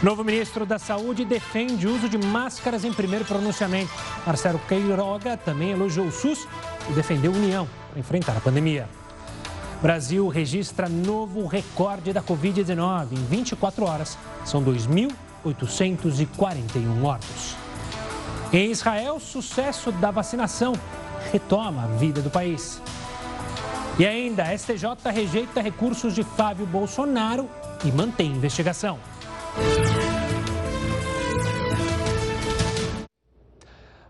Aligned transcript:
Novo 0.00 0.22
ministro 0.22 0.64
da 0.64 0.78
Saúde 0.78 1.24
defende 1.24 1.88
o 1.88 1.96
uso 1.96 2.08
de 2.08 2.16
máscaras 2.16 2.84
em 2.84 2.92
primeiro 2.92 3.24
pronunciamento. 3.24 3.90
Marcelo 4.24 4.60
Queiroga 4.68 5.36
também 5.36 5.72
elogiou 5.72 6.06
o 6.06 6.12
SUS 6.12 6.46
e 6.88 6.92
defendeu 6.92 7.32
a 7.32 7.36
União 7.36 7.68
para 7.90 7.98
enfrentar 7.98 8.36
a 8.36 8.40
pandemia. 8.40 8.88
Brasil 9.82 10.28
registra 10.28 10.88
novo 10.88 11.46
recorde 11.46 12.12
da 12.12 12.22
Covid-19. 12.22 13.08
Em 13.12 13.24
24 13.24 13.84
horas, 13.84 14.16
são 14.44 14.62
2.841 14.62 16.80
mortos. 17.00 17.56
Em 18.52 18.70
Israel, 18.70 19.18
sucesso 19.18 19.90
da 19.90 20.12
vacinação 20.12 20.74
retoma 21.32 21.82
a 21.82 21.88
vida 21.88 22.22
do 22.22 22.30
país. 22.30 22.80
E 23.98 24.06
ainda, 24.06 24.56
STJ 24.56 25.10
rejeita 25.12 25.60
recursos 25.60 26.14
de 26.14 26.22
Fábio 26.22 26.66
Bolsonaro 26.66 27.50
e 27.84 27.90
mantém 27.90 28.30
investigação. 28.30 28.96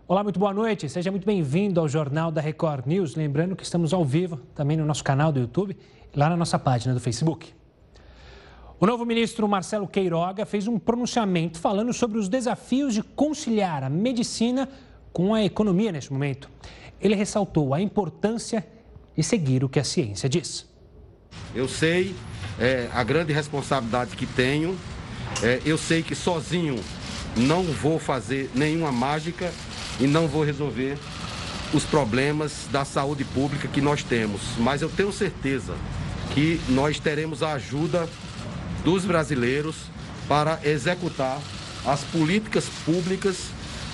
Olá, 0.09 0.23
muito 0.23 0.39
boa 0.39 0.51
noite. 0.51 0.89
Seja 0.89 1.11
muito 1.11 1.23
bem-vindo 1.23 1.79
ao 1.79 1.87
Jornal 1.87 2.31
da 2.31 2.41
Record 2.41 2.87
News. 2.87 3.13
Lembrando 3.13 3.55
que 3.55 3.61
estamos 3.61 3.93
ao 3.93 4.03
vivo 4.03 4.37
também 4.55 4.75
no 4.75 4.83
nosso 4.83 5.03
canal 5.03 5.31
do 5.31 5.39
YouTube 5.39 5.77
lá 6.15 6.27
na 6.27 6.35
nossa 6.35 6.57
página 6.57 6.95
do 6.95 6.99
Facebook. 6.99 7.53
O 8.79 8.87
novo 8.87 9.05
ministro 9.05 9.47
Marcelo 9.47 9.87
Queiroga 9.87 10.47
fez 10.47 10.67
um 10.67 10.79
pronunciamento 10.79 11.59
falando 11.59 11.93
sobre 11.93 12.17
os 12.17 12.27
desafios 12.27 12.95
de 12.95 13.03
conciliar 13.03 13.83
a 13.83 13.89
medicina 13.89 14.67
com 15.13 15.35
a 15.35 15.43
economia 15.43 15.91
neste 15.91 16.11
momento. 16.11 16.49
Ele 16.99 17.13
ressaltou 17.13 17.71
a 17.71 17.79
importância 17.79 18.65
de 19.15 19.21
seguir 19.21 19.63
o 19.63 19.69
que 19.69 19.79
a 19.79 19.83
ciência 19.83 20.27
diz. 20.27 20.67
Eu 21.53 21.67
sei 21.67 22.15
é, 22.59 22.89
a 22.95 23.03
grande 23.03 23.31
responsabilidade 23.31 24.15
que 24.15 24.25
tenho. 24.25 24.75
É, 25.43 25.61
eu 25.63 25.77
sei 25.77 26.01
que 26.01 26.15
sozinho 26.15 26.83
não 27.37 27.61
vou 27.61 27.99
fazer 27.99 28.49
nenhuma 28.55 28.91
mágica 28.91 29.53
e 29.99 30.07
não 30.07 30.27
vou 30.27 30.43
resolver 30.43 30.97
os 31.73 31.83
problemas 31.83 32.67
da 32.71 32.83
saúde 32.83 33.23
pública 33.23 33.67
que 33.67 33.81
nós 33.81 34.03
temos. 34.03 34.41
Mas 34.57 34.81
eu 34.81 34.89
tenho 34.89 35.11
certeza 35.11 35.75
que 36.33 36.59
nós 36.69 36.99
teremos 36.99 37.43
a 37.43 37.53
ajuda 37.53 38.07
dos 38.83 39.05
brasileiros 39.05 39.75
para 40.27 40.59
executar 40.63 41.39
as 41.85 42.01
políticas 42.01 42.65
públicas 42.85 43.49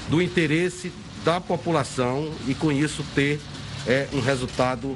do 0.10 0.22
interesse 0.22 0.92
da 1.24 1.42
população 1.42 2.32
e 2.48 2.54
com 2.54 2.72
isso 2.72 3.04
ter 3.16 3.40
é, 3.88 4.08
um 4.14 4.20
resultado 4.20 4.96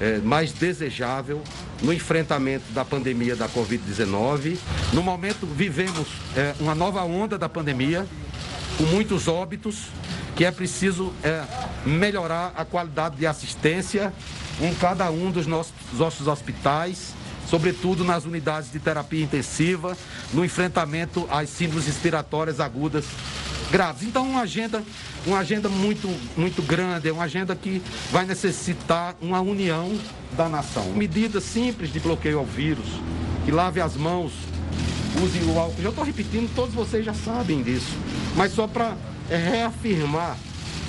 é, 0.00 0.18
mais 0.18 0.52
desejável 0.52 1.42
no 1.82 1.92
enfrentamento 1.92 2.64
da 2.72 2.84
pandemia 2.84 3.36
da 3.36 3.48
Covid-19. 3.48 4.58
No 4.92 5.02
momento 5.02 5.46
vivemos 5.46 6.08
é, 6.36 6.54
uma 6.60 6.74
nova 6.74 7.02
onda 7.02 7.38
da 7.38 7.48
pandemia, 7.48 8.06
com 8.76 8.84
muitos 8.84 9.28
óbitos, 9.28 9.86
que 10.34 10.44
é 10.44 10.50
preciso 10.50 11.12
é, 11.22 11.42
melhorar 11.84 12.52
a 12.56 12.64
qualidade 12.64 13.16
de 13.16 13.26
assistência 13.26 14.12
em 14.60 14.74
cada 14.74 15.10
um 15.10 15.30
dos 15.30 15.46
nossos, 15.46 15.72
nossos 15.94 16.26
hospitais, 16.26 17.14
sobretudo 17.48 18.04
nas 18.04 18.24
unidades 18.24 18.70
de 18.70 18.78
terapia 18.78 19.24
intensiva, 19.24 19.96
no 20.32 20.44
enfrentamento 20.44 21.26
às 21.30 21.48
síndromes 21.48 21.86
respiratórias 21.86 22.60
agudas 22.60 23.04
graves. 23.70 24.02
Então, 24.02 24.28
uma 24.28 24.42
agenda, 24.42 24.82
uma 25.26 25.38
agenda 25.38 25.68
muito, 25.68 26.08
muito 26.36 26.62
grande, 26.62 27.08
é 27.08 27.12
uma 27.12 27.24
agenda 27.24 27.54
que 27.54 27.82
vai 28.10 28.26
necessitar 28.26 29.16
uma 29.20 29.40
união 29.40 29.98
da 30.36 30.48
nação. 30.48 30.92
Medidas 30.92 31.44
simples 31.44 31.92
de 31.92 32.00
bloqueio 32.00 32.38
ao 32.38 32.44
vírus, 32.44 32.86
que 33.44 33.50
lave 33.50 33.80
as 33.80 33.96
mãos, 33.96 34.32
use 35.22 35.38
o 35.44 35.58
álcool. 35.58 35.82
Já 35.82 35.88
estou 35.88 36.04
repetindo, 36.04 36.52
todos 36.54 36.74
vocês 36.74 37.04
já 37.04 37.14
sabem 37.14 37.62
disso. 37.62 37.96
Mas 38.36 38.52
só 38.52 38.66
para 38.66 38.94
é 39.30 39.36
reafirmar 39.36 40.36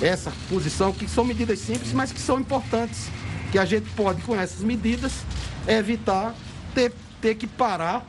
essa 0.00 0.32
posição, 0.48 0.92
que 0.92 1.08
são 1.08 1.24
medidas 1.24 1.60
simples, 1.60 1.92
mas 1.92 2.12
que 2.12 2.20
são 2.20 2.40
importantes. 2.40 3.08
Que 3.50 3.58
a 3.58 3.64
gente 3.64 3.88
pode, 3.90 4.22
com 4.22 4.34
essas 4.34 4.60
medidas, 4.60 5.12
evitar 5.66 6.34
ter, 6.74 6.92
ter 7.20 7.34
que 7.34 7.46
parar 7.46 8.04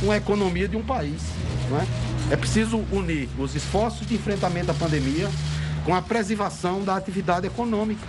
com 0.00 0.10
a 0.10 0.16
economia 0.16 0.66
de 0.66 0.76
um 0.76 0.82
país. 0.82 1.22
Não 1.70 1.80
é? 1.80 1.86
é 2.30 2.36
preciso 2.36 2.78
unir 2.90 3.28
os 3.38 3.54
esforços 3.54 4.06
de 4.06 4.14
enfrentamento 4.14 4.70
à 4.70 4.74
pandemia 4.74 5.30
com 5.84 5.94
a 5.94 6.02
preservação 6.02 6.82
da 6.82 6.96
atividade 6.96 7.46
econômica. 7.46 8.06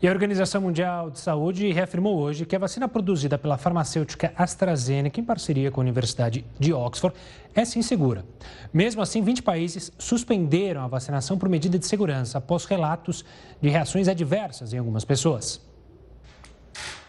E 0.00 0.06
a 0.06 0.12
Organização 0.12 0.60
Mundial 0.60 1.10
de 1.10 1.18
Saúde 1.18 1.72
reafirmou 1.72 2.18
hoje 2.18 2.46
que 2.46 2.54
a 2.54 2.58
vacina 2.58 2.86
produzida 2.86 3.36
pela 3.36 3.58
farmacêutica 3.58 4.32
AstraZeneca, 4.36 5.20
em 5.20 5.24
parceria 5.24 5.72
com 5.72 5.80
a 5.80 5.82
Universidade 5.82 6.44
de 6.56 6.72
Oxford, 6.72 7.16
é 7.52 7.64
sim 7.64 7.82
segura. 7.82 8.24
Mesmo 8.72 9.02
assim, 9.02 9.20
20 9.20 9.42
países 9.42 9.90
suspenderam 9.98 10.82
a 10.82 10.86
vacinação 10.86 11.36
por 11.36 11.48
medida 11.48 11.76
de 11.76 11.84
segurança 11.84 12.38
após 12.38 12.64
relatos 12.64 13.24
de 13.60 13.68
reações 13.68 14.06
adversas 14.06 14.72
em 14.72 14.78
algumas 14.78 15.04
pessoas. 15.04 15.67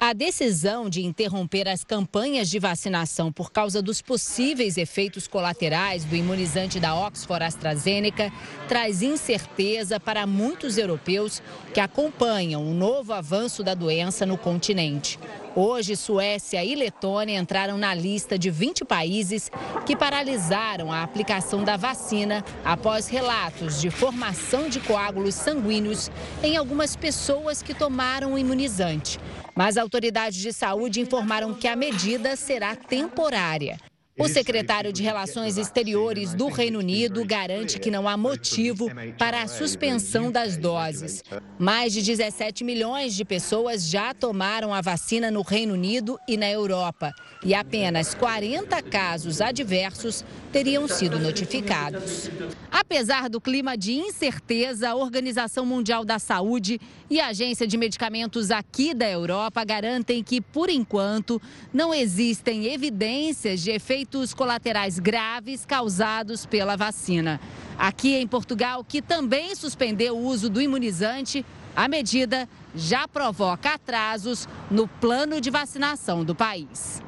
A 0.02 0.14
decisão 0.14 0.90
de 0.90 1.06
interromper 1.06 1.68
as 1.68 1.84
campanhas 1.84 2.50
de 2.50 2.58
vacinação 2.58 3.34
por 3.34 3.52
causa 3.52 3.82
dos 3.82 4.02
possíveis 4.02 4.78
efeitos 4.78 5.28
colaterais 5.28 6.06
do 6.06 6.16
imunizante 6.16 6.80
da 6.80 6.96
Oxford 6.96 7.44
AstraZeneca 7.44 8.32
traz 8.70 9.02
incerteza 9.02 10.00
para 10.00 10.26
muitos 10.26 10.78
europeus 10.78 11.44
que 11.74 11.82
acompanham 11.82 12.66
o 12.66 12.74
novo 12.74 13.12
avanço 13.12 13.62
da 13.62 13.74
doença 13.74 14.26
no 14.26 14.38
continente. 14.38 15.20
Hoje, 15.56 15.96
Suécia 15.96 16.64
e 16.64 16.76
Letônia 16.76 17.40
entraram 17.40 17.78
na 17.78 17.94
lista 17.94 18.38
de 18.38 18.52
20 18.52 18.86
países 18.86 19.52
que 19.86 19.96
paralisaram 19.96 20.92
a 20.92 21.02
aplicação 21.02 21.64
da 21.64 21.76
vacina 21.76 22.46
após 22.64 23.08
relatos 23.08 23.82
de 23.82 23.90
formação 23.90 24.70
de 24.70 24.80
coágulos 24.80 25.34
sanguíneos 25.34 26.12
em 26.44 26.56
algumas 26.56 26.96
pessoas 26.96 27.64
que 27.64 27.74
tomaram 27.74 28.34
o 28.34 28.40
imunizante. 28.40 29.20
Mas 29.56 29.76
autoridades 29.76 30.38
de 30.38 30.54
saúde 30.54 31.02
informaram 31.02 31.54
que 31.54 31.68
a 31.68 31.76
medida 31.76 32.36
será 32.36 32.76
temporária. 32.76 33.78
O 34.20 34.28
secretário 34.28 34.92
de 34.92 35.02
Relações 35.02 35.58
Exteriores 35.58 36.34
do 36.34 36.50
Reino 36.50 36.80
Unido 36.80 37.24
garante 37.24 37.80
que 37.80 37.90
não 37.90 38.06
há 38.06 38.18
motivo 38.18 38.88
para 39.18 39.42
a 39.42 39.48
suspensão 39.48 40.30
das 40.30 40.58
doses. 40.58 41.24
Mais 41.58 41.94
de 41.94 42.02
17 42.02 42.66
milhões 42.66 43.16
de 43.16 43.24
pessoas 43.24 43.88
já 43.88 44.14
tomaram 44.14 44.74
a 44.74 44.82
vacina 44.82 45.32
no 45.32 45.42
Reino 45.42 45.74
Unido 45.74 46.20
e 46.28 46.36
na 46.36 46.52
Europa. 46.52 47.14
E 47.46 47.54
apenas 47.54 48.14
40 48.14 48.82
casos 48.84 49.40
adversos 49.40 50.26
teriam 50.52 50.86
sido 50.86 51.18
notificados. 51.18 52.30
Apesar 52.70 53.30
do 53.30 53.40
clima 53.40 53.78
de 53.78 53.94
incerteza, 53.94 54.90
a 54.90 54.96
Organização 54.96 55.66
Mundial 55.66 56.04
da 56.04 56.20
Saúde 56.20 56.78
e 57.10 57.20
a 57.20 57.28
Agência 57.28 57.66
de 57.66 57.78
Medicamentos 57.78 58.52
aqui 58.52 58.94
da 58.94 59.10
Europa 59.10 59.64
garantem 59.64 60.24
que, 60.24 60.40
por 60.40 60.70
enquanto, 60.70 61.42
não 61.74 61.94
existem 61.94 62.66
evidências 62.66 63.62
de 63.62 63.72
efeitos 63.72 64.34
colaterais 64.34 65.00
graves 65.00 65.66
causados 65.66 66.46
pela 66.46 66.78
vacina. 66.78 67.40
Aqui 67.78 68.16
em 68.16 68.28
Portugal, 68.28 68.84
que 68.84 69.02
também 69.02 69.56
suspendeu 69.56 70.16
o 70.16 70.24
uso 70.24 70.50
do 70.50 70.62
imunizante, 70.62 71.44
a 71.76 71.88
medida 71.88 72.48
já 72.76 73.08
provoca 73.08 73.74
atrasos 73.74 74.48
no 74.70 74.88
plano 74.88 75.42
de 75.42 75.50
vacinação 75.50 76.24
do 76.24 76.36
país. 76.36 77.02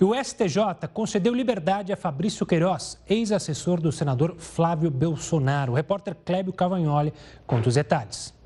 o 0.00 0.14
STJ 0.14 0.86
concedeu 0.92 1.34
liberdade 1.34 1.92
a 1.92 1.96
Fabrício 1.96 2.46
Queiroz, 2.46 3.00
ex-assessor 3.08 3.80
do 3.80 3.90
senador 3.90 4.36
Flávio 4.38 4.90
Bolsonaro. 4.90 5.72
O 5.72 5.74
repórter 5.74 6.14
Clébio 6.14 6.52
Cavagnoli 6.52 7.12
conta 7.44 7.68
os 7.68 7.74
detalhes. 7.74 8.37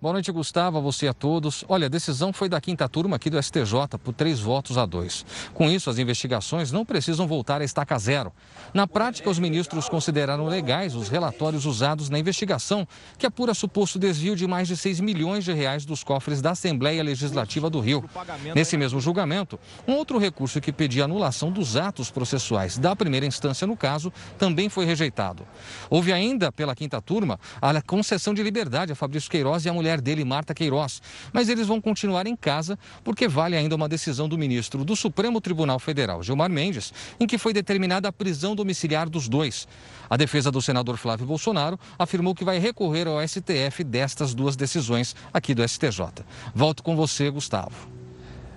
Boa 0.00 0.12
noite, 0.12 0.30
Gustavo, 0.30 0.78
a 0.78 0.80
você 0.80 1.06
e 1.06 1.08
a 1.08 1.12
todos. 1.12 1.64
Olha, 1.68 1.86
a 1.86 1.88
decisão 1.88 2.32
foi 2.32 2.48
da 2.48 2.60
quinta 2.60 2.88
turma 2.88 3.16
aqui 3.16 3.28
do 3.28 3.42
STJ 3.42 3.98
por 4.04 4.14
três 4.14 4.38
votos 4.38 4.78
a 4.78 4.86
dois. 4.86 5.26
Com 5.52 5.68
isso, 5.68 5.90
as 5.90 5.98
investigações 5.98 6.70
não 6.70 6.84
precisam 6.84 7.26
voltar 7.26 7.60
a 7.60 7.64
estaca 7.64 7.98
zero. 7.98 8.32
Na 8.72 8.86
prática, 8.86 9.28
os 9.28 9.40
ministros 9.40 9.88
consideraram 9.88 10.46
legais 10.46 10.94
os 10.94 11.08
relatórios 11.08 11.66
usados 11.66 12.08
na 12.08 12.16
investigação, 12.16 12.86
que 13.18 13.26
apura 13.26 13.52
suposto 13.54 13.98
desvio 13.98 14.36
de 14.36 14.46
mais 14.46 14.68
de 14.68 14.76
6 14.76 15.00
milhões 15.00 15.44
de 15.44 15.52
reais 15.52 15.84
dos 15.84 16.04
cofres 16.04 16.40
da 16.40 16.52
Assembleia 16.52 17.02
Legislativa 17.02 17.68
do 17.68 17.80
Rio. 17.80 18.08
Nesse 18.54 18.76
mesmo 18.76 19.00
julgamento, 19.00 19.58
um 19.84 19.94
outro 19.94 20.16
recurso 20.16 20.60
que 20.60 20.70
pedia 20.70 21.06
anulação 21.06 21.50
dos 21.50 21.76
atos 21.76 22.08
processuais 22.08 22.78
da 22.78 22.94
primeira 22.94 23.26
instância 23.26 23.66
no 23.66 23.76
caso 23.76 24.12
também 24.38 24.68
foi 24.68 24.84
rejeitado. 24.84 25.42
Houve 25.90 26.12
ainda, 26.12 26.52
pela 26.52 26.76
quinta 26.76 27.02
turma, 27.02 27.40
a 27.60 27.82
concessão 27.82 28.32
de 28.32 28.44
liberdade 28.44 28.92
a 28.92 28.94
Fabrício 28.94 29.28
Queiroz 29.28 29.64
e 29.64 29.68
a 29.68 29.72
mulher 29.72 29.87
mulher 29.88 30.00
dele, 30.02 30.24
Marta 30.24 30.54
Queiroz. 30.54 31.00
Mas 31.32 31.48
eles 31.48 31.66
vão 31.66 31.80
continuar 31.80 32.26
em 32.26 32.36
casa 32.36 32.78
porque 33.02 33.26
vale 33.26 33.56
ainda 33.56 33.74
uma 33.74 33.88
decisão 33.88 34.28
do 34.28 34.36
ministro 34.36 34.84
do 34.84 34.94
Supremo 34.94 35.40
Tribunal 35.40 35.78
Federal, 35.78 36.22
Gilmar 36.22 36.50
Mendes, 36.50 36.92
em 37.18 37.26
que 37.26 37.38
foi 37.38 37.54
determinada 37.54 38.08
a 38.08 38.12
prisão 38.12 38.54
domiciliar 38.54 39.08
dos 39.08 39.28
dois. 39.28 39.66
A 40.10 40.16
defesa 40.16 40.50
do 40.50 40.60
senador 40.60 40.98
Flávio 40.98 41.26
Bolsonaro 41.26 41.78
afirmou 41.98 42.34
que 42.34 42.44
vai 42.44 42.58
recorrer 42.58 43.06
ao 43.06 43.26
STF 43.26 43.82
destas 43.82 44.34
duas 44.34 44.56
decisões 44.56 45.16
aqui 45.32 45.54
do 45.54 45.66
STJ. 45.66 46.24
Volto 46.54 46.82
com 46.82 46.94
você, 46.94 47.30
Gustavo. 47.30 47.88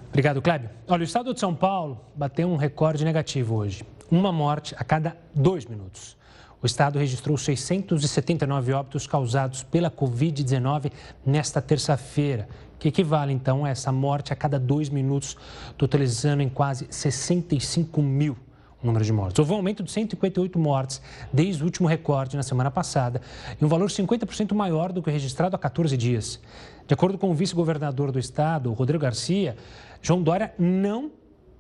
Obrigado, 0.09 0.41
Kleber. 0.41 0.69
Olha, 0.87 1.01
o 1.01 1.05
estado 1.05 1.33
de 1.33 1.39
São 1.39 1.55
Paulo 1.55 2.01
bateu 2.13 2.49
um 2.49 2.57
recorde 2.57 3.05
negativo 3.05 3.55
hoje. 3.55 3.85
Uma 4.09 4.33
morte 4.33 4.75
a 4.77 4.83
cada 4.83 5.15
dois 5.33 5.65
minutos. 5.65 6.17
O 6.61 6.65
estado 6.67 6.99
registrou 6.99 7.35
679 7.37 8.73
óbitos 8.73 9.07
causados 9.07 9.63
pela 9.63 9.89
Covid-19 9.89 10.91
nesta 11.25 11.59
terça-feira, 11.59 12.47
que 12.77 12.87
equivale 12.87 13.33
então 13.33 13.65
a 13.65 13.69
essa 13.69 13.91
morte 13.91 14.31
a 14.31 14.35
cada 14.35 14.59
dois 14.59 14.87
minutos, 14.87 15.35
totalizando 15.75 16.43
em 16.43 16.49
quase 16.49 16.85
65 16.89 18.01
mil 18.01 18.37
o 18.81 18.85
número 18.85 19.03
de 19.03 19.11
mortes. 19.11 19.39
Houve 19.39 19.53
um 19.53 19.55
aumento 19.55 19.83
de 19.83 19.91
158 19.91 20.59
mortes 20.59 21.01
desde 21.33 21.63
o 21.63 21.65
último 21.65 21.87
recorde 21.87 22.37
na 22.37 22.43
semana 22.43 22.69
passada 22.69 23.21
e 23.59 23.65
um 23.65 23.67
valor 23.67 23.89
50% 23.89 24.53
maior 24.53 24.91
do 24.91 25.01
que 25.01 25.09
registrado 25.09 25.55
há 25.55 25.59
14 25.59 25.95
dias. 25.97 26.39
De 26.87 26.93
acordo 26.93 27.17
com 27.17 27.31
o 27.31 27.33
vice-governador 27.33 28.11
do 28.11 28.19
estado, 28.19 28.71
Rodrigo 28.73 29.01
Garcia, 29.01 29.55
João 30.01 30.21
Dória 30.21 30.53
não 30.59 31.11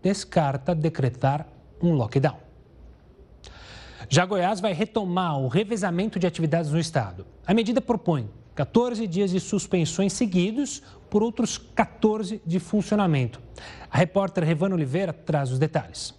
descarta 0.01 0.75
decretar 0.75 1.47
um 1.81 1.93
lockdown. 1.93 2.50
Já 4.13 4.25
Goiás 4.25 4.59
vai 4.59 4.73
retomar 4.73 5.39
o 5.39 5.47
revezamento 5.47 6.19
de 6.19 6.27
atividades 6.27 6.69
no 6.69 6.77
estado. 6.77 7.25
A 7.47 7.53
medida 7.53 7.79
propõe 7.79 8.29
14 8.53 9.07
dias 9.07 9.31
de 9.31 9.39
suspensões 9.39 10.11
seguidos 10.11 10.83
por 11.09 11.23
outros 11.23 11.57
14 11.57 12.41
de 12.45 12.59
funcionamento. 12.59 13.41
A 13.89 13.97
repórter 13.97 14.43
Revana 14.43 14.75
Oliveira 14.75 15.13
traz 15.13 15.49
os 15.49 15.57
detalhes. 15.57 16.13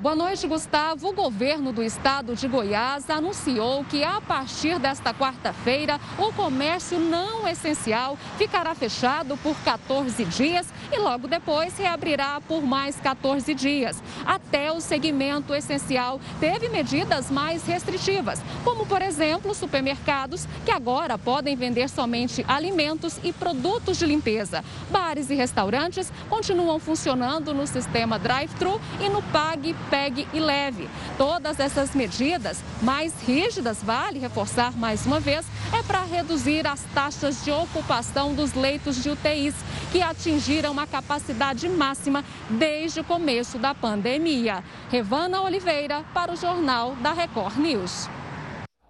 Boa 0.00 0.14
noite, 0.14 0.46
Gustavo. 0.46 1.10
O 1.10 1.12
governo 1.12 1.74
do 1.74 1.82
estado 1.82 2.34
de 2.34 2.48
Goiás 2.48 3.10
anunciou 3.10 3.84
que 3.84 4.02
a 4.02 4.18
partir 4.18 4.78
desta 4.78 5.12
quarta-feira 5.12 6.00
o 6.16 6.32
comércio 6.32 6.98
não 6.98 7.46
essencial 7.46 8.16
ficará 8.38 8.74
fechado 8.74 9.36
por 9.36 9.54
14 9.56 10.24
dias 10.24 10.72
e 10.90 10.98
logo 10.98 11.28
depois 11.28 11.76
reabrirá 11.76 12.40
por 12.40 12.62
mais 12.62 12.96
14 12.96 13.52
dias. 13.52 14.02
Até 14.24 14.72
o 14.72 14.80
segmento 14.80 15.54
essencial 15.54 16.18
teve 16.40 16.70
medidas 16.70 17.30
mais 17.30 17.66
restritivas, 17.66 18.42
como 18.64 18.86
por 18.86 19.02
exemplo 19.02 19.54
supermercados 19.54 20.48
que 20.64 20.70
agora 20.70 21.18
podem 21.18 21.54
vender 21.54 21.90
somente 21.90 22.42
alimentos 22.48 23.20
e 23.22 23.34
produtos 23.34 23.98
de 23.98 24.06
limpeza. 24.06 24.64
Bares 24.90 25.28
e 25.28 25.34
restaurantes 25.34 26.10
continuam 26.30 26.78
funcionando 26.78 27.52
no 27.52 27.66
sistema 27.66 28.18
drive-thru 28.18 28.80
e 28.98 29.10
no 29.10 29.20
Pague 29.30 29.74
pegue 29.90 30.26
e 30.32 30.40
leve. 30.40 30.88
Todas 31.18 31.58
essas 31.58 31.94
medidas 31.94 32.62
mais 32.80 33.12
rígidas, 33.22 33.82
vale 33.82 34.18
reforçar 34.18 34.72
mais 34.78 35.04
uma 35.04 35.20
vez, 35.20 35.44
é 35.76 35.82
para 35.82 36.04
reduzir 36.04 36.66
as 36.66 36.82
taxas 36.94 37.44
de 37.44 37.50
ocupação 37.50 38.32
dos 38.34 38.54
leitos 38.54 39.02
de 39.02 39.10
UTIs, 39.10 39.54
que 39.90 40.00
atingiram 40.00 40.72
uma 40.72 40.86
capacidade 40.86 41.68
máxima 41.68 42.24
desde 42.48 43.00
o 43.00 43.04
começo 43.04 43.58
da 43.58 43.74
pandemia. 43.74 44.62
Revana 44.88 45.42
Oliveira 45.42 46.04
para 46.14 46.32
o 46.32 46.36
Jornal 46.36 46.94
da 46.96 47.12
Record 47.12 47.56
News. 47.58 48.08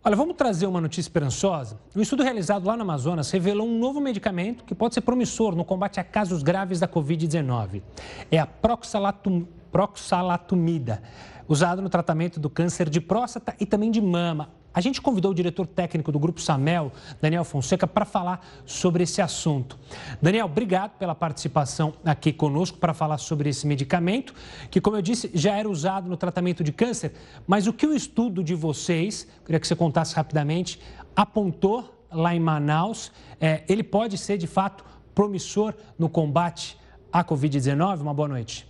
Olha, 0.03 0.17
vamos 0.17 0.35
trazer 0.35 0.67
uma 0.67 0.81
notícia 0.81 1.03
esperançosa. 1.03 1.79
Um 1.95 2.01
estudo 2.01 2.23
realizado 2.23 2.67
lá 2.67 2.75
no 2.75 2.81
Amazonas 2.83 3.31
revelou 3.31 3.69
um 3.69 3.79
novo 3.79 4.01
medicamento 4.01 4.65
que 4.65 4.75
pode 4.75 4.95
ser 4.95 5.03
promissor 5.03 5.55
no 5.55 5.63
combate 5.63 6.01
a 6.01 6.05
casos 6.05 6.43
graves 6.43 6.81
da 6.81 6.89
Covid-19. 6.89 7.83
É 8.31 8.39
a 8.39 8.47
proxalatum, 8.47 9.47
proxalatumida, 9.71 11.03
usado 11.49 11.83
no 11.83 11.89
tratamento 11.89 12.39
do 12.39 12.51
câncer 12.51 12.89
de 12.89 13.01
próstata 13.01 13.55
e 13.59 13.67
também 13.67 13.91
de 13.91 14.01
mama. 14.01 14.51
A 14.73 14.81
gente 14.81 15.03
convidou 15.03 15.33
o 15.33 15.35
diretor 15.35 15.67
técnico 15.67 16.13
do 16.13 16.19
Grupo 16.19 16.41
Samel, 16.41 16.93
Daniel 17.21 17.43
Fonseca, 17.43 17.89
para 17.89 18.05
falar 18.05 18.47
sobre 18.65 19.03
esse 19.03 19.21
assunto. 19.21 19.77
Daniel, 20.23 20.47
obrigado 20.47 20.93
pela 20.93 21.15
participação 21.15 21.93
aqui 22.05 22.33
conosco 22.33 22.79
para 22.79 22.95
falar 22.95 23.19
sobre 23.19 23.49
esse 23.49 23.67
medicamento, 23.67 24.33
que, 24.71 24.81
como 24.81 24.97
eu 24.97 25.03
disse, 25.03 25.29
já 25.35 25.57
era 25.57 25.69
usado 25.69 26.09
no 26.09 26.17
tratamento 26.17 26.63
de 26.63 26.71
câncer. 26.71 27.13
Mas 27.49 27.67
o 27.67 27.73
que 27.73 27.87
o 27.87 27.93
estudo 27.93 28.45
de 28.45 28.55
vocês, 28.55 29.27
queria 29.45 29.59
que 29.59 29.67
você 29.67 29.75
contasse 29.75 30.15
rapidamente, 30.15 30.81
apontou 31.17 32.07
lá 32.13 32.33
em 32.33 32.41
Manaus, 32.41 33.11
é, 33.41 33.65
ele 33.69 33.83
pode 33.83 34.17
ser 34.19 34.39
de 34.39 34.47
fato 34.47 34.85
promissor 35.15 35.75
no 35.99 36.09
combate 36.09 36.79
à 37.13 37.25
Covid-19? 37.25 38.03
Uma 38.03 38.15
boa 38.15 38.29
noite. 38.29 38.70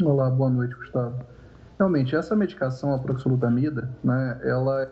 Olá, 0.00 0.28
boa 0.30 0.48
noite, 0.48 0.74
Gustavo. 0.74 1.14
Realmente, 1.78 2.16
essa 2.16 2.34
medicação, 2.34 2.94
a 2.94 2.98
proxolutamida, 2.98 3.90
né, 4.02 4.40
ela 4.42 4.82
é, 4.82 4.90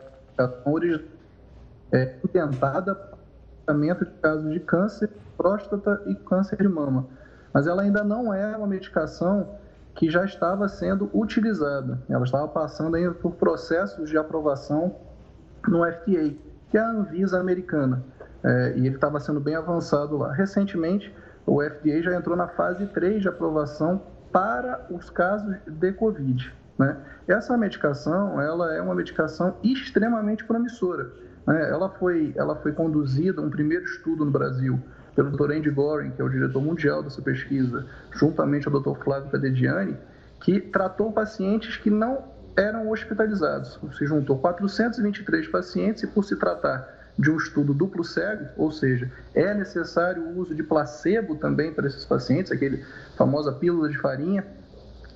é 1.90 2.16
intentada 2.22 2.94
para 2.94 3.18
tratamento 3.64 4.04
de 4.04 4.10
casos 4.20 4.52
de 4.52 4.60
câncer 4.60 5.08
de 5.08 5.14
próstata 5.36 6.02
e 6.06 6.14
câncer 6.14 6.58
de 6.58 6.68
mama. 6.68 7.06
Mas 7.52 7.66
ela 7.66 7.82
ainda 7.82 8.04
não 8.04 8.32
é 8.32 8.54
uma 8.56 8.66
medicação 8.66 9.48
que 9.94 10.08
já 10.10 10.24
estava 10.24 10.68
sendo 10.68 11.10
utilizada. 11.14 11.98
Ela 12.08 12.24
estava 12.24 12.46
passando 12.46 12.94
ainda 12.94 13.12
por 13.14 13.32
processos 13.32 14.10
de 14.10 14.18
aprovação 14.18 14.94
no 15.66 15.84
FDA, 15.84 16.34
que 16.70 16.76
é 16.76 16.80
a 16.80 16.90
Anvisa 16.90 17.40
americana. 17.40 18.04
É, 18.44 18.74
e 18.76 18.86
ele 18.86 18.96
estava 18.96 19.18
sendo 19.18 19.40
bem 19.40 19.56
avançado 19.56 20.18
lá. 20.18 20.30
Recentemente, 20.32 21.12
o 21.46 21.62
FDA 21.62 22.02
já 22.02 22.14
entrou 22.14 22.36
na 22.36 22.48
fase 22.48 22.86
3 22.86 23.22
de 23.22 23.28
aprovação 23.28 24.02
para 24.32 24.86
os 24.90 25.10
casos 25.10 25.56
de 25.66 25.92
Covid. 25.92 26.52
Né? 26.78 26.96
Essa 27.28 27.56
medicação, 27.56 28.40
ela 28.40 28.74
é 28.74 28.80
uma 28.80 28.94
medicação 28.94 29.56
extremamente 29.62 30.44
promissora. 30.44 31.10
Né? 31.46 31.68
Ela, 31.70 31.90
foi, 31.90 32.32
ela 32.36 32.56
foi 32.56 32.72
conduzida, 32.72 33.40
um 33.40 33.50
primeiro 33.50 33.84
estudo 33.84 34.24
no 34.24 34.30
Brasil, 34.30 34.80
pelo 35.14 35.30
Dr. 35.30 35.52
Andy 35.52 35.70
Goring, 35.70 36.10
que 36.12 36.22
é 36.22 36.24
o 36.24 36.28
diretor 36.28 36.62
mundial 36.62 37.02
dessa 37.02 37.20
pesquisa, 37.20 37.86
juntamente 38.12 38.68
ao 38.68 38.80
Dr. 38.80 38.98
Flávio 39.02 39.30
Cadediani, 39.30 39.96
que 40.40 40.60
tratou 40.60 41.12
pacientes 41.12 41.76
que 41.76 41.90
não 41.90 42.24
eram 42.56 42.90
hospitalizados. 42.90 43.78
Se 43.98 44.06
juntou 44.06 44.38
423 44.38 45.48
pacientes 45.48 46.02
e, 46.02 46.06
por 46.06 46.24
se 46.24 46.36
tratar 46.36 46.99
de 47.20 47.30
um 47.30 47.36
estudo 47.36 47.74
duplo 47.74 48.02
cego, 48.02 48.46
ou 48.56 48.72
seja, 48.72 49.12
é 49.34 49.52
necessário 49.52 50.22
o 50.22 50.38
uso 50.38 50.54
de 50.54 50.62
placebo 50.62 51.36
também 51.36 51.72
para 51.72 51.86
esses 51.86 52.04
pacientes, 52.04 52.50
aquele 52.50 52.82
famosa 53.14 53.52
pílula 53.52 53.90
de 53.90 53.98
farinha, 53.98 54.44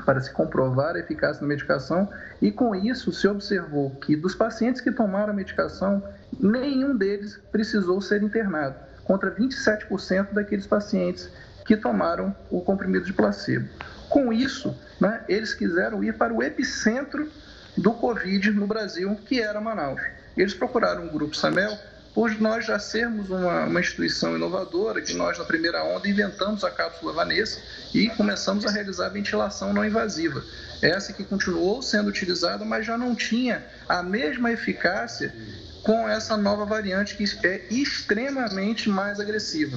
para 0.05 0.21
se 0.21 0.31
comprovar 0.31 0.97
a 0.97 0.99
eficácia 0.99 1.41
da 1.41 1.47
medicação, 1.47 2.11
e 2.43 2.53
com 2.53 2.75
isso 2.75 3.11
se 3.11 3.27
observou 3.27 3.91
que 3.93 4.15
dos 4.15 4.35
pacientes 4.35 4.83
que 4.83 4.93
tomaram 4.93 5.33
a 5.33 5.37
medicação, 5.37 6.03
nenhum 6.39 6.95
deles 6.95 7.41
precisou 7.51 8.03
ser 8.03 8.23
internado, 8.23 8.77
contra 9.05 9.35
27% 9.35 10.35
daqueles 10.35 10.67
pacientes 10.67 11.31
que 11.65 11.75
tomaram 11.75 12.37
o 12.51 12.61
comprimido 12.61 13.07
de 13.07 13.15
placebo. 13.15 13.67
Com 14.11 14.31
isso, 14.31 14.79
né, 15.01 15.25
eles 15.27 15.55
quiseram 15.55 16.05
ir 16.05 16.19
para 16.19 16.35
o 16.35 16.43
epicentro 16.43 17.31
do 17.79 17.95
Covid 17.95 18.51
no 18.51 18.67
Brasil, 18.67 19.17
que 19.25 19.41
era 19.41 19.59
Manaus. 19.59 20.03
Eles 20.37 20.53
procuraram 20.53 21.07
o 21.07 21.11
Grupo 21.11 21.35
Samel 21.35 21.73
por 22.15 22.41
nós 22.41 22.65
já 22.65 22.79
sermos 22.79 23.29
uma, 23.29 23.65
uma, 23.65 23.81
instituição 23.81 24.37
inovadora, 24.37 25.03
que 25.03 25.13
nós, 25.15 25.37
na 25.37 25.45
primeira 25.45 25.83
onda, 25.83 26.09
inventamos 26.09 26.63
a 26.63 26.71
cápsula 26.71 27.13
Vanessa 27.13 27.61
e 27.93 28.09
começamos 28.11 28.65
a 28.65 28.71
realizar 28.71 29.09
ventilação 29.09 29.73
não 29.73 29.85
invasiva. 29.85 30.43
Essa 30.81 31.13
que 31.13 31.25
continuou 31.25 31.83
sendo 31.83 32.09
utilizada, 32.09 32.65
mas 32.65 32.87
já 32.87 32.97
não 32.97 33.17
tinha 33.17 33.67
a 33.89 34.01
mesma 34.01 34.53
eficácia 34.53 35.35
com 35.83 36.09
essa 36.09 36.37
nova 36.37 36.65
variante 36.65 37.17
que 37.17 37.25
é 37.47 37.67
extremamente 37.69 38.89
mais 38.89 39.19
agressiva. 39.19 39.77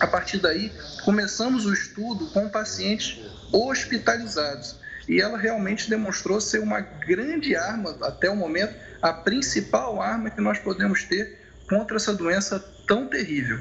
A 0.00 0.06
partir 0.06 0.38
daí, 0.38 0.72
começamos 1.04 1.66
o 1.66 1.74
estudo 1.74 2.26
com 2.28 2.48
pacientes 2.48 3.20
hospitalizados 3.52 4.76
e 5.06 5.20
ela 5.20 5.36
realmente 5.36 5.90
demonstrou 5.90 6.40
ser 6.40 6.60
uma 6.60 6.80
grande 6.80 7.54
arma, 7.54 7.98
até 8.00 8.30
o 8.30 8.36
momento, 8.36 8.74
a 9.02 9.12
principal 9.12 10.00
arma 10.00 10.30
que 10.30 10.40
nós 10.40 10.58
podemos 10.58 11.04
ter 11.04 11.39
contra 11.70 11.96
essa 11.96 12.12
doença 12.12 12.58
tão 12.84 13.06
terrível. 13.06 13.60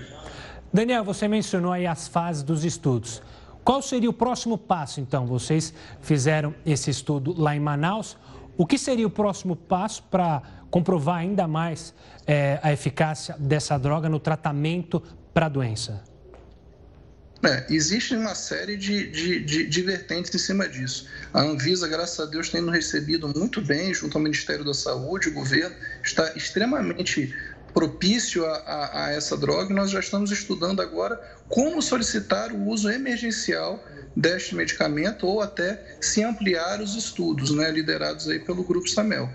Daniel, 0.74 1.04
você 1.04 1.28
mencionou 1.28 1.72
aí 1.72 1.86
as 1.86 2.08
fases 2.08 2.42
dos 2.42 2.66
estudos. 2.66 3.22
Qual 3.63 3.84
seria 3.84 4.10
o 4.10 4.13
próximo 4.13 4.58
passo, 4.58 5.00
então? 5.00 5.28
Vocês 5.28 5.72
fizeram 6.01 6.56
esse 6.66 6.89
estudo 6.89 7.39
lá 7.39 7.56
em 7.56 7.60
Manaus. 7.60 8.18
O 8.58 8.66
que 8.66 8.80
seria 8.80 9.06
o 9.06 9.12
próximo 9.12 9.56
passo 9.56 10.01
para 10.10 10.42
comprovar 10.72 11.18
ainda 11.18 11.48
mais 11.48 11.94
é, 12.25 12.60
a 12.63 12.74
eficácia 12.74 13.36
dessa 13.38 13.78
droga 13.78 14.10
no 14.10 14.20
tratamento 14.20 15.01
para 15.32 15.46
a 15.46 15.50
doença? 15.50 16.04
É, 17.42 17.66
existe 17.70 18.16
uma 18.16 18.36
série 18.36 18.75
de, 18.75 19.10
de, 19.12 19.39
de, 19.39 19.66
de, 19.66 19.82
vertentes 19.82 20.34
em 20.36 20.38
cima 20.38 20.68
disso. 20.68 21.08
A 21.34 21.42
Anvisa, 21.42 21.88
graças 21.88 22.20
a 22.20 22.25
Deus, 22.25 22.50
tem 22.50 22.60
nos 22.60 22.74
recebido 22.74 23.30
muito 23.30 23.62
bem, 23.62 23.94
junto 23.94 24.18
ao 24.18 24.24
Ministério 24.24 24.66
da 24.66 24.74
Saúde, 24.74 25.30
o 25.30 25.34
governo 25.34 25.74
está 26.04 26.34
extremamente 26.36 27.34
propício 27.73 28.45
a, 28.45 28.55
a, 28.57 29.05
a, 29.05 29.11
essa 29.11 29.38
droga, 29.38 29.73
nós 29.73 29.89
já 29.91 29.99
estamos 29.99 30.31
estudando 30.31 30.81
agora 30.81 31.19
como 31.47 31.81
solicitar 31.81 32.51
o 32.51 32.67
uso 32.67 32.89
emergencial 32.89 33.83
deste 34.15 34.55
medicamento 34.55 35.25
ou 35.25 35.41
até 35.41 35.97
se 36.01 36.23
ampliar 36.23 36.81
os 36.81 36.95
estudos, 36.95 37.51
né, 37.51 37.71
liderados 37.71 38.27
aí 38.27 38.39
pelo 38.39 38.63
Grupo 38.63 38.88
Samel. 38.89 39.29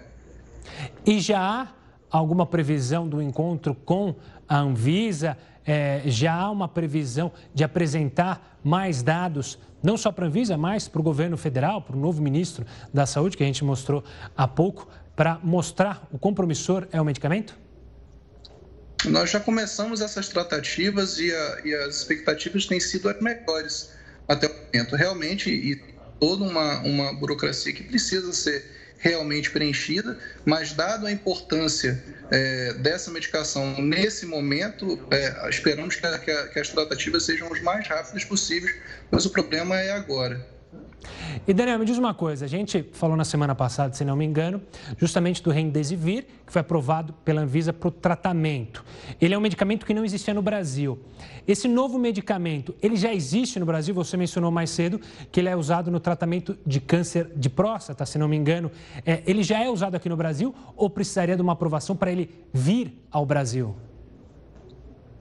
E 1.06 1.20
já 1.20 1.40
há 1.40 1.68
alguma 2.10 2.46
previsão 2.46 3.08
do 3.08 3.20
encontro 3.22 3.74
com 3.74 4.14
a 4.48 4.58
Anvisa 4.58 5.36
é, 5.66 6.02
já 6.04 6.34
há 6.34 6.50
uma 6.50 6.68
previsão 6.68 7.32
de 7.54 7.64
apresentar 7.64 8.58
mais 8.62 9.02
dados, 9.02 9.58
não 9.82 9.96
só 9.96 10.12
para 10.12 10.26
a 10.26 10.28
Anvisa, 10.28 10.56
mas 10.56 10.88
para 10.88 11.00
o 11.00 11.02
governo 11.02 11.36
federal, 11.36 11.80
para 11.80 11.96
o 11.96 11.98
novo 11.98 12.22
ministro 12.22 12.66
da 12.92 13.06
Saúde, 13.06 13.36
que 13.36 13.42
a 13.42 13.46
gente 13.46 13.64
mostrou 13.64 14.04
há 14.36 14.46
pouco, 14.46 14.88
para 15.16 15.38
mostrar 15.42 16.06
o 16.12 16.18
compromissor 16.18 16.86
é 16.90 17.00
o 17.00 17.04
medicamento? 17.04 17.56
Nós 19.06 19.30
já 19.30 19.40
começamos 19.40 20.00
essas 20.00 20.28
tratativas 20.28 21.18
e, 21.18 21.32
a, 21.32 21.61
e 21.64 21.75
as 21.75 21.96
expectativas 21.96 22.66
têm 22.66 22.80
sido 22.80 23.08
as 23.08 23.20
melhores 23.20 23.90
até 24.26 24.46
o 24.46 24.50
momento. 24.50 24.96
Realmente, 24.96 25.50
e 25.50 25.76
toda 26.18 26.44
uma, 26.44 26.80
uma 26.80 27.12
burocracia 27.12 27.73
que 27.73 27.82
precisa 27.82 28.32
ser 28.32 28.64
realmente 28.99 29.50
preenchida, 29.50 30.18
mas 30.46 30.73
dado 30.73 31.06
a 31.06 31.12
importância 31.12 32.02
é, 32.30 32.73
dessa 32.75 33.11
medicação 33.11 33.78
nesse 33.82 34.25
momento, 34.25 34.99
é, 35.11 35.50
esperamos 35.50 35.96
que, 35.96 36.06
a, 36.06 36.18
que, 36.18 36.30
a, 36.30 36.49
que 36.49 36.58
as 36.58 36.68
tratativas 36.70 37.25
sejam 37.25 37.50
os 37.52 37.61
mais 37.61 37.87
rápidas 37.87 38.25
possíveis, 38.25 38.75
mas 39.11 39.26
o 39.26 39.30
problema 39.30 39.78
é 39.78 39.90
agora. 39.90 40.53
E 41.47 41.52
Daniel, 41.52 41.78
me 41.78 41.85
diz 41.85 41.99
uma 41.99 42.14
coisa, 42.14 42.45
a 42.45 42.49
gente 42.49 42.88
falou 42.93 43.16
na 43.16 43.25
semana 43.25 43.54
passada, 43.54 43.95
se 43.95 44.04
não 44.04 44.16
me 44.16 44.25
engano, 44.25 44.62
justamente 44.97 45.43
do 45.43 45.50
Remdesivir, 45.50 46.25
que 46.47 46.52
foi 46.52 46.61
aprovado 46.61 47.12
pela 47.25 47.43
Anvisa 47.43 47.73
para 47.73 47.88
o 47.88 47.90
tratamento. 47.90 48.85
Ele 49.21 49.35
é 49.35 49.38
um 49.38 49.40
medicamento 49.40 49.85
que 49.85 49.93
não 49.93 50.04
existia 50.04 50.33
no 50.33 50.40
Brasil. 50.40 50.99
Esse 51.47 51.69
novo 51.69 51.99
medicamento, 51.99 52.75
ele 52.81 52.97
já 52.97 53.12
existe 53.12 53.59
no 53.59 53.66
Brasil, 53.66 53.95
você 53.95 54.16
mencionou 54.16 54.50
mais 54.50 54.71
cedo 54.71 55.00
que 55.31 55.40
ele 55.40 55.49
é 55.49 55.57
usado 55.57 55.90
no 55.90 56.00
tratamento 56.00 56.57
de 56.64 56.81
câncer 56.81 57.31
de 57.37 57.50
próstata, 57.50 58.07
se 58.07 58.16
não 58.16 58.28
me 58.28 58.37
engano. 58.37 58.71
É, 59.04 59.23
ele 59.26 59.43
já 59.43 59.62
é 59.62 59.69
usado 59.69 59.95
aqui 59.95 60.09
no 60.09 60.16
Brasil 60.16 60.54
ou 60.76 60.88
precisaria 60.88 61.37
de 61.37 61.43
uma 61.43 61.52
aprovação 61.52 61.95
para 61.95 62.11
ele 62.11 62.31
vir 62.52 63.04
ao 63.11 63.26
Brasil? 63.26 63.75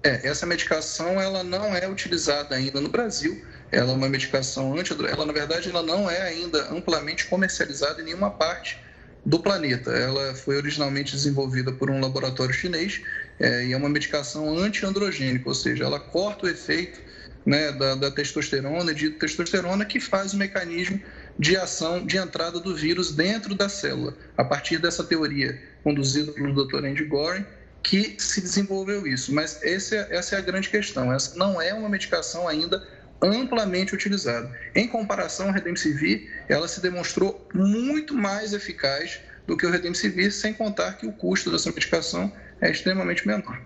É, 0.01 0.27
essa 0.27 0.45
medicação 0.45 1.19
ela 1.19 1.43
não 1.43 1.75
é 1.75 1.87
utilizada 1.87 2.55
ainda 2.55 2.79
no 2.79 2.89
Brasil 2.89 3.41
ela 3.73 3.91
é 3.91 3.95
uma 3.95 4.07
medicação 4.07 4.77
anti 4.77 4.93
ela 4.93 5.25
na 5.25 5.33
verdade 5.33 5.69
ela 5.69 5.81
não 5.81 6.09
é 6.09 6.21
ainda 6.21 6.71
amplamente 6.71 7.25
comercializada 7.25 8.01
em 8.01 8.05
nenhuma 8.05 8.31
parte 8.31 8.77
do 9.25 9.39
planeta. 9.39 9.91
Ela 9.91 10.35
foi 10.35 10.57
originalmente 10.57 11.13
desenvolvida 11.13 11.71
por 11.71 11.89
um 11.89 11.99
laboratório 11.99 12.53
chinês 12.53 13.01
é, 13.39 13.65
e 13.65 13.73
é 13.73 13.77
uma 13.77 13.89
medicação 13.89 14.57
antiandrogênica, 14.57 15.47
ou 15.47 15.55
seja, 15.55 15.85
ela 15.85 15.99
corta 15.99 16.45
o 16.45 16.49
efeito 16.49 16.99
né, 17.45 17.71
da, 17.71 17.95
da 17.95 18.11
testosterona, 18.11 18.93
de 18.93 19.09
testosterona 19.11 19.85
que 19.85 19.99
faz 19.99 20.33
o 20.33 20.37
mecanismo 20.37 21.01
de 21.37 21.57
ação 21.57 22.05
de 22.05 22.17
entrada 22.17 22.59
do 22.59 22.75
vírus 22.75 23.11
dentro 23.11 23.55
da 23.55 23.67
célula. 23.67 24.15
A 24.37 24.43
partir 24.43 24.77
dessa 24.77 25.03
teoria 25.03 25.59
conduzida 25.83 26.31
pelo 26.31 26.53
Dr. 26.53 26.85
Andy 26.85 27.05
Goring, 27.05 27.45
que 27.81 28.15
se 28.17 28.39
desenvolveu 28.39 29.05
isso. 29.05 29.33
Mas 29.33 29.61
esse, 29.61 29.95
é, 29.95 30.07
essa 30.11 30.35
é 30.35 30.39
a 30.39 30.41
grande 30.41 30.69
questão. 30.69 31.11
Essa 31.11 31.35
não 31.35 31.61
é 31.61 31.73
uma 31.73 31.89
medicação 31.89 32.47
ainda 32.47 32.85
amplamente 33.23 33.95
utilizado. 33.95 34.49
Em 34.75 34.87
comparação 34.87 35.47
ao 35.47 35.53
Redemsivir, 35.53 36.29
ela 36.49 36.67
se 36.67 36.81
demonstrou 36.81 37.47
muito 37.53 38.13
mais 38.13 38.53
eficaz 38.53 39.19
do 39.47 39.57
que 39.57 39.65
o 39.65 39.71
Redemsivir, 39.71 40.31
sem 40.31 40.53
contar 40.53 40.93
que 40.93 41.05
o 41.05 41.13
custo 41.13 41.51
dessa 41.51 41.69
medicação 41.69 42.31
é 42.61 42.69
extremamente 42.69 43.25
menor. 43.27 43.61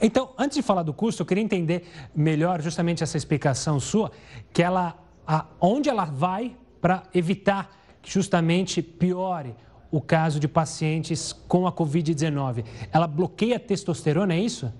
Então, 0.00 0.34
antes 0.38 0.56
de 0.56 0.62
falar 0.62 0.82
do 0.82 0.94
custo, 0.94 1.22
eu 1.22 1.26
queria 1.26 1.42
entender 1.42 1.86
melhor 2.14 2.62
justamente 2.62 3.02
essa 3.02 3.16
explicação 3.16 3.78
sua, 3.78 4.10
que 4.52 4.62
ela, 4.62 4.98
a, 5.26 5.46
onde 5.60 5.88
ela 5.88 6.04
vai 6.04 6.56
para 6.80 7.02
evitar 7.14 7.76
que 8.00 8.10
justamente 8.10 8.80
piore 8.80 9.54
o 9.90 10.00
caso 10.00 10.38
de 10.40 10.48
pacientes 10.48 11.32
com 11.32 11.66
a 11.66 11.72
Covid-19. 11.72 12.64
Ela 12.92 13.06
bloqueia 13.06 13.56
a 13.56 13.60
testosterona, 13.60 14.34
é 14.34 14.40
isso? 14.40 14.72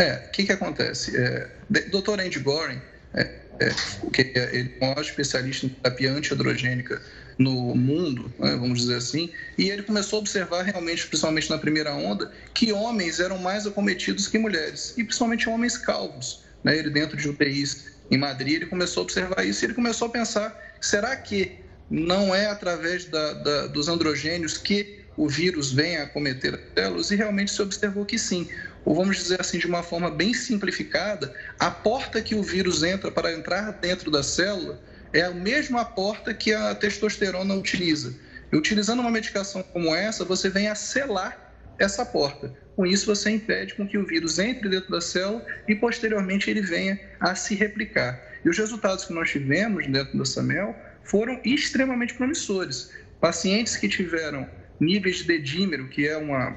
É, 0.00 0.24
o 0.26 0.30
que, 0.30 0.44
que 0.44 0.52
acontece? 0.52 1.14
É, 1.14 1.46
Dr. 1.68 2.18
Andy 2.18 2.38
Goring, 2.38 2.80
é, 3.12 3.20
é, 3.60 3.70
que 4.10 4.22
ele 4.22 4.72
é 4.72 4.78
o 4.78 4.80
maior 4.80 5.02
especialista 5.02 5.66
em 5.66 5.68
terapia 5.68 6.10
antiandrogênica 6.10 7.02
no 7.38 7.74
mundo, 7.74 8.32
né, 8.38 8.56
vamos 8.56 8.80
dizer 8.80 8.96
assim, 8.96 9.30
e 9.58 9.68
ele 9.68 9.82
começou 9.82 10.18
a 10.18 10.20
observar 10.20 10.62
realmente, 10.62 11.06
principalmente 11.06 11.50
na 11.50 11.58
primeira 11.58 11.92
onda, 11.94 12.32
que 12.54 12.72
homens 12.72 13.20
eram 13.20 13.36
mais 13.36 13.66
acometidos 13.66 14.26
que 14.26 14.38
mulheres, 14.38 14.94
e 14.96 15.04
principalmente 15.04 15.48
homens 15.50 15.76
calvos. 15.76 16.44
Né? 16.64 16.78
Ele, 16.78 16.88
dentro 16.88 17.16
de 17.16 17.28
UTIs 17.28 17.92
em 18.10 18.16
Madrid, 18.16 18.54
ele 18.54 18.66
começou 18.66 19.02
a 19.02 19.04
observar 19.04 19.44
isso 19.46 19.62
e 19.62 19.66
ele 19.66 19.74
começou 19.74 20.08
a 20.08 20.10
pensar: 20.10 20.58
será 20.80 21.14
que 21.16 21.58
não 21.90 22.34
é 22.34 22.46
através 22.46 23.04
da, 23.04 23.34
da, 23.34 23.66
dos 23.66 23.88
androgênios 23.88 24.56
que 24.56 25.00
o 25.16 25.28
vírus 25.28 25.72
vem 25.72 25.96
a 25.96 26.04
acometer 26.04 26.54
as 26.54 26.60
células? 26.74 27.10
E 27.10 27.16
realmente 27.16 27.50
se 27.50 27.62
observou 27.62 28.04
que 28.04 28.18
sim 28.18 28.48
ou 28.84 28.94
vamos 28.94 29.16
dizer 29.16 29.40
assim 29.40 29.58
de 29.58 29.66
uma 29.66 29.82
forma 29.82 30.10
bem 30.10 30.32
simplificada, 30.32 31.34
a 31.58 31.70
porta 31.70 32.22
que 32.22 32.34
o 32.34 32.42
vírus 32.42 32.82
entra 32.82 33.10
para 33.10 33.32
entrar 33.32 33.72
dentro 33.72 34.10
da 34.10 34.22
célula 34.22 34.80
é 35.12 35.22
a 35.22 35.30
mesma 35.30 35.84
porta 35.84 36.32
que 36.32 36.52
a 36.52 36.74
testosterona 36.74 37.54
utiliza. 37.54 38.14
E 38.52 38.56
utilizando 38.56 39.00
uma 39.00 39.10
medicação 39.10 39.62
como 39.62 39.94
essa, 39.94 40.24
você 40.24 40.48
vem 40.48 40.68
a 40.68 40.74
selar 40.74 41.54
essa 41.78 42.04
porta. 42.04 42.54
Com 42.76 42.86
isso, 42.86 43.06
você 43.06 43.30
impede 43.30 43.74
com 43.74 43.86
que 43.86 43.98
o 43.98 44.06
vírus 44.06 44.38
entre 44.38 44.68
dentro 44.68 44.90
da 44.90 45.00
célula 45.00 45.44
e, 45.68 45.74
posteriormente, 45.74 46.50
ele 46.50 46.62
venha 46.62 46.98
a 47.18 47.34
se 47.34 47.54
replicar. 47.54 48.20
E 48.44 48.48
os 48.48 48.58
resultados 48.58 49.04
que 49.04 49.12
nós 49.12 49.30
tivemos 49.30 49.86
dentro 49.86 50.16
da 50.16 50.24
SAMEL 50.24 50.74
foram 51.02 51.40
extremamente 51.44 52.14
promissores. 52.14 52.92
Pacientes 53.20 53.76
que 53.76 53.88
tiveram 53.88 54.48
níveis 54.78 55.18
de 55.18 55.24
dedímero, 55.24 55.88
que 55.88 56.06
é 56.06 56.16
uma 56.16 56.56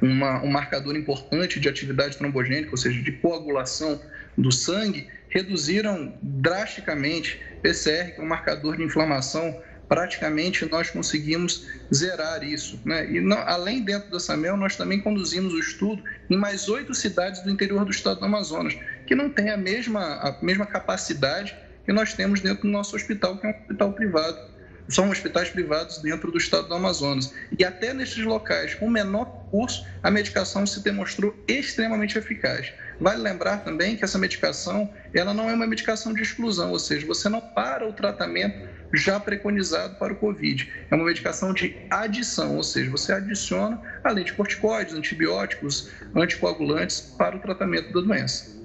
uma, 0.00 0.42
um 0.42 0.50
marcador 0.50 0.96
importante 0.96 1.60
de 1.60 1.68
atividade 1.68 2.16
trombogênica, 2.16 2.70
ou 2.70 2.76
seja, 2.76 3.00
de 3.02 3.12
coagulação 3.12 4.00
do 4.36 4.52
sangue, 4.52 5.08
reduziram 5.28 6.14
drasticamente 6.22 7.40
PCR, 7.62 8.14
que 8.14 8.20
é 8.20 8.24
um 8.24 8.26
marcador 8.26 8.76
de 8.76 8.82
inflamação, 8.82 9.60
praticamente 9.88 10.64
nós 10.66 10.90
conseguimos 10.90 11.66
zerar 11.94 12.42
isso. 12.42 12.80
Né? 12.84 13.10
E 13.10 13.20
não, 13.20 13.38
além 13.38 13.82
dentro 13.82 14.10
da 14.10 14.18
SAMEL, 14.18 14.56
nós 14.56 14.76
também 14.76 15.00
conduzimos 15.00 15.52
o 15.52 15.58
estudo 15.58 16.02
em 16.28 16.36
mais 16.36 16.68
oito 16.68 16.94
cidades 16.94 17.42
do 17.42 17.50
interior 17.50 17.84
do 17.84 17.90
estado 17.90 18.20
do 18.20 18.26
Amazonas, 18.26 18.76
que 19.06 19.14
não 19.14 19.30
tem 19.30 19.50
a 19.50 19.56
mesma, 19.56 20.00
a 20.16 20.38
mesma 20.42 20.66
capacidade 20.66 21.56
que 21.84 21.92
nós 21.92 22.14
temos 22.14 22.40
dentro 22.40 22.62
do 22.62 22.68
nosso 22.68 22.96
hospital, 22.96 23.38
que 23.38 23.46
é 23.46 23.50
um 23.50 23.60
hospital 23.60 23.92
privado 23.92 24.55
são 24.88 25.10
hospitais 25.10 25.50
privados 25.50 25.98
dentro 25.98 26.30
do 26.30 26.38
estado 26.38 26.68
do 26.68 26.74
Amazonas. 26.74 27.32
E 27.58 27.64
até 27.64 27.92
nesses 27.92 28.24
locais 28.24 28.74
com 28.74 28.88
menor 28.88 29.24
curso, 29.50 29.86
a 30.02 30.10
medicação 30.10 30.66
se 30.66 30.82
demonstrou 30.82 31.34
extremamente 31.48 32.18
eficaz. 32.18 32.72
Vale 33.00 33.20
lembrar 33.20 33.58
também 33.58 33.96
que 33.96 34.04
essa 34.04 34.18
medicação, 34.18 34.90
ela 35.12 35.34
não 35.34 35.50
é 35.50 35.54
uma 35.54 35.66
medicação 35.66 36.14
de 36.14 36.22
exclusão, 36.22 36.70
ou 36.70 36.78
seja, 36.78 37.06
você 37.06 37.28
não 37.28 37.40
para 37.40 37.86
o 37.86 37.92
tratamento 37.92 38.68
já 38.94 39.20
preconizado 39.20 39.96
para 39.96 40.12
o 40.12 40.16
COVID. 40.16 40.72
É 40.90 40.94
uma 40.94 41.04
medicação 41.04 41.52
de 41.52 41.76
adição, 41.90 42.56
ou 42.56 42.62
seja, 42.62 42.90
você 42.90 43.12
adiciona, 43.12 43.80
além 44.02 44.24
de 44.24 44.32
corticoides, 44.32 44.94
antibióticos, 44.94 45.90
anticoagulantes 46.14 47.00
para 47.00 47.36
o 47.36 47.40
tratamento 47.40 47.92
da 47.92 48.00
doença. 48.00 48.56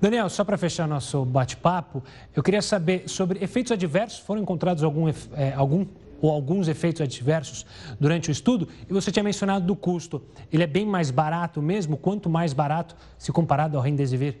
Daniel, 0.00 0.30
só 0.30 0.42
para 0.44 0.56
fechar 0.56 0.88
nosso 0.88 1.24
bate-papo, 1.26 2.02
eu 2.34 2.42
queria 2.42 2.62
saber 2.62 3.04
sobre 3.06 3.44
efeitos 3.44 3.70
adversos. 3.70 4.18
Foram 4.20 4.40
encontrados 4.40 4.82
algum, 4.82 5.08
é, 5.08 5.52
algum 5.54 5.86
ou 6.22 6.30
alguns 6.30 6.68
efeitos 6.68 7.02
adversos 7.02 7.66
durante 7.98 8.30
o 8.30 8.32
estudo? 8.32 8.66
E 8.88 8.92
você 8.92 9.10
tinha 9.10 9.22
mencionado 9.22 9.66
do 9.66 9.76
custo. 9.76 10.22
Ele 10.50 10.62
é 10.62 10.66
bem 10.66 10.86
mais 10.86 11.10
barato 11.10 11.60
mesmo? 11.60 11.98
Quanto 11.98 12.30
mais 12.30 12.54
barato 12.54 12.96
se 13.18 13.30
comparado 13.30 13.76
ao 13.76 13.82
Remdesivir? 13.82 14.36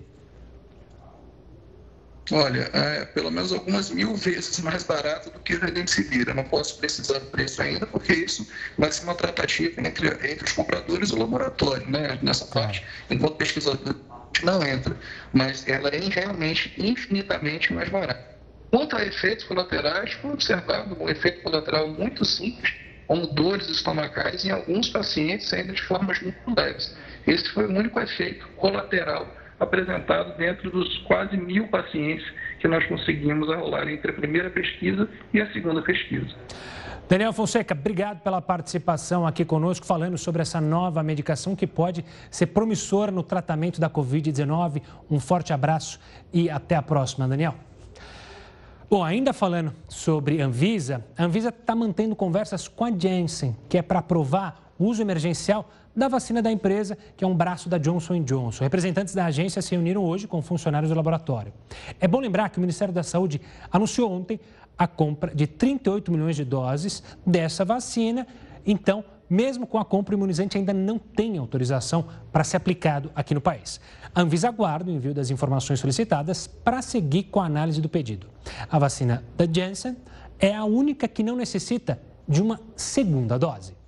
Olha, 2.32 2.70
é, 2.72 3.04
pelo 3.06 3.28
menos 3.30 3.52
algumas 3.52 3.90
mil 3.90 4.14
vezes 4.14 4.60
mais 4.60 4.84
barato 4.84 5.30
do 5.30 5.40
que 5.40 5.54
o 5.54 5.60
Remdesivir. 5.60 6.28
Eu 6.28 6.34
não 6.34 6.44
posso 6.44 6.78
precisar 6.78 7.18
do 7.18 7.26
preço 7.26 7.60
ainda, 7.60 7.86
porque 7.86 8.12
isso 8.12 8.46
vai 8.78 8.90
ser 8.92 9.02
uma 9.02 9.14
tratativa 9.14 9.80
entre, 9.80 10.06
entre 10.08 10.44
os 10.44 10.52
compradores 10.52 11.10
e 11.10 11.14
o 11.14 11.18
laboratório, 11.18 11.90
né, 11.90 12.18
nessa 12.22 12.44
parte. 12.46 12.84
Enquanto 13.10 13.34
pesquisador 13.34 13.96
não 14.42 14.62
entra, 14.66 14.96
mas 15.32 15.66
ela 15.68 15.88
é 15.88 15.98
realmente 15.98 16.72
infinitamente 16.78 17.72
mais 17.72 17.88
barata. 17.88 18.30
Quanto 18.70 18.96
a 18.96 19.04
efeitos 19.04 19.44
colaterais, 19.44 20.12
foi 20.14 20.32
observado 20.32 20.96
um 21.02 21.08
efeito 21.08 21.42
colateral 21.42 21.88
muito 21.88 22.24
simples, 22.24 22.72
como 23.06 23.26
dores 23.26 23.68
estomacais 23.68 24.44
em 24.44 24.50
alguns 24.50 24.88
pacientes 24.88 25.52
ainda 25.52 25.72
de 25.72 25.82
formas 25.82 26.20
muito 26.22 26.38
leves. 26.56 26.96
Esse 27.26 27.48
foi 27.50 27.66
o 27.66 27.76
único 27.76 27.98
efeito 27.98 28.46
colateral 28.56 29.36
apresentado 29.58 30.36
dentro 30.38 30.70
dos 30.70 30.98
quase 30.98 31.36
mil 31.36 31.68
pacientes 31.68 32.24
que 32.60 32.68
nós 32.68 32.86
conseguimos 32.86 33.50
arrolar 33.50 33.88
entre 33.88 34.10
a 34.10 34.14
primeira 34.14 34.50
pesquisa 34.50 35.08
e 35.32 35.40
a 35.40 35.50
segunda 35.52 35.82
pesquisa. 35.82 36.36
Daniel 37.08 37.32
Fonseca, 37.32 37.74
obrigado 37.74 38.20
pela 38.20 38.40
participação 38.40 39.26
aqui 39.26 39.44
conosco, 39.44 39.84
falando 39.84 40.16
sobre 40.16 40.42
essa 40.42 40.60
nova 40.60 41.02
medicação 41.02 41.56
que 41.56 41.66
pode 41.66 42.04
ser 42.30 42.46
promissora 42.46 43.10
no 43.10 43.24
tratamento 43.24 43.80
da 43.80 43.90
Covid-19. 43.90 44.80
Um 45.10 45.18
forte 45.18 45.52
abraço 45.52 45.98
e 46.32 46.48
até 46.48 46.76
a 46.76 46.82
próxima, 46.82 47.26
Daniel. 47.26 47.56
Bom, 48.88 49.02
ainda 49.02 49.32
falando 49.32 49.72
sobre 49.88 50.40
Anvisa, 50.40 51.04
a 51.16 51.24
Anvisa 51.24 51.48
está 51.48 51.74
mantendo 51.74 52.14
conversas 52.14 52.68
com 52.68 52.84
a 52.84 52.90
Janssen, 52.90 53.56
que 53.68 53.78
é 53.78 53.82
para 53.82 53.98
aprovar 53.98 54.69
uso 54.86 55.02
emergencial 55.02 55.68
da 55.94 56.08
vacina 56.08 56.40
da 56.40 56.50
empresa, 56.50 56.96
que 57.16 57.24
é 57.24 57.26
um 57.26 57.34
braço 57.34 57.68
da 57.68 57.78
Johnson 57.78 58.22
Johnson. 58.22 58.64
Representantes 58.64 59.14
da 59.14 59.26
agência 59.26 59.60
se 59.60 59.72
reuniram 59.72 60.04
hoje 60.04 60.26
com 60.26 60.40
funcionários 60.40 60.90
do 60.90 60.96
laboratório. 60.96 61.52
É 62.00 62.06
bom 62.06 62.20
lembrar 62.20 62.48
que 62.48 62.58
o 62.58 62.60
Ministério 62.60 62.94
da 62.94 63.02
Saúde 63.02 63.40
anunciou 63.70 64.10
ontem 64.10 64.40
a 64.78 64.86
compra 64.86 65.34
de 65.34 65.46
38 65.46 66.10
milhões 66.10 66.36
de 66.36 66.44
doses 66.44 67.02
dessa 67.26 67.64
vacina. 67.64 68.26
Então, 68.64 69.04
mesmo 69.28 69.66
com 69.66 69.78
a 69.78 69.84
compra, 69.84 70.14
o 70.14 70.18
imunizante 70.18 70.56
ainda 70.56 70.72
não 70.72 70.98
tem 70.98 71.38
autorização 71.38 72.06
para 72.32 72.42
ser 72.42 72.56
aplicado 72.56 73.12
aqui 73.14 73.34
no 73.34 73.40
país. 73.40 73.80
A 74.14 74.22
Anvisa 74.22 74.48
aguarda 74.48 74.90
o 74.90 74.94
envio 74.94 75.14
das 75.14 75.30
informações 75.30 75.78
solicitadas 75.78 76.46
para 76.46 76.82
seguir 76.82 77.24
com 77.24 77.40
a 77.40 77.46
análise 77.46 77.80
do 77.80 77.88
pedido. 77.88 78.26
A 78.70 78.78
vacina 78.78 79.22
da 79.36 79.44
Janssen 79.44 79.96
é 80.38 80.54
a 80.54 80.64
única 80.64 81.06
que 81.06 81.22
não 81.22 81.36
necessita 81.36 82.00
de 82.26 82.40
uma 82.42 82.58
segunda 82.74 83.38
dose. 83.38 83.79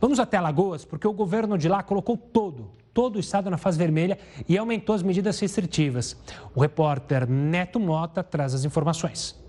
Vamos 0.00 0.20
até 0.20 0.36
Alagoas, 0.36 0.84
porque 0.84 1.06
o 1.06 1.12
governo 1.12 1.56
de 1.56 1.68
lá 1.68 1.82
colocou 1.82 2.16
todo, 2.16 2.70
todo 2.92 3.16
o 3.16 3.20
estado 3.20 3.50
na 3.50 3.56
fase 3.56 3.78
vermelha 3.78 4.18
e 4.48 4.58
aumentou 4.58 4.94
as 4.94 5.02
medidas 5.02 5.38
restritivas. 5.40 6.16
O 6.54 6.60
repórter 6.60 7.28
Neto 7.28 7.80
Mota 7.80 8.22
traz 8.22 8.54
as 8.54 8.64
informações. 8.64 9.45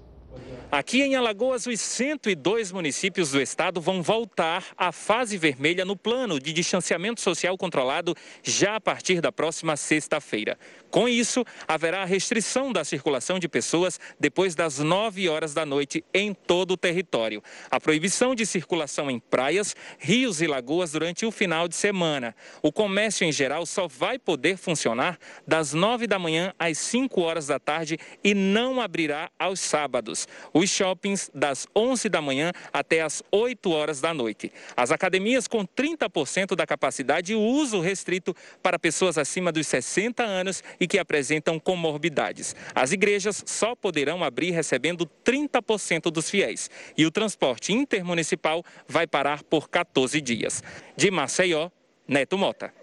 Aqui 0.69 1.01
em 1.01 1.15
Alagoas, 1.15 1.65
os 1.65 1.79
102 1.79 2.74
municípios 2.74 3.31
do 3.31 3.41
estado 3.41 3.79
vão 3.79 4.03
voltar 4.03 4.65
à 4.77 4.91
fase 4.91 5.38
vermelha 5.38 5.86
no 5.86 5.95
plano 5.95 6.41
de 6.41 6.51
distanciamento 6.51 7.21
social 7.21 7.57
controlado 7.57 8.13
já 8.43 8.75
a 8.75 8.81
partir 8.81 9.21
da 9.21 9.31
próxima 9.31 9.77
sexta-feira. 9.77 10.59
Com 10.91 11.07
isso, 11.07 11.45
haverá 11.65 12.03
restrição 12.03 12.74
da 12.74 12.83
circulação 12.83 13.39
de 13.39 13.47
pessoas 13.47 13.97
depois 14.19 14.55
das 14.55 14.79
9 14.79 15.29
horas 15.29 15.53
da 15.53 15.65
noite 15.65 16.03
em 16.13 16.33
todo 16.33 16.71
o 16.71 16.77
território. 16.77 17.41
A 17.71 17.79
proibição 17.79 18.36
de 18.36 18.45
circulação 18.45 19.09
em 19.09 19.19
praias, 19.19 19.74
rios 19.97 20.41
e 20.41 20.47
lagoas 20.47 20.91
durante 20.91 21.25
o 21.25 21.31
final 21.31 21.69
de 21.69 21.75
semana. 21.75 22.36
O 22.62 22.74
comércio 22.74 23.25
em 23.25 23.31
geral 23.31 23.65
só 23.65 23.88
vai 23.88 24.19
poder 24.19 24.57
funcionar 24.57 25.17
das 25.47 25.74
9 25.74 26.07
da 26.07 26.19
manhã 26.19 26.53
às 26.59 26.77
5 26.77 27.21
horas 27.21 27.47
da 27.47 27.57
tarde 27.57 27.97
e 28.21 28.33
não 28.33 28.81
abrirá 28.81 29.31
aos 29.39 29.62
sábados. 29.62 30.27
Os 30.57 30.71
shoppings 30.71 31.29
das 31.35 31.67
11 31.75 32.09
da 32.09 32.19
manhã 32.19 32.51
até 32.73 33.03
as 33.03 33.21
8 33.31 33.69
horas 33.69 34.01
da 34.01 34.11
noite. 34.11 34.51
As 34.75 34.89
academias 34.89 35.47
com 35.47 35.63
30% 35.63 36.55
da 36.55 36.65
capacidade 36.65 37.33
e 37.33 37.35
uso 37.35 37.79
restrito 37.79 38.35
para 38.63 38.79
pessoas 38.79 39.19
acima 39.19 39.51
dos 39.51 39.67
60 39.67 40.23
anos 40.23 40.63
e 40.79 40.87
que 40.87 40.97
apresentam 40.97 41.59
comorbidades. 41.59 42.55
As 42.73 42.91
igrejas 42.91 43.43
só 43.45 43.75
poderão 43.75 44.23
abrir 44.23 44.49
recebendo 44.49 45.07
30% 45.23 46.09
dos 46.09 46.27
fiéis 46.27 46.71
e 46.97 47.05
o 47.05 47.11
transporte 47.11 47.71
intermunicipal 47.71 48.63
vai 48.87 49.05
parar 49.05 49.43
por 49.43 49.69
14 49.69 50.19
dias. 50.19 50.63
De 50.95 51.11
Maceió, 51.11 51.69
Neto 52.07 52.35
Mota. 52.35 52.73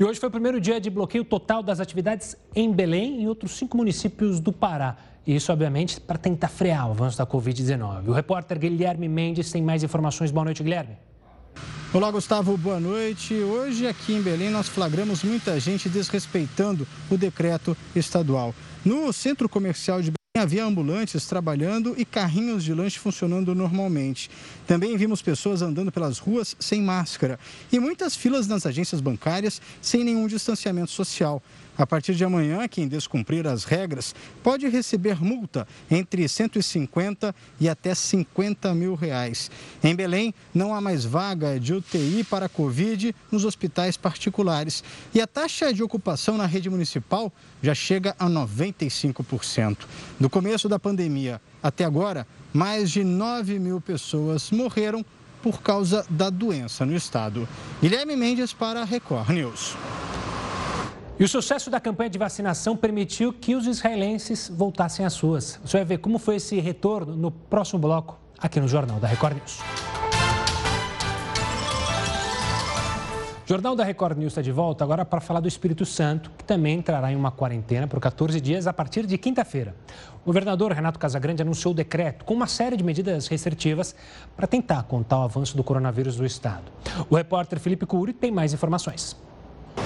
E 0.00 0.02
hoje 0.02 0.18
foi 0.18 0.30
o 0.30 0.32
primeiro 0.32 0.58
dia 0.58 0.80
de 0.80 0.88
bloqueio 0.88 1.26
total 1.26 1.62
das 1.62 1.78
atividades 1.78 2.34
em 2.56 2.72
Belém 2.72 3.22
e 3.22 3.28
outros 3.28 3.52
cinco 3.52 3.76
municípios 3.76 4.40
do 4.40 4.50
Pará. 4.50 5.13
Isso, 5.26 5.50
obviamente, 5.50 6.00
para 6.00 6.18
tentar 6.18 6.48
frear 6.48 6.86
o 6.86 6.90
avanço 6.90 7.16
da 7.16 7.26
Covid-19. 7.26 8.08
O 8.08 8.12
repórter 8.12 8.58
Guilherme 8.58 9.08
Mendes 9.08 9.50
tem 9.50 9.62
mais 9.62 9.82
informações. 9.82 10.30
Boa 10.30 10.44
noite, 10.44 10.62
Guilherme. 10.62 10.98
Olá, 11.94 12.10
Gustavo, 12.10 12.56
boa 12.58 12.78
noite. 12.78 13.32
Hoje 13.34 13.86
aqui 13.86 14.12
em 14.12 14.20
Belém 14.20 14.50
nós 14.50 14.68
flagramos 14.68 15.22
muita 15.22 15.58
gente 15.58 15.88
desrespeitando 15.88 16.86
o 17.10 17.16
decreto 17.16 17.76
estadual. 17.96 18.54
No 18.84 19.12
centro 19.12 19.48
comercial 19.48 20.02
de 20.02 20.10
Belém, 20.10 20.24
Havia 20.36 20.64
ambulantes 20.64 21.26
trabalhando 21.26 21.94
e 21.96 22.04
carrinhos 22.04 22.64
de 22.64 22.74
lanche 22.74 22.98
funcionando 22.98 23.54
normalmente. 23.54 24.28
Também 24.66 24.96
vimos 24.96 25.22
pessoas 25.22 25.62
andando 25.62 25.92
pelas 25.92 26.18
ruas 26.18 26.56
sem 26.58 26.82
máscara 26.82 27.38
e 27.70 27.78
muitas 27.78 28.16
filas 28.16 28.48
nas 28.48 28.66
agências 28.66 29.00
bancárias 29.00 29.62
sem 29.80 30.02
nenhum 30.02 30.26
distanciamento 30.26 30.90
social. 30.90 31.40
A 31.76 31.84
partir 31.84 32.14
de 32.14 32.24
amanhã, 32.24 32.68
quem 32.68 32.86
descumprir 32.86 33.46
as 33.46 33.64
regras 33.64 34.14
pode 34.42 34.68
receber 34.68 35.22
multa 35.22 35.66
entre 35.90 36.28
150 36.28 37.34
e 37.60 37.68
até 37.68 37.94
50 37.94 38.72
mil 38.74 38.94
reais. 38.94 39.50
Em 39.82 39.94
Belém, 39.94 40.32
não 40.54 40.72
há 40.72 40.80
mais 40.80 41.04
vaga 41.04 41.58
de 41.58 41.74
UTI 41.74 42.22
para 42.24 42.48
Covid 42.48 43.14
nos 43.30 43.44
hospitais 43.44 43.96
particulares 43.96 44.84
e 45.12 45.20
a 45.20 45.26
taxa 45.26 45.72
de 45.72 45.82
ocupação 45.82 46.36
na 46.36 46.46
rede 46.46 46.70
municipal 46.70 47.32
já 47.60 47.74
chega 47.74 48.14
a 48.18 48.26
95%. 48.26 49.78
Do 50.20 50.30
começo 50.30 50.68
da 50.68 50.78
pandemia 50.78 51.40
até 51.60 51.84
agora, 51.84 52.26
mais 52.52 52.90
de 52.90 53.02
9 53.02 53.58
mil 53.58 53.80
pessoas 53.80 54.50
morreram 54.52 55.04
por 55.42 55.60
causa 55.60 56.06
da 56.08 56.30
doença 56.30 56.86
no 56.86 56.94
estado. 56.94 57.48
Guilherme 57.82 58.16
Mendes 58.16 58.52
para 58.52 58.82
a 58.82 58.84
Record 58.84 59.30
News. 59.30 59.76
E 61.16 61.22
o 61.22 61.28
sucesso 61.28 61.70
da 61.70 61.78
campanha 61.78 62.10
de 62.10 62.18
vacinação 62.18 62.76
permitiu 62.76 63.32
que 63.32 63.54
os 63.54 63.68
israelenses 63.68 64.50
voltassem 64.52 65.06
às 65.06 65.16
ruas. 65.20 65.60
Você 65.64 65.76
vai 65.76 65.84
ver 65.84 65.98
como 65.98 66.18
foi 66.18 66.36
esse 66.36 66.58
retorno 66.58 67.14
no 67.14 67.30
próximo 67.30 67.78
bloco, 67.78 68.18
aqui 68.36 68.58
no 68.58 68.66
Jornal 68.66 68.98
da 68.98 69.06
Record 69.06 69.36
News. 69.36 69.60
Jornal 73.46 73.76
da 73.76 73.84
Record 73.84 74.18
News 74.18 74.32
está 74.32 74.42
de 74.42 74.50
volta 74.50 74.82
agora 74.82 75.04
para 75.04 75.20
falar 75.20 75.38
do 75.38 75.46
Espírito 75.46 75.86
Santo, 75.86 76.32
que 76.36 76.42
também 76.42 76.78
entrará 76.78 77.12
em 77.12 77.14
uma 77.14 77.30
quarentena 77.30 77.86
por 77.86 78.00
14 78.00 78.40
dias 78.40 78.66
a 78.66 78.72
partir 78.72 79.06
de 79.06 79.16
quinta-feira. 79.16 79.76
O 80.22 80.26
governador 80.26 80.72
Renato 80.72 80.98
Casagrande 80.98 81.42
anunciou 81.42 81.72
o 81.72 81.76
decreto 81.76 82.24
com 82.24 82.34
uma 82.34 82.48
série 82.48 82.76
de 82.76 82.82
medidas 82.82 83.28
restritivas 83.28 83.94
para 84.34 84.48
tentar 84.48 84.82
contar 84.84 85.20
o 85.20 85.22
avanço 85.22 85.56
do 85.56 85.62
coronavírus 85.62 86.16
do 86.16 86.26
estado. 86.26 86.72
O 87.08 87.14
repórter 87.14 87.60
Felipe 87.60 87.86
Cury 87.86 88.12
tem 88.12 88.32
mais 88.32 88.52
informações. 88.52 89.14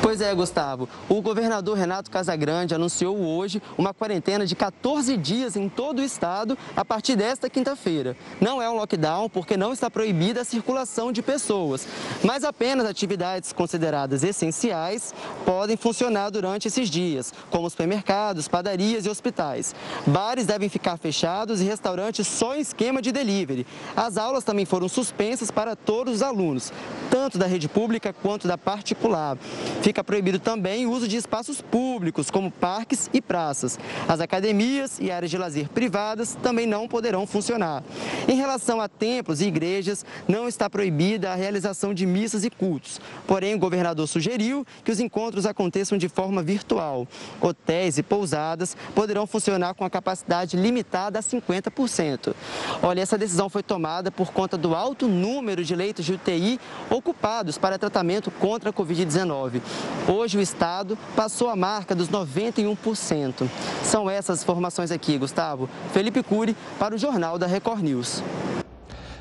Pois 0.08 0.22
é, 0.22 0.34
Gustavo. 0.34 0.88
O 1.06 1.20
governador 1.20 1.76
Renato 1.76 2.10
Casagrande 2.10 2.74
anunciou 2.74 3.14
hoje 3.18 3.60
uma 3.76 3.92
quarentena 3.92 4.46
de 4.46 4.56
14 4.56 5.14
dias 5.18 5.54
em 5.54 5.68
todo 5.68 5.98
o 5.98 6.02
estado 6.02 6.56
a 6.74 6.82
partir 6.82 7.14
desta 7.14 7.50
quinta-feira. 7.50 8.16
Não 8.40 8.62
é 8.62 8.70
um 8.70 8.76
lockdown 8.76 9.28
porque 9.28 9.54
não 9.54 9.70
está 9.70 9.90
proibida 9.90 10.40
a 10.40 10.46
circulação 10.46 11.12
de 11.12 11.20
pessoas, 11.20 11.86
mas 12.24 12.42
apenas 12.42 12.86
atividades 12.86 13.52
consideradas 13.52 14.24
essenciais 14.24 15.12
podem 15.44 15.76
funcionar 15.76 16.30
durante 16.30 16.68
esses 16.68 16.88
dias, 16.88 17.34
como 17.50 17.68
supermercados, 17.68 18.48
padarias 18.48 19.04
e 19.04 19.10
hospitais. 19.10 19.74
Bares 20.06 20.46
devem 20.46 20.70
ficar 20.70 20.96
fechados 20.96 21.60
e 21.60 21.64
restaurantes 21.64 22.26
só 22.26 22.56
em 22.56 22.60
esquema 22.60 23.02
de 23.02 23.12
delivery. 23.12 23.66
As 23.94 24.16
aulas 24.16 24.42
também 24.42 24.64
foram 24.64 24.88
suspensas 24.88 25.50
para 25.50 25.76
todos 25.76 26.14
os 26.14 26.22
alunos, 26.22 26.72
tanto 27.10 27.36
da 27.36 27.44
rede 27.44 27.68
pública 27.68 28.10
quanto 28.10 28.48
da 28.48 28.56
particular. 28.56 29.36
Fica 29.82 29.97
proibido 30.02 30.38
também 30.38 30.86
o 30.86 30.90
uso 30.90 31.08
de 31.08 31.16
espaços 31.16 31.60
públicos, 31.60 32.30
como 32.30 32.50
parques 32.50 33.08
e 33.12 33.20
praças. 33.20 33.78
As 34.08 34.20
academias 34.20 34.98
e 35.00 35.10
áreas 35.10 35.30
de 35.30 35.38
lazer 35.38 35.68
privadas 35.68 36.36
também 36.42 36.66
não 36.66 36.88
poderão 36.88 37.26
funcionar. 37.26 37.82
Em 38.26 38.36
relação 38.36 38.80
a 38.80 38.88
templos 38.88 39.40
e 39.40 39.46
igrejas, 39.46 40.04
não 40.26 40.48
está 40.48 40.68
proibida 40.68 41.32
a 41.32 41.34
realização 41.34 41.92
de 41.94 42.06
missas 42.06 42.44
e 42.44 42.50
cultos. 42.50 43.00
Porém, 43.26 43.54
o 43.54 43.58
governador 43.58 44.06
sugeriu 44.06 44.66
que 44.84 44.90
os 44.90 45.00
encontros 45.00 45.46
aconteçam 45.46 45.98
de 45.98 46.08
forma 46.08 46.42
virtual. 46.42 47.06
Hotéis 47.40 47.98
e 47.98 48.02
pousadas 48.02 48.76
poderão 48.94 49.26
funcionar 49.26 49.74
com 49.74 49.84
a 49.84 49.90
capacidade 49.90 50.56
limitada 50.56 51.18
a 51.18 51.22
50%. 51.22 52.34
Olha, 52.82 53.00
essa 53.00 53.18
decisão 53.18 53.48
foi 53.48 53.62
tomada 53.62 54.10
por 54.10 54.32
conta 54.32 54.56
do 54.56 54.74
alto 54.74 55.08
número 55.08 55.64
de 55.64 55.74
leitos 55.74 56.04
de 56.04 56.12
UTI 56.12 56.60
ocupados 56.90 57.58
para 57.58 57.78
tratamento 57.78 58.30
contra 58.30 58.70
a 58.70 58.72
Covid-19. 58.72 59.60
Hoje 60.06 60.38
o 60.38 60.40
estado 60.40 60.96
passou 61.14 61.48
a 61.48 61.56
marca 61.56 61.94
dos 61.94 62.08
91%. 62.08 63.48
São 63.82 64.08
essas 64.08 64.42
informações 64.42 64.90
aqui, 64.90 65.18
Gustavo. 65.18 65.68
Felipe 65.92 66.22
Cury 66.22 66.56
para 66.78 66.94
o 66.94 66.98
Jornal 66.98 67.38
da 67.38 67.46
Record 67.46 67.82
News. 67.82 68.22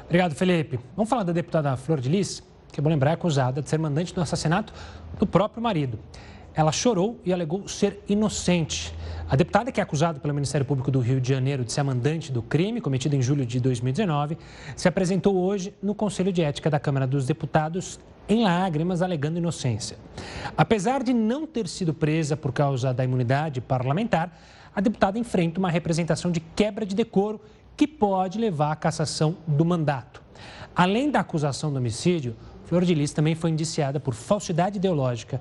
Obrigado, 0.06 0.34
Felipe. 0.36 0.80
Vamos 0.96 1.10
falar 1.10 1.24
da 1.24 1.34
deputada 1.34 1.76
Flor 1.76 2.00
de 2.00 2.08
Lis, 2.08 2.42
que 2.72 2.80
é 2.80 2.84
bom 2.84 2.90
lembrar 2.90 3.12
é 3.12 3.14
acusada 3.16 3.62
de 3.62 3.70
ser 3.70 3.78
mandante 3.78 4.14
do 4.14 4.22
assassinato 4.22 4.74
do 5.20 5.28
próprio 5.28 5.62
marido. 5.62 6.00
Ela 6.58 6.72
chorou 6.72 7.22
e 7.24 7.32
alegou 7.32 7.68
ser 7.68 8.04
inocente. 8.10 8.92
A 9.30 9.36
deputada, 9.36 9.72
que 9.72 9.80
é 9.80 9.84
acusada 9.84 10.20
pelo 10.20 10.34
Ministério 10.34 10.66
Público 10.66 10.90
do 10.90 11.00
Rio 11.00 11.22
de 11.22 11.30
Janeiro 11.30 11.64
de 11.64 11.72
ser 11.72 11.84
mandante 11.84 12.32
do 12.32 12.42
crime 12.42 12.82
cometido 12.82 13.16
em 13.16 13.22
julho 13.22 13.46
de 13.46 13.60
2019, 13.60 14.40
se 14.76 14.88
apresentou 14.88 15.36
hoje 15.38 15.72
no 15.84 15.94
Conselho 15.94 16.34
de 16.34 16.42
Ética 16.42 16.68
da 16.68 16.80
Câmara 16.80 17.06
dos 17.06 17.28
Deputados 17.28 18.00
em 18.28 18.44
lágrimas, 18.44 19.04
alegando 19.04 19.38
inocência. 19.38 20.00
Apesar 20.58 21.04
de 21.04 21.14
não 21.14 21.46
ter 21.46 21.68
sido 21.68 21.94
presa 21.94 22.36
por 22.36 22.52
causa 22.52 22.92
da 22.92 23.04
imunidade 23.04 23.62
parlamentar, 23.62 24.36
a 24.74 24.82
deputada 24.82 25.20
enfrenta 25.20 25.60
uma 25.60 25.70
representação 25.70 26.32
de 26.32 26.40
quebra 26.40 26.88
de 26.88 26.96
decoro 26.96 27.40
que 27.76 27.86
pode 27.86 28.40
levar 28.40 28.72
à 28.72 28.76
cassação 28.76 29.38
do 29.46 29.64
mandato. 29.64 30.24
Além 30.76 31.12
da 31.12 31.20
acusação 31.20 31.72
do 31.72 31.78
homicídio, 31.78 32.36
Flor 32.68 32.84
de 32.84 32.94
Lis 32.94 33.14
também 33.14 33.34
foi 33.34 33.50
indiciada 33.50 33.98
por 33.98 34.14
falsidade 34.14 34.76
ideológica, 34.76 35.40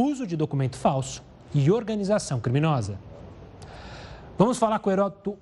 uso 0.00 0.26
de 0.26 0.36
documento 0.36 0.76
falso 0.76 1.22
e 1.54 1.70
organização 1.70 2.40
criminosa. 2.40 2.98
Vamos 4.36 4.58
falar 4.58 4.78
com 4.78 4.90
o 4.90 4.92
Heródoto, 4.92 5.36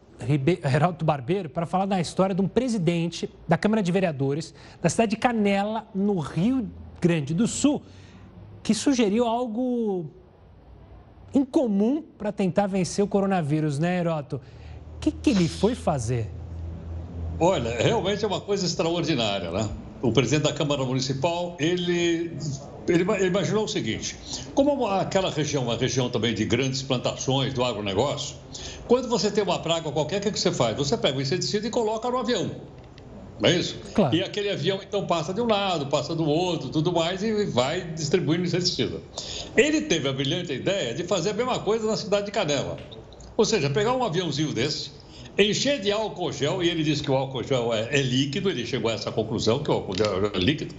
Heródoto 0.64 1.04
Barbeiro 1.04 1.50
para 1.50 1.66
falar 1.66 1.86
da 1.86 2.00
história 2.00 2.34
de 2.34 2.40
um 2.40 2.48
presidente 2.48 3.28
da 3.46 3.58
Câmara 3.58 3.82
de 3.82 3.92
Vereadores 3.92 4.54
da 4.80 4.88
cidade 4.88 5.10
de 5.10 5.16
Canela, 5.16 5.86
no 5.94 6.18
Rio 6.18 6.70
Grande 7.00 7.34
do 7.34 7.46
Sul, 7.46 7.82
que 8.62 8.74
sugeriu 8.74 9.26
algo 9.26 10.06
incomum 11.34 12.02
para 12.16 12.32
tentar 12.32 12.66
vencer 12.66 13.04
o 13.04 13.08
coronavírus, 13.08 13.78
né, 13.78 13.98
Heroto? 13.98 14.40
O 14.96 14.98
que, 14.98 15.10
que 15.10 15.30
ele 15.30 15.48
foi 15.48 15.74
fazer? 15.74 16.30
Olha, 17.38 17.76
realmente 17.78 18.24
é 18.24 18.28
uma 18.28 18.40
coisa 18.40 18.64
extraordinária, 18.64 19.50
né? 19.50 19.68
O 20.00 20.10
presidente 20.10 20.44
da 20.44 20.52
Câmara 20.52 20.84
Municipal, 20.84 21.54
ele, 21.58 22.34
ele, 22.88 23.10
ele 23.12 23.26
imaginou 23.26 23.64
o 23.64 23.68
seguinte: 23.68 24.16
como 24.54 24.86
aquela 24.86 25.30
região 25.30 25.64
é 25.64 25.66
uma 25.66 25.76
região 25.76 26.08
também 26.10 26.34
de 26.34 26.44
grandes 26.44 26.82
plantações 26.82 27.52
do 27.52 27.64
agronegócio, 27.64 28.36
quando 28.86 29.08
você 29.08 29.30
tem 29.30 29.42
uma 29.42 29.58
praga 29.58 29.90
qualquer, 29.90 30.18
o 30.18 30.20
que, 30.20 30.30
que 30.30 30.40
você 30.40 30.52
faz? 30.52 30.76
Você 30.76 30.96
pega 30.96 31.18
o 31.18 31.20
inseticida 31.20 31.66
e 31.66 31.70
coloca 31.70 32.10
no 32.10 32.18
avião. 32.18 32.50
Não 33.38 33.50
é 33.50 33.56
isso? 33.56 33.76
Claro. 33.94 34.16
E 34.16 34.22
aquele 34.22 34.48
avião 34.50 34.80
então 34.82 35.06
passa 35.06 35.34
de 35.34 35.40
um 35.40 35.46
lado, 35.46 35.86
passa 35.86 36.14
do 36.14 36.24
outro, 36.24 36.70
tudo 36.70 36.92
mais, 36.92 37.22
e 37.22 37.44
vai 37.46 37.82
distribuindo 37.92 38.44
inseticida. 38.44 39.00
Ele 39.56 39.82
teve 39.82 40.08
a 40.08 40.12
brilhante 40.12 40.52
ideia 40.52 40.94
de 40.94 41.04
fazer 41.04 41.30
a 41.30 41.34
mesma 41.34 41.58
coisa 41.58 41.86
na 41.86 41.96
cidade 41.96 42.26
de 42.26 42.32
Canela. 42.32 42.78
Ou 43.36 43.44
seja, 43.44 43.68
pegar 43.68 43.92
um 43.92 44.02
aviãozinho 44.02 44.54
desse, 44.54 44.90
encher 45.38 45.80
de 45.80 45.92
álcool 45.92 46.32
gel, 46.32 46.62
e 46.62 46.68
ele 46.68 46.82
disse 46.82 47.02
que 47.02 47.10
o 47.10 47.14
álcool 47.14 47.42
gel 47.42 47.72
é, 47.72 47.88
é 47.90 48.02
líquido, 48.02 48.48
ele 48.50 48.66
chegou 48.66 48.90
a 48.90 48.94
essa 48.94 49.12
conclusão, 49.12 49.62
que 49.62 49.70
o 49.70 49.74
álcool 49.74 49.96
gel 49.96 50.30
é 50.34 50.38
líquido. 50.38 50.74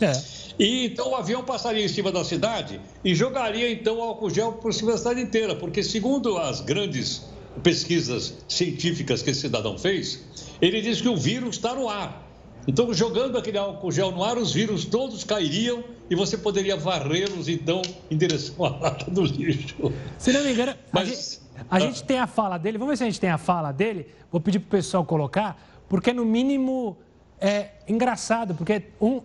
É. 0.00 0.12
E 0.58 0.86
então 0.86 1.10
o 1.10 1.16
avião 1.16 1.42
passaria 1.44 1.84
em 1.84 1.88
cima 1.88 2.12
da 2.12 2.24
cidade 2.24 2.80
e 3.04 3.14
jogaria 3.14 3.70
então 3.70 3.98
o 3.98 4.02
álcool 4.02 4.30
gel 4.30 4.52
por 4.52 4.72
cima 4.72 4.92
da 4.92 4.98
cidade 4.98 5.20
inteira, 5.20 5.54
porque 5.56 5.82
segundo 5.82 6.38
as 6.38 6.60
grandes 6.60 7.22
pesquisas 7.62 8.34
científicas 8.48 9.22
que 9.22 9.30
esse 9.30 9.42
cidadão 9.42 9.78
fez, 9.78 10.24
ele 10.60 10.80
diz 10.80 11.00
que 11.00 11.08
o 11.08 11.16
vírus 11.16 11.56
está 11.56 11.74
no 11.74 11.88
ar. 11.88 12.30
Então, 12.66 12.94
jogando 12.94 13.36
aquele 13.36 13.58
álcool 13.58 13.90
gel 13.90 14.12
no 14.12 14.22
ar, 14.22 14.38
os 14.38 14.52
vírus 14.52 14.84
todos 14.84 15.24
cairiam 15.24 15.82
e 16.08 16.14
você 16.14 16.38
poderia 16.38 16.76
varrê-los, 16.76 17.48
então, 17.48 17.82
em 18.10 18.16
direção 18.16 18.64
à 18.64 18.68
lata 18.68 19.10
do 19.10 19.22
lixo. 19.22 19.92
Se 20.16 20.32
não 20.32 20.44
me 20.44 20.52
engano, 20.52 20.74
Mas, 20.92 21.41
a, 21.70 21.80
gente, 21.80 22.02
ah, 22.02 22.06
tem 22.06 22.18
a 22.18 22.26
fala 22.26 22.58
dele, 22.58 22.78
vamos 22.78 22.92
ver 22.92 22.96
se 22.96 23.04
a 23.04 23.06
gente 23.06 23.20
tem 23.20 23.30
a 23.30 23.38
fala 23.38 23.72
dele. 23.72 24.06
Vou 24.30 24.40
pedir 24.40 24.58
para 24.58 24.66
o 24.66 24.70
pessoal 24.70 25.04
colocar, 25.04 25.56
porque 25.88 26.10
é 26.10 26.12
no 26.12 26.24
mínimo 26.24 26.96
é 27.42 27.70
engraçado, 27.88 28.54
porque 28.54 28.84
um. 29.00 29.20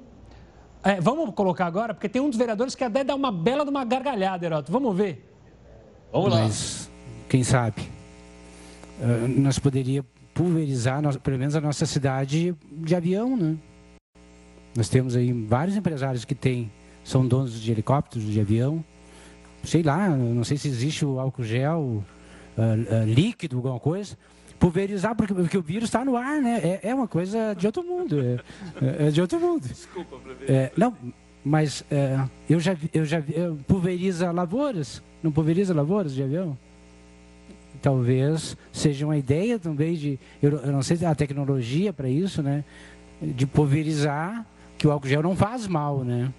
É, 0.83 0.99
vamos 0.99 1.33
colocar 1.35 1.65
agora, 1.65 1.93
porque 1.93 2.09
tem 2.09 2.21
um 2.21 2.29
dos 2.29 2.37
vereadores 2.37 2.73
que 2.73 2.83
até 2.83 3.03
dá 3.03 3.13
uma 3.13 3.31
bela 3.31 3.63
de 3.63 3.69
uma 3.69 3.85
gargalhada, 3.85 4.45
Heroto. 4.45 4.71
Vamos 4.71 4.95
ver? 4.95 5.31
Vamos 6.11 6.31
lá. 6.31 6.41
Mas, 6.41 6.89
quem 7.29 7.43
sabe? 7.43 7.81
Uh, 8.99 9.27
nós 9.39 9.59
poderíamos 9.59 10.09
pulverizar, 10.33 11.01
pelo 11.19 11.37
menos 11.37 11.55
a 11.55 11.61
nossa 11.61 11.85
cidade 11.85 12.55
de 12.71 12.95
avião, 12.95 13.35
né? 13.37 13.57
Nós 14.75 14.89
temos 14.89 15.15
aí 15.15 15.31
vários 15.31 15.75
empresários 15.75 16.25
que 16.25 16.35
têm, 16.35 16.71
são 17.03 17.27
donos 17.27 17.59
de 17.59 17.71
helicópteros, 17.71 18.27
de 18.27 18.39
avião. 18.39 18.83
Sei 19.63 19.83
lá, 19.83 20.09
não 20.09 20.43
sei 20.43 20.57
se 20.57 20.67
existe 20.67 21.05
o 21.05 21.19
álcool 21.19 21.43
gel 21.43 22.03
uh, 22.57 23.03
uh, 23.03 23.05
líquido, 23.05 23.57
alguma 23.57 23.79
coisa. 23.79 24.17
Pulverizar, 24.59 25.15
porque, 25.15 25.33
porque 25.33 25.57
o 25.57 25.61
vírus 25.61 25.89
está 25.89 26.03
no 26.03 26.17
ar, 26.17 26.41
né? 26.41 26.79
É, 26.81 26.89
é, 26.89 26.95
uma 26.95 27.07
coisa 27.07 27.53
de 27.53 27.65
outro 27.67 27.83
mundo. 27.83 28.19
É, 28.19 29.03
é, 29.03 29.07
é 29.07 29.11
de 29.11 29.21
outro 29.21 29.39
mundo. 29.39 29.67
Desculpa, 29.67 30.17
é, 30.47 30.71
Não, 30.75 30.95
mas 31.45 31.85
é, 31.91 32.19
eu 32.49 32.59
já, 32.59 32.75
eu 32.93 33.05
já 33.05 33.23
eu 33.29 33.57
pulveriza 33.67 34.31
lavouras. 34.31 35.01
Não 35.21 35.31
pulveriza 35.31 35.73
lavouras 35.73 36.13
de 36.13 36.23
avião? 36.23 36.57
talvez 37.81 38.57
seja 38.71 39.05
uma 39.05 39.17
ideia 39.17 39.59
também 39.59 39.95
de, 39.95 40.19
eu, 40.41 40.51
eu 40.57 40.71
não 40.71 40.81
sei 40.81 41.03
a 41.05 41.15
tecnologia 41.15 41.93
para 41.93 42.09
isso, 42.09 42.41
né? 42.41 42.63
De 43.21 43.45
pulverizar, 43.45 44.45
que 44.77 44.87
o 44.87 44.91
álcool 44.91 45.07
gel 45.07 45.23
não 45.23 45.35
faz 45.35 45.67
mal, 45.67 46.03
né? 46.03 46.31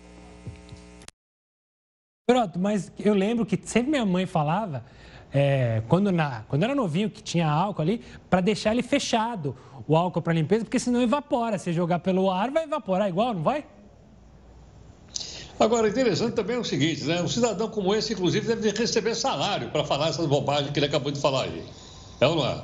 Pronto, 2.26 2.58
mas 2.58 2.92
eu 2.98 3.14
lembro 3.14 3.46
que 3.46 3.58
sempre 3.64 3.90
minha 3.90 4.04
mãe 4.04 4.26
falava, 4.26 4.84
é, 5.32 5.82
quando, 5.88 6.10
na, 6.10 6.42
quando 6.48 6.62
era 6.62 6.74
novinho, 6.74 7.10
que 7.10 7.22
tinha 7.22 7.48
álcool 7.48 7.82
ali, 7.82 8.02
para 8.30 8.40
deixar 8.40 8.72
ele 8.72 8.82
fechado, 8.82 9.54
o 9.86 9.96
álcool 9.96 10.22
para 10.22 10.32
limpeza, 10.32 10.64
porque 10.64 10.78
senão 10.78 11.02
evapora. 11.02 11.58
Se 11.58 11.72
jogar 11.72 11.98
pelo 11.98 12.30
ar, 12.30 12.50
vai 12.50 12.64
evaporar 12.64 13.08
igual, 13.08 13.34
não 13.34 13.42
vai? 13.42 13.64
Agora, 15.58 15.88
interessante 15.88 16.34
também 16.34 16.56
é 16.56 16.58
o 16.58 16.64
seguinte, 16.64 17.04
né? 17.04 17.20
Um 17.20 17.28
cidadão 17.28 17.68
como 17.68 17.94
esse, 17.94 18.12
inclusive, 18.12 18.46
deve 18.46 18.70
receber 18.70 19.14
salário 19.14 19.70
para 19.70 19.84
falar 19.84 20.08
essas 20.08 20.26
bobagens 20.26 20.70
que 20.70 20.78
ele 20.78 20.86
acabou 20.86 21.10
de 21.10 21.20
falar 21.20 21.44
aí. 21.44 21.64
É 22.20 22.26
ou 22.26 22.36
não 22.36 22.46
é? 22.46 22.62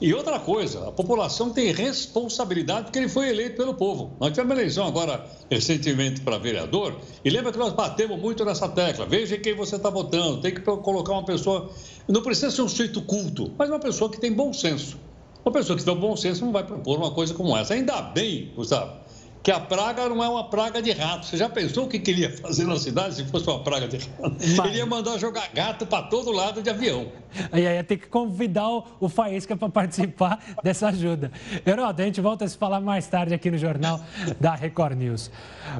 E 0.00 0.14
outra 0.14 0.38
coisa, 0.38 0.88
a 0.88 0.92
população 0.92 1.50
tem 1.50 1.72
responsabilidade 1.72 2.84
porque 2.84 3.00
ele 3.00 3.08
foi 3.08 3.30
eleito 3.30 3.56
pelo 3.56 3.74
povo. 3.74 4.12
Nós 4.20 4.30
tivemos 4.30 4.52
uma 4.52 4.60
eleição 4.60 4.86
agora 4.86 5.26
recentemente 5.50 6.20
para 6.20 6.38
vereador 6.38 7.00
e 7.24 7.28
lembra 7.28 7.50
que 7.50 7.58
nós 7.58 7.72
batemos 7.72 8.16
muito 8.20 8.44
nessa 8.44 8.68
tecla. 8.68 9.06
Veja 9.06 9.36
quem 9.36 9.56
você 9.56 9.74
está 9.74 9.90
votando, 9.90 10.40
tem 10.40 10.54
que 10.54 10.60
colocar 10.60 11.12
uma 11.12 11.24
pessoa. 11.24 11.70
Não 12.06 12.22
precisa 12.22 12.52
ser 12.52 12.62
um 12.62 12.68
sujeito 12.68 13.02
culto, 13.02 13.52
mas 13.58 13.68
uma 13.68 13.80
pessoa 13.80 14.08
que 14.08 14.20
tem 14.20 14.32
bom 14.32 14.52
senso. 14.52 14.96
Uma 15.44 15.52
pessoa 15.52 15.76
que 15.76 15.84
tem 15.84 15.96
bom 15.96 16.16
senso 16.16 16.44
não 16.44 16.52
vai 16.52 16.62
propor 16.62 16.98
uma 16.98 17.10
coisa 17.10 17.34
como 17.34 17.56
essa. 17.56 17.74
Ainda 17.74 18.00
bem, 18.00 18.52
Gustavo, 18.54 19.00
que 19.42 19.50
a 19.50 19.60
praga 19.60 20.08
não 20.08 20.22
é 20.22 20.28
uma 20.28 20.48
praga 20.48 20.82
de 20.82 20.90
rato. 20.92 21.26
Você 21.26 21.36
já 21.36 21.48
pensou 21.48 21.84
o 21.84 21.88
que 21.88 21.98
queria 21.98 22.30
fazer 22.36 22.64
na 22.64 22.78
cidade 22.78 23.14
se 23.14 23.24
fosse 23.24 23.48
uma 23.48 23.62
praga 23.62 23.88
de 23.88 23.96
rato? 23.96 24.36
Mas... 24.40 24.58
Ele 24.58 24.78
ia 24.78 24.86
mandar 24.86 25.18
jogar 25.18 25.48
gato 25.52 25.86
para 25.86 26.04
todo 26.04 26.30
lado 26.32 26.62
de 26.62 26.70
avião. 26.70 27.10
Aí 27.52 27.62
ia 27.62 27.84
ter 27.84 27.96
que 27.96 28.08
convidar 28.08 28.68
o, 28.68 28.84
o 29.00 29.08
Faísca 29.08 29.56
para 29.56 29.68
participar 29.68 30.42
dessa 30.62 30.88
ajuda. 30.88 31.30
Heródoto, 31.64 32.02
a 32.02 32.04
gente 32.04 32.20
volta 32.20 32.44
a 32.44 32.48
se 32.48 32.56
falar 32.56 32.80
mais 32.80 33.06
tarde 33.06 33.34
aqui 33.34 33.50
no 33.50 33.58
Jornal 33.58 34.00
da 34.40 34.54
Record 34.54 34.98
News. 34.98 35.30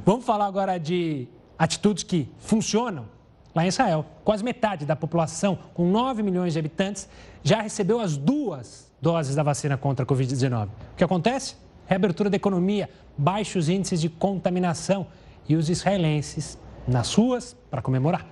Vamos 0.05 0.25
falar 0.25 0.47
agora 0.47 0.79
de 0.79 1.29
atitudes 1.59 2.05
que 2.05 2.29
funcionam 2.38 3.07
lá 3.55 3.64
em 3.64 3.68
Israel. 3.68 4.07
Quase 4.25 4.44
metade 4.44 4.87
da 4.87 4.94
população, 4.94 5.59
com 5.75 5.90
9 5.90 6.23
milhões 6.23 6.53
de 6.53 6.59
habitantes, 6.59 7.09
já 7.42 7.61
recebeu 7.61 8.01
as 8.01 8.16
duas 8.16 8.88
doses 9.01 9.35
da 9.35 9.42
vacina 9.42 9.77
contra 9.77 10.05
a 10.05 10.07
Covid-19. 10.07 10.66
O 10.66 10.97
que 10.97 11.05
acontece? 11.05 11.57
Reabertura 11.88 12.29
da 12.29 12.37
economia, 12.37 12.88
baixos 13.16 13.68
índices 13.68 14.01
de 14.01 14.11
contaminação 14.11 15.07
e 15.48 15.57
os 15.57 15.70
israelenses 15.70 16.59
nas 16.87 17.14
ruas 17.14 17.57
para 17.70 17.81
comemorar. 17.81 18.27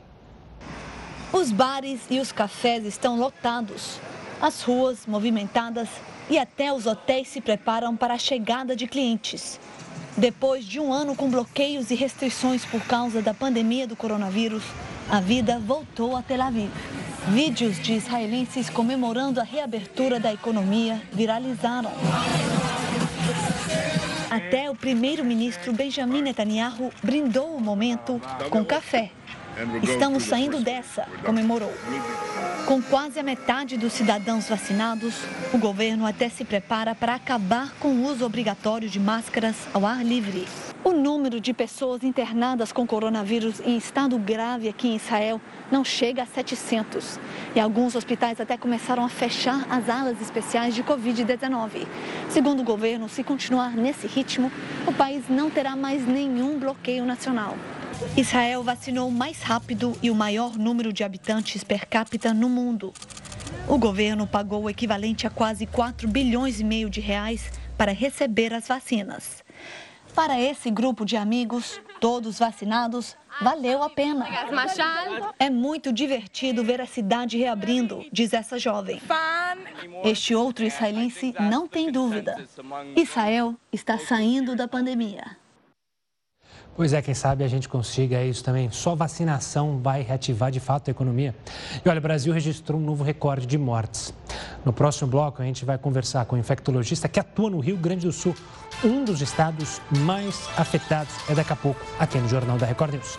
Os 1.32 1.50
bares 1.50 2.00
e 2.10 2.20
os 2.20 2.30
cafés 2.30 2.84
estão 2.84 3.18
lotados, 3.18 3.98
as 4.40 4.62
ruas 4.62 5.06
movimentadas 5.06 5.88
e 6.28 6.38
até 6.38 6.72
os 6.72 6.86
hotéis 6.86 7.28
se 7.28 7.40
preparam 7.40 7.96
para 7.96 8.14
a 8.14 8.18
chegada 8.18 8.76
de 8.76 8.86
clientes. 8.86 9.58
Depois 10.16 10.64
de 10.64 10.78
um 10.78 10.92
ano 10.92 11.14
com 11.14 11.30
bloqueios 11.30 11.90
e 11.90 11.94
restrições 11.94 12.64
por 12.64 12.80
causa 12.82 13.22
da 13.22 13.32
pandemia 13.32 13.86
do 13.86 13.96
coronavírus, 13.96 14.62
a 15.10 15.20
vida 15.20 15.58
voltou 15.58 16.16
a 16.16 16.22
Tel 16.22 16.42
Aviv. 16.42 16.70
Vídeos 17.28 17.80
de 17.80 17.94
israelenses 17.94 18.70
comemorando 18.70 19.40
a 19.40 19.44
reabertura 19.44 20.20
da 20.20 20.32
economia 20.32 21.02
viralizaram. 21.12 21.90
Até 24.36 24.68
o 24.68 24.74
primeiro-ministro 24.74 25.72
Benjamin 25.72 26.20
Netanyahu 26.20 26.92
brindou 27.02 27.56
o 27.56 27.60
momento 27.60 28.20
com 28.50 28.62
café. 28.62 29.10
Estamos 29.82 30.24
saindo 30.24 30.60
dessa, 30.60 31.08
comemorou. 31.24 31.72
Com 32.66 32.82
quase 32.82 33.18
a 33.18 33.22
metade 33.22 33.78
dos 33.78 33.94
cidadãos 33.94 34.50
vacinados, 34.50 35.14
o 35.50 35.56
governo 35.56 36.04
até 36.04 36.28
se 36.28 36.44
prepara 36.44 36.94
para 36.94 37.14
acabar 37.14 37.72
com 37.80 37.88
o 37.88 38.04
uso 38.04 38.26
obrigatório 38.26 38.86
de 38.86 39.00
máscaras 39.00 39.56
ao 39.72 39.86
ar 39.86 40.04
livre. 40.04 40.46
O 40.84 40.92
número 40.92 41.40
de 41.40 41.54
pessoas 41.54 42.04
internadas 42.04 42.70
com 42.70 42.86
coronavírus 42.86 43.58
em 43.60 43.78
estado 43.78 44.18
grave 44.18 44.68
aqui 44.68 44.88
em 44.88 44.96
Israel 44.96 45.40
não 45.72 45.82
chega 45.82 46.24
a 46.24 46.26
700. 46.26 47.18
E 47.54 47.60
alguns 47.60 47.94
hospitais 47.94 48.38
até 48.38 48.58
começaram 48.58 49.04
a 49.04 49.08
fechar 49.08 49.66
as 49.70 49.88
alas 49.88 50.20
especiais 50.20 50.74
de 50.74 50.84
Covid-19. 50.84 51.86
Segundo 52.28 52.60
o 52.60 52.64
governo, 52.64 53.08
se 53.08 53.24
continuar 53.24 53.70
nesse 53.70 54.06
ritmo, 54.06 54.52
o 54.86 54.92
país 54.92 55.24
não 55.30 55.48
terá 55.48 55.74
mais 55.74 56.06
nenhum 56.06 56.58
bloqueio 56.58 57.06
nacional. 57.06 57.56
Israel 58.16 58.62
vacinou 58.62 59.10
mais 59.10 59.42
rápido 59.42 59.96
e 60.02 60.10
o 60.10 60.14
maior 60.14 60.56
número 60.56 60.92
de 60.92 61.02
habitantes 61.02 61.64
per 61.64 61.86
capita 61.86 62.34
no 62.34 62.48
mundo. 62.48 62.92
O 63.68 63.78
governo 63.78 64.26
pagou 64.26 64.64
o 64.64 64.70
equivalente 64.70 65.26
a 65.26 65.30
quase 65.30 65.66
4 65.66 66.06
bilhões 66.08 66.60
e 66.60 66.64
meio 66.64 66.90
de 66.90 67.00
reais 67.00 67.50
para 67.76 67.92
receber 67.92 68.52
as 68.52 68.68
vacinas. 68.68 69.42
Para 70.14 70.40
esse 70.40 70.70
grupo 70.70 71.04
de 71.04 71.16
amigos, 71.16 71.80
todos 72.00 72.38
vacinados, 72.38 73.16
valeu 73.40 73.82
a 73.82 73.90
pena. 73.90 74.26
É 75.38 75.50
muito 75.50 75.92
divertido 75.92 76.64
ver 76.64 76.80
a 76.80 76.86
cidade 76.86 77.36
reabrindo, 77.36 78.04
diz 78.12 78.32
essa 78.32 78.58
jovem. 78.58 79.00
Este 80.04 80.34
outro 80.34 80.64
israelense 80.64 81.34
não 81.38 81.68
tem 81.68 81.90
dúvida. 81.90 82.46
Israel 82.94 83.54
está 83.72 83.98
saindo 83.98 84.56
da 84.56 84.66
pandemia. 84.66 85.36
Pois 86.76 86.92
é, 86.92 87.00
quem 87.00 87.14
sabe 87.14 87.42
a 87.42 87.48
gente 87.48 87.70
consiga 87.70 88.22
isso 88.22 88.44
também. 88.44 88.70
Só 88.70 88.94
vacinação 88.94 89.78
vai 89.78 90.02
reativar 90.02 90.50
de 90.50 90.60
fato 90.60 90.88
a 90.88 90.90
economia. 90.90 91.34
E 91.82 91.88
olha, 91.88 91.98
o 91.98 92.02
Brasil 92.02 92.34
registrou 92.34 92.78
um 92.78 92.84
novo 92.84 93.02
recorde 93.02 93.46
de 93.46 93.56
mortes. 93.56 94.12
No 94.62 94.74
próximo 94.74 95.10
bloco, 95.10 95.40
a 95.40 95.44
gente 95.46 95.64
vai 95.64 95.78
conversar 95.78 96.26
com 96.26 96.36
um 96.36 96.38
infectologista 96.38 97.08
que 97.08 97.18
atua 97.18 97.48
no 97.48 97.60
Rio 97.60 97.78
Grande 97.78 98.04
do 98.04 98.12
Sul, 98.12 98.36
um 98.84 99.04
dos 99.04 99.22
estados 99.22 99.80
mais 100.00 100.46
afetados. 100.54 101.14
É 101.30 101.34
daqui 101.34 101.52
a 101.54 101.56
pouco, 101.56 101.80
aqui 101.98 102.18
no 102.18 102.28
Jornal 102.28 102.58
da 102.58 102.66
Record 102.66 102.92
News. 102.92 103.18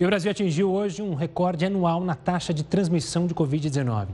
E 0.00 0.04
o 0.04 0.08
Brasil 0.08 0.30
atingiu 0.30 0.72
hoje 0.72 1.00
um 1.02 1.14
recorde 1.14 1.64
anual 1.64 2.02
na 2.02 2.16
taxa 2.16 2.52
de 2.52 2.64
transmissão 2.64 3.28
de 3.28 3.34
Covid-19. 3.34 4.08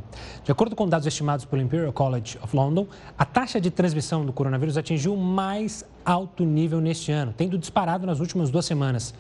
De 0.45 0.53
acordo 0.53 0.77
com 0.77 0.87
dados 0.87 1.07
estimados 1.07 1.47
pelo 1.47 1.63
Imperial 1.63 1.91
College 1.91 2.39
of 2.43 2.55
London, 2.55 2.87
a 3.17 3.25
taxa 3.25 3.59
de 3.59 3.71
transmissão 3.71 4.27
do 4.27 4.33
coronavírus 4.33 4.77
atingiu 4.77 5.17
mais 5.17 5.83
alto 6.05 6.45
nível 6.45 6.81
neste 6.81 7.13
ano, 7.13 7.35
tendo 7.37 7.59
disparado 7.59 8.07
nas 8.07 8.21
últimas 8.21 8.51
duas 8.51 8.67
semanas. 8.67 9.15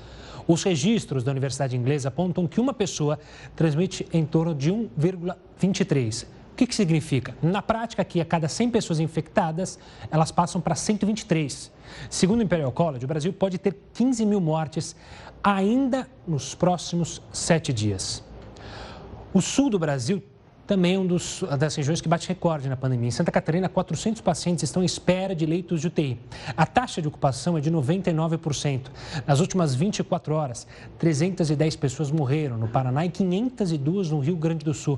Os 0.47 0.63
registros 0.63 1.23
da 1.23 1.31
Universidade 1.31 1.77
Inglesa 1.77 2.09
apontam 2.09 2.47
que 2.47 2.61
uma 2.61 2.75
pessoa 2.75 3.19
transmite 3.55 4.07
em 4.13 4.25
torno 4.25 4.55
de 4.55 4.73
1,23. 4.73 6.25
O 6.25 6.57
que, 6.57 6.67
que 6.67 6.75
significa? 6.75 7.35
Na 7.41 7.63
prática, 7.63 8.05
que 8.05 8.21
a 8.21 8.25
cada 8.25 8.49
100 8.49 8.71
pessoas 8.71 9.01
infectadas, 9.01 9.79
elas 10.11 10.31
passam 10.31 10.61
para 10.61 10.75
123. 10.75 11.73
Segundo 12.11 12.41
o 12.41 12.43
Imperial 12.43 12.73
College, 12.73 13.05
o 13.05 13.09
Brasil 13.09 13.33
pode 13.33 13.59
ter 13.59 13.77
15 13.95 14.27
mil 14.27 14.41
mortes 14.41 14.95
ainda 15.43 16.07
nos 16.27 16.55
próximos 16.55 17.23
sete 17.33 17.73
dias. 17.73 18.23
O 19.33 19.41
sul 19.41 19.71
do 19.71 19.79
Brasil 19.79 20.21
também 20.71 20.95
é 20.95 20.99
uma 21.01 21.57
das 21.57 21.75
regiões 21.75 22.01
que 22.01 22.09
bate 22.09 22.29
recorde 22.29 22.69
na 22.69 22.77
pandemia. 22.77 23.09
Em 23.09 23.11
Santa 23.11 23.33
Catarina, 23.33 23.69
400 23.69 24.23
pacientes 24.23 24.63
estão 24.63 24.85
em 24.85 24.87
espera 24.87 25.35
de 25.35 25.45
leitos 25.45 25.81
de 25.81 25.89
UTI. 25.89 26.17
A 26.57 26.65
taxa 26.65 27.03
de 27.03 27.09
ocupação 27.09 27.59
é 27.59 27.61
de 27.61 27.73
99%. 27.73 28.83
Nas 29.27 29.41
últimas 29.41 29.75
24 29.75 30.33
horas, 30.33 30.69
310 30.97 31.75
pessoas 31.75 32.13
morreram 32.13 32.57
no 32.57 32.69
Paraná 32.69 33.05
e 33.05 33.11
502 33.11 34.13
no 34.13 34.21
Rio 34.21 34.37
Grande 34.37 34.65
do 34.65 34.73
Sul. 34.73 34.97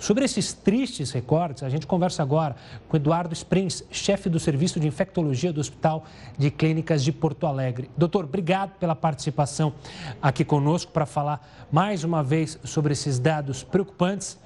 Sobre 0.00 0.24
esses 0.24 0.52
tristes 0.52 1.12
recordes, 1.12 1.62
a 1.62 1.68
gente 1.68 1.86
conversa 1.86 2.20
agora 2.20 2.56
com 2.88 2.96
Eduardo 2.96 3.32
Springs, 3.34 3.84
chefe 3.92 4.28
do 4.28 4.40
Serviço 4.40 4.80
de 4.80 4.88
Infectologia 4.88 5.52
do 5.52 5.60
Hospital 5.60 6.06
de 6.36 6.50
Clínicas 6.50 7.04
de 7.04 7.12
Porto 7.12 7.46
Alegre. 7.46 7.88
Doutor, 7.96 8.24
obrigado 8.24 8.72
pela 8.80 8.96
participação 8.96 9.74
aqui 10.20 10.44
conosco 10.44 10.90
para 10.90 11.06
falar 11.06 11.68
mais 11.70 12.02
uma 12.02 12.20
vez 12.20 12.58
sobre 12.64 12.94
esses 12.94 13.20
dados 13.20 13.62
preocupantes. 13.62 14.36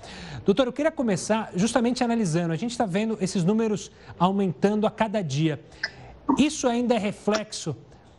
Doutor, 0.49 0.67
eu 0.67 0.73
queria 0.73 0.91
começar 0.91 1.51
justamente 1.55 2.03
analisando. 2.03 2.55
A 2.55 2.57
gente 2.57 2.71
está 2.71 2.87
vendo 2.87 3.19
esses 3.21 3.45
números 3.45 3.93
aumentando 4.19 4.87
a 4.87 4.91
cada 4.91 5.21
dia. 5.21 5.61
Isso 6.39 6.67
ainda 6.67 6.95
é 6.95 6.99
reflexo 6.99 7.77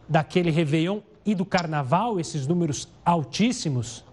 daquele 0.07 0.51
Réveillon 0.51 0.99
e 1.25 1.33
do 1.33 1.43
Carnaval, 1.43 2.19
esses 2.19 2.45
números 2.45 2.87
altíssimos? 3.03 4.05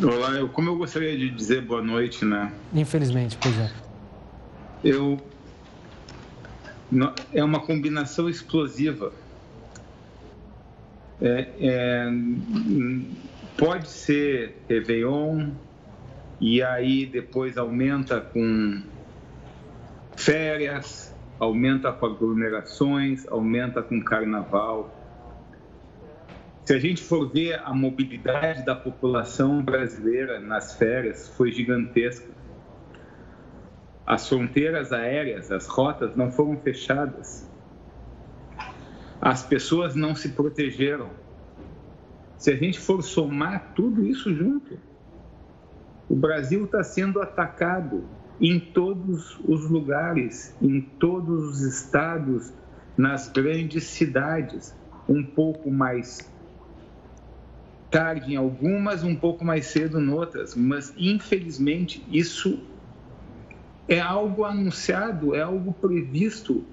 Olá, 0.00 0.30
eu, 0.34 0.48
como 0.48 0.70
eu 0.70 0.76
gostaria 0.76 1.18
de 1.18 1.28
dizer 1.28 1.62
boa 1.62 1.82
noite, 1.82 2.24
né? 2.24 2.52
Infelizmente, 2.72 3.36
pois 3.42 3.58
é. 3.58 3.72
Eu. 4.84 5.18
É 7.32 7.42
uma 7.42 7.58
combinação 7.58 8.28
explosiva. 8.28 9.12
É, 11.20 11.48
é, 11.58 12.10
Pode 13.56 13.88
ser 13.88 14.62
Réveillon, 14.68 15.50
e 16.40 16.62
aí 16.62 17.06
depois 17.06 17.56
aumenta 17.56 18.20
com 18.20 18.82
férias, 20.16 21.14
aumenta 21.38 21.92
com 21.92 22.06
aglomerações, 22.06 23.26
aumenta 23.28 23.82
com 23.82 24.02
carnaval. 24.02 24.90
Se 26.64 26.74
a 26.74 26.78
gente 26.78 27.02
for 27.02 27.28
ver 27.30 27.60
a 27.64 27.72
mobilidade 27.72 28.64
da 28.64 28.74
população 28.74 29.62
brasileira 29.62 30.40
nas 30.40 30.76
férias, 30.76 31.28
foi 31.28 31.52
gigantesca. 31.52 32.30
As 34.06 34.28
fronteiras 34.28 34.92
aéreas, 34.92 35.52
as 35.52 35.66
rotas 35.66 36.16
não 36.16 36.30
foram 36.30 36.56
fechadas. 36.56 37.48
As 39.20 39.44
pessoas 39.44 39.94
não 39.94 40.14
se 40.16 40.30
protegeram 40.30 41.21
se 42.42 42.50
a 42.50 42.56
gente 42.56 42.80
for 42.80 43.04
somar 43.04 43.72
tudo 43.72 44.04
isso 44.04 44.34
junto, 44.34 44.76
o 46.08 46.16
Brasil 46.16 46.64
está 46.64 46.82
sendo 46.82 47.22
atacado 47.22 48.02
em 48.40 48.58
todos 48.58 49.38
os 49.46 49.70
lugares, 49.70 50.52
em 50.60 50.80
todos 50.80 51.44
os 51.44 51.60
estados, 51.60 52.52
nas 52.96 53.28
grandes 53.28 53.84
cidades, 53.84 54.74
um 55.08 55.22
pouco 55.22 55.70
mais 55.70 56.28
tarde 57.88 58.32
em 58.32 58.36
algumas, 58.36 59.04
um 59.04 59.14
pouco 59.14 59.44
mais 59.44 59.66
cedo 59.66 60.00
em 60.00 60.08
outras, 60.08 60.56
mas 60.56 60.92
infelizmente 60.98 62.04
isso 62.10 62.58
é 63.86 64.00
algo 64.00 64.44
anunciado, 64.44 65.32
é 65.32 65.42
algo 65.42 65.72
previsto. 65.74 66.64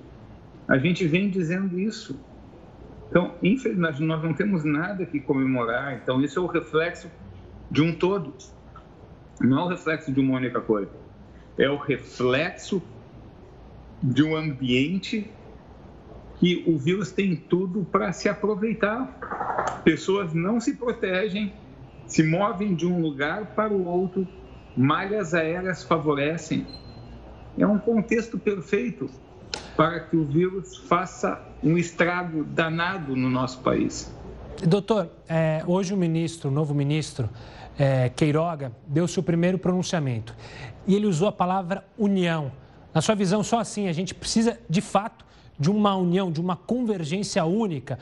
A 0.67 0.79
gente 0.79 1.05
vem 1.05 1.29
dizendo 1.29 1.79
isso. 1.79 2.19
Então, 3.09 3.33
infelizmente, 3.41 4.03
nós 4.03 4.23
não 4.23 4.33
temos 4.33 4.63
nada 4.63 5.05
que 5.05 5.19
comemorar. 5.19 5.95
Então, 5.95 6.21
isso 6.21 6.39
é 6.39 6.41
o 6.41 6.45
reflexo 6.45 7.09
de 7.69 7.81
um 7.81 7.93
todo. 7.93 8.33
Não 9.41 9.59
é 9.59 9.63
o 9.63 9.67
reflexo 9.67 10.11
de 10.11 10.19
uma 10.19 10.35
única 10.35 10.61
coisa. 10.61 10.91
É 11.57 11.69
o 11.69 11.77
reflexo 11.77 12.81
de 14.01 14.23
um 14.23 14.35
ambiente 14.35 15.29
que 16.39 16.63
o 16.67 16.77
vírus 16.77 17.11
tem 17.11 17.35
tudo 17.35 17.85
para 17.91 18.11
se 18.13 18.29
aproveitar. 18.29 19.81
Pessoas 19.83 20.33
não 20.33 20.59
se 20.59 20.75
protegem, 20.75 21.51
se 22.05 22.23
movem 22.23 22.75
de 22.75 22.85
um 22.85 23.01
lugar 23.01 23.47
para 23.55 23.73
o 23.73 23.85
outro, 23.85 24.27
malhas 24.77 25.33
aéreas 25.33 25.83
favorecem. 25.83 26.65
É 27.57 27.65
um 27.65 27.79
contexto 27.79 28.37
perfeito 28.37 29.09
para 29.75 29.99
que 29.99 30.15
o 30.15 30.25
vírus 30.25 30.77
faça 30.77 31.41
um 31.63 31.77
estrago 31.77 32.43
danado 32.43 33.15
no 33.15 33.29
nosso 33.29 33.59
país. 33.59 34.11
Doutor, 34.65 35.09
é, 35.27 35.63
hoje 35.65 35.93
o 35.93 35.97
ministro, 35.97 36.49
o 36.49 36.51
novo 36.51 36.73
ministro, 36.73 37.29
é, 37.77 38.09
Queiroga, 38.09 38.73
deu 38.85 39.07
seu 39.07 39.23
primeiro 39.23 39.57
pronunciamento 39.57 40.35
e 40.85 40.95
ele 40.95 41.05
usou 41.05 41.27
a 41.27 41.31
palavra 41.31 41.85
união. 41.97 42.51
Na 42.93 43.01
sua 43.01 43.15
visão, 43.15 43.43
só 43.43 43.59
assim 43.59 43.87
a 43.87 43.93
gente 43.93 44.13
precisa, 44.13 44.59
de 44.69 44.81
fato, 44.81 45.25
de 45.57 45.69
uma 45.69 45.95
união, 45.95 46.31
de 46.31 46.41
uma 46.41 46.55
convergência 46.55 47.43
única, 47.45 47.99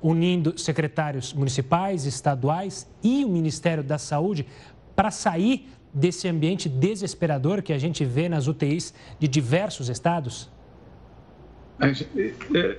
unindo 0.00 0.58
secretários 0.58 1.32
municipais, 1.32 2.06
estaduais 2.06 2.88
e 3.02 3.24
o 3.24 3.28
Ministério 3.28 3.82
da 3.82 3.98
Saúde 3.98 4.46
para 4.94 5.10
sair 5.10 5.68
desse 5.92 6.28
ambiente 6.28 6.68
desesperador 6.68 7.62
que 7.62 7.72
a 7.72 7.78
gente 7.78 8.04
vê 8.04 8.28
nas 8.28 8.46
UTIs 8.46 8.94
de 9.18 9.26
diversos 9.26 9.88
estados? 9.88 10.50
É, 11.80 12.58
é, 12.58 12.78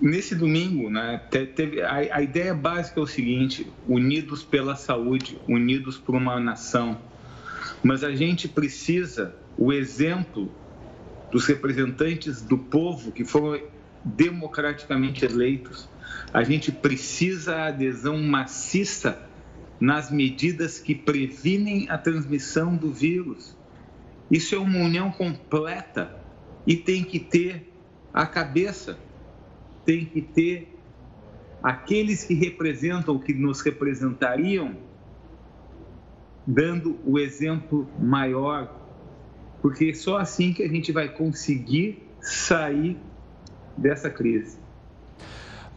nesse 0.00 0.34
domingo, 0.34 0.88
né, 0.88 1.20
teve, 1.30 1.82
a, 1.82 2.16
a, 2.16 2.22
ideia 2.22 2.54
básica 2.54 3.00
é 3.00 3.02
o 3.02 3.06
seguinte: 3.06 3.70
unidos 3.86 4.42
pela 4.42 4.74
saúde, 4.74 5.38
unidos 5.46 5.98
por 5.98 6.14
uma 6.14 6.40
nação. 6.40 6.98
Mas 7.82 8.02
a 8.02 8.14
gente 8.14 8.48
precisa 8.48 9.34
o 9.56 9.72
exemplo 9.72 10.50
dos 11.30 11.46
representantes 11.46 12.42
do 12.42 12.58
povo 12.58 13.12
que 13.12 13.24
foram 13.24 13.62
democraticamente 14.04 15.24
eleitos. 15.24 15.88
A 16.32 16.42
gente 16.42 16.72
precisa 16.72 17.56
a 17.56 17.66
adesão 17.68 18.18
maciça 18.18 19.26
nas 19.78 20.10
medidas 20.10 20.78
que 20.78 20.94
previnem 20.94 21.88
a 21.88 21.96
transmissão 21.96 22.76
do 22.76 22.92
vírus. 22.92 23.56
Isso 24.30 24.54
é 24.54 24.58
uma 24.58 24.78
união 24.78 25.10
completa 25.10 26.14
e 26.66 26.76
tem 26.76 27.02
que 27.02 27.18
ter 27.18 27.69
a 28.12 28.26
cabeça 28.26 28.98
tem 29.84 30.04
que 30.04 30.20
ter 30.20 30.76
aqueles 31.62 32.24
que 32.24 32.34
representam, 32.34 33.18
que 33.18 33.32
nos 33.32 33.60
representariam, 33.60 34.76
dando 36.46 36.98
o 37.04 37.18
exemplo 37.18 37.88
maior, 37.98 38.74
porque 39.60 39.94
só 39.94 40.18
assim 40.18 40.52
que 40.52 40.62
a 40.62 40.68
gente 40.68 40.90
vai 40.90 41.08
conseguir 41.08 42.02
sair 42.20 42.96
dessa 43.76 44.10
crise. 44.10 44.58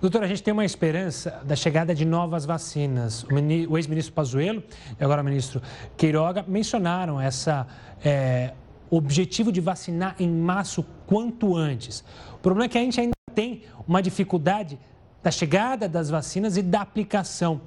Doutor, 0.02 0.24
a 0.24 0.28
gente 0.28 0.44
tem 0.44 0.54
uma 0.54 0.66
esperança 0.66 1.42
da 1.46 1.56
chegada 1.56 1.96
de 1.96 2.04
novas 2.04 2.46
vacinas. 2.46 3.26
O 3.70 3.78
ex-ministro 3.78 4.14
Pazuello 4.14 4.62
e 5.00 5.04
agora 5.04 5.22
o 5.22 5.26
ministro 5.26 5.62
Queiroga 5.96 6.44
mencionaram 6.46 7.22
essa 7.22 7.66
é, 8.04 8.54
objetivo 8.90 9.50
de 9.50 9.62
vacinar 9.62 10.16
em 10.20 10.30
massa 10.30 10.82
quanto 11.14 11.56
antes. 11.56 12.04
O 12.34 12.40
problema 12.40 12.66
é 12.66 12.68
que 12.68 12.76
a 12.76 12.82
gente 12.82 13.00
ainda 13.00 13.14
tem 13.36 13.62
uma 13.88 14.02
dificuldade 14.02 14.80
da 15.22 15.30
chegada 15.30 15.88
das 15.88 16.10
vacinas 16.10 16.58
e 16.58 16.64
da 16.64 16.82
aplicação. 16.82 17.62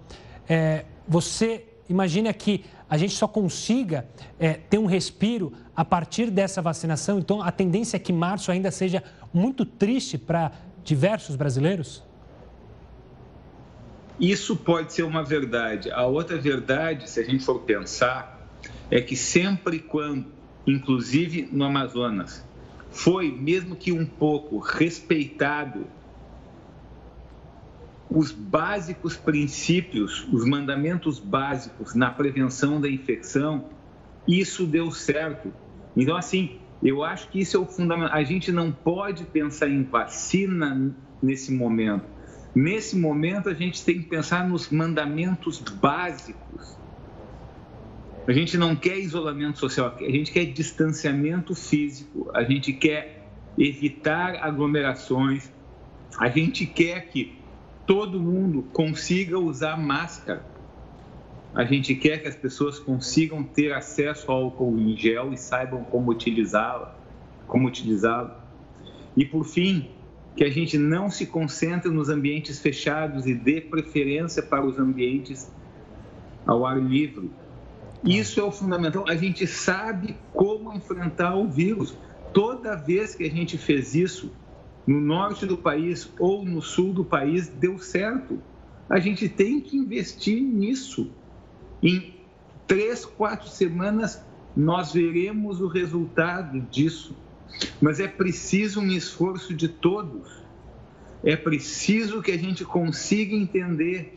É, 0.48 0.84
você 1.06 1.64
imagina 1.88 2.32
que 2.32 2.64
a 2.90 2.98
gente 2.98 3.14
só 3.14 3.28
consiga 3.28 4.04
é, 4.36 4.54
ter 4.54 4.78
um 4.78 4.86
respiro 4.86 5.52
a 5.76 5.84
partir 5.84 6.28
dessa 6.28 6.60
vacinação. 6.60 7.20
Então, 7.20 7.40
a 7.40 7.52
tendência 7.52 7.96
é 7.96 8.00
que 8.00 8.12
março 8.12 8.50
ainda 8.50 8.72
seja 8.72 9.00
muito 9.32 9.64
triste 9.64 10.18
para 10.18 10.50
diversos 10.82 11.36
brasileiros? 11.36 12.02
Isso 14.18 14.56
pode 14.56 14.92
ser 14.92 15.04
uma 15.04 15.22
verdade. 15.22 15.88
A 15.92 16.04
outra 16.04 16.36
verdade, 16.36 17.08
se 17.08 17.20
a 17.20 17.22
gente 17.22 17.44
for 17.44 17.60
pensar, 17.60 18.44
é 18.90 19.00
que 19.00 19.14
sempre 19.14 19.78
quando, 19.78 20.26
inclusive 20.66 21.48
no 21.52 21.64
Amazonas, 21.64 22.44
foi, 22.96 23.30
mesmo 23.30 23.76
que 23.76 23.92
um 23.92 24.06
pouco, 24.06 24.58
respeitado 24.58 25.86
os 28.08 28.32
básicos 28.32 29.16
princípios, 29.16 30.26
os 30.32 30.46
mandamentos 30.46 31.18
básicos 31.18 31.94
na 31.94 32.10
prevenção 32.10 32.80
da 32.80 32.88
infecção, 32.88 33.68
isso 34.26 34.66
deu 34.66 34.90
certo. 34.90 35.52
Então, 35.94 36.16
assim, 36.16 36.58
eu 36.82 37.04
acho 37.04 37.28
que 37.28 37.40
isso 37.40 37.56
é 37.58 37.60
o 37.60 37.66
fundamental. 37.66 38.16
A 38.16 38.24
gente 38.24 38.50
não 38.50 38.72
pode 38.72 39.24
pensar 39.24 39.68
em 39.68 39.82
vacina 39.82 40.94
nesse 41.22 41.52
momento. 41.52 42.06
Nesse 42.54 42.96
momento, 42.96 43.50
a 43.50 43.54
gente 43.54 43.84
tem 43.84 43.98
que 44.00 44.08
pensar 44.08 44.48
nos 44.48 44.70
mandamentos 44.70 45.58
básicos. 45.58 46.78
A 48.26 48.32
gente 48.32 48.58
não 48.58 48.74
quer 48.74 48.98
isolamento 48.98 49.58
social, 49.58 49.94
a 50.00 50.10
gente 50.10 50.32
quer 50.32 50.46
distanciamento 50.46 51.54
físico, 51.54 52.28
a 52.34 52.42
gente 52.42 52.72
quer 52.72 53.24
evitar 53.56 54.36
aglomerações, 54.42 55.48
a 56.18 56.28
gente 56.28 56.66
quer 56.66 57.08
que 57.08 57.36
todo 57.86 58.20
mundo 58.20 58.64
consiga 58.72 59.38
usar 59.38 59.76
máscara. 59.76 60.44
A 61.54 61.64
gente 61.64 61.94
quer 61.94 62.20
que 62.20 62.26
as 62.26 62.34
pessoas 62.34 62.80
consigam 62.80 63.44
ter 63.44 63.72
acesso 63.72 64.30
ao 64.30 64.44
álcool 64.44 64.76
em 64.76 64.96
gel 64.96 65.32
e 65.32 65.38
saibam 65.38 65.84
como 65.84 66.10
utilizá-lo, 66.10 66.88
como 67.46 67.68
utilizá-lo. 67.68 68.32
E 69.16 69.24
por 69.24 69.44
fim, 69.44 69.88
que 70.34 70.42
a 70.42 70.50
gente 70.50 70.76
não 70.76 71.08
se 71.08 71.26
concentre 71.26 71.90
nos 71.90 72.08
ambientes 72.08 72.58
fechados 72.60 73.24
e 73.24 73.34
dê 73.34 73.60
preferência 73.60 74.42
para 74.42 74.66
os 74.66 74.78
ambientes 74.78 75.50
ao 76.44 76.66
ar 76.66 76.78
livre. 76.78 77.30
Isso 78.06 78.38
é 78.38 78.42
o 78.44 78.52
fundamental. 78.52 79.04
A 79.08 79.16
gente 79.16 79.46
sabe 79.48 80.16
como 80.32 80.72
enfrentar 80.72 81.34
o 81.34 81.48
vírus. 81.48 81.98
Toda 82.32 82.76
vez 82.76 83.16
que 83.16 83.24
a 83.24 83.30
gente 83.30 83.58
fez 83.58 83.96
isso, 83.96 84.30
no 84.86 85.00
norte 85.00 85.44
do 85.44 85.58
país 85.58 86.08
ou 86.18 86.44
no 86.44 86.62
sul 86.62 86.92
do 86.92 87.04
país 87.04 87.48
deu 87.48 87.78
certo. 87.78 88.40
A 88.88 89.00
gente 89.00 89.28
tem 89.28 89.60
que 89.60 89.76
investir 89.76 90.40
nisso. 90.40 91.10
Em 91.82 92.14
três, 92.66 93.04
quatro 93.04 93.48
semanas 93.48 94.24
nós 94.56 94.92
veremos 94.92 95.60
o 95.60 95.66
resultado 95.66 96.60
disso. 96.70 97.16
Mas 97.80 97.98
é 97.98 98.06
preciso 98.06 98.80
um 98.80 98.86
esforço 98.86 99.52
de 99.52 99.66
todos. 99.66 100.30
É 101.24 101.34
preciso 101.34 102.22
que 102.22 102.30
a 102.30 102.38
gente 102.38 102.64
consiga 102.64 103.34
entender 103.34 104.16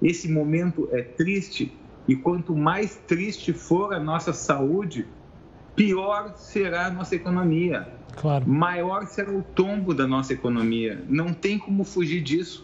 esse 0.00 0.28
momento 0.28 0.88
é 0.92 1.02
triste 1.02 1.72
e 2.06 2.14
quanto 2.16 2.54
mais 2.54 2.96
triste 3.06 3.52
for 3.52 3.94
a 3.94 4.00
nossa 4.00 4.32
saúde, 4.32 5.06
pior 5.74 6.34
será 6.36 6.86
a 6.86 6.90
nossa 6.90 7.14
economia. 7.14 7.88
Claro. 8.16 8.48
Maior 8.48 9.06
será 9.06 9.32
o 9.32 9.42
tombo 9.42 9.92
da 9.92 10.06
nossa 10.06 10.32
economia. 10.32 11.02
Não 11.08 11.32
tem 11.32 11.58
como 11.58 11.84
fugir 11.84 12.22
disso. 12.22 12.63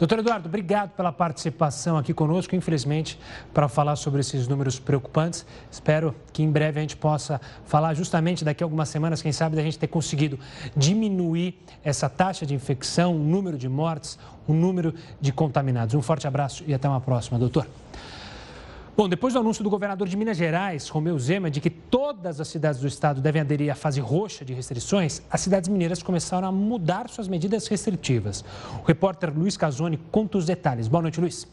Doutor 0.00 0.20
Eduardo, 0.20 0.48
obrigado 0.48 0.92
pela 0.92 1.12
participação 1.12 1.98
aqui 1.98 2.14
conosco, 2.14 2.56
infelizmente, 2.56 3.18
para 3.52 3.68
falar 3.68 3.96
sobre 3.96 4.20
esses 4.20 4.48
números 4.48 4.78
preocupantes. 4.78 5.44
Espero 5.70 6.14
que 6.32 6.42
em 6.42 6.50
breve 6.50 6.78
a 6.78 6.80
gente 6.80 6.96
possa 6.96 7.38
falar 7.66 7.92
justamente 7.92 8.42
daqui 8.42 8.64
a 8.64 8.66
algumas 8.66 8.88
semanas, 8.88 9.20
quem 9.20 9.30
sabe, 9.30 9.56
da 9.56 9.62
gente 9.62 9.78
ter 9.78 9.88
conseguido 9.88 10.38
diminuir 10.74 11.54
essa 11.84 12.08
taxa 12.08 12.46
de 12.46 12.54
infecção, 12.54 13.14
o 13.14 13.18
número 13.18 13.58
de 13.58 13.68
mortes, 13.68 14.18
o 14.48 14.54
número 14.54 14.94
de 15.20 15.32
contaminados. 15.32 15.94
Um 15.94 16.00
forte 16.00 16.26
abraço 16.26 16.64
e 16.66 16.72
até 16.72 16.88
uma 16.88 17.02
próxima, 17.02 17.38
doutor. 17.38 17.66
Bom, 19.00 19.08
depois 19.08 19.32
do 19.32 19.40
anúncio 19.40 19.64
do 19.64 19.70
governador 19.70 20.06
de 20.06 20.14
Minas 20.14 20.36
Gerais, 20.36 20.86
Romeu 20.90 21.18
Zema, 21.18 21.50
de 21.50 21.58
que 21.58 21.70
todas 21.70 22.38
as 22.38 22.48
cidades 22.48 22.82
do 22.82 22.86
estado 22.86 23.18
devem 23.18 23.40
aderir 23.40 23.72
à 23.72 23.74
fase 23.74 23.98
roxa 23.98 24.44
de 24.44 24.52
restrições, 24.52 25.22
as 25.30 25.40
cidades 25.40 25.70
mineiras 25.70 26.02
começaram 26.02 26.46
a 26.46 26.52
mudar 26.52 27.08
suas 27.08 27.26
medidas 27.26 27.66
restritivas. 27.66 28.44
O 28.78 28.86
repórter 28.86 29.32
Luiz 29.34 29.56
Casoni 29.56 29.98
conta 30.10 30.36
os 30.36 30.44
detalhes. 30.44 30.86
Boa 30.86 31.00
noite, 31.00 31.18
Luiz. 31.18 31.48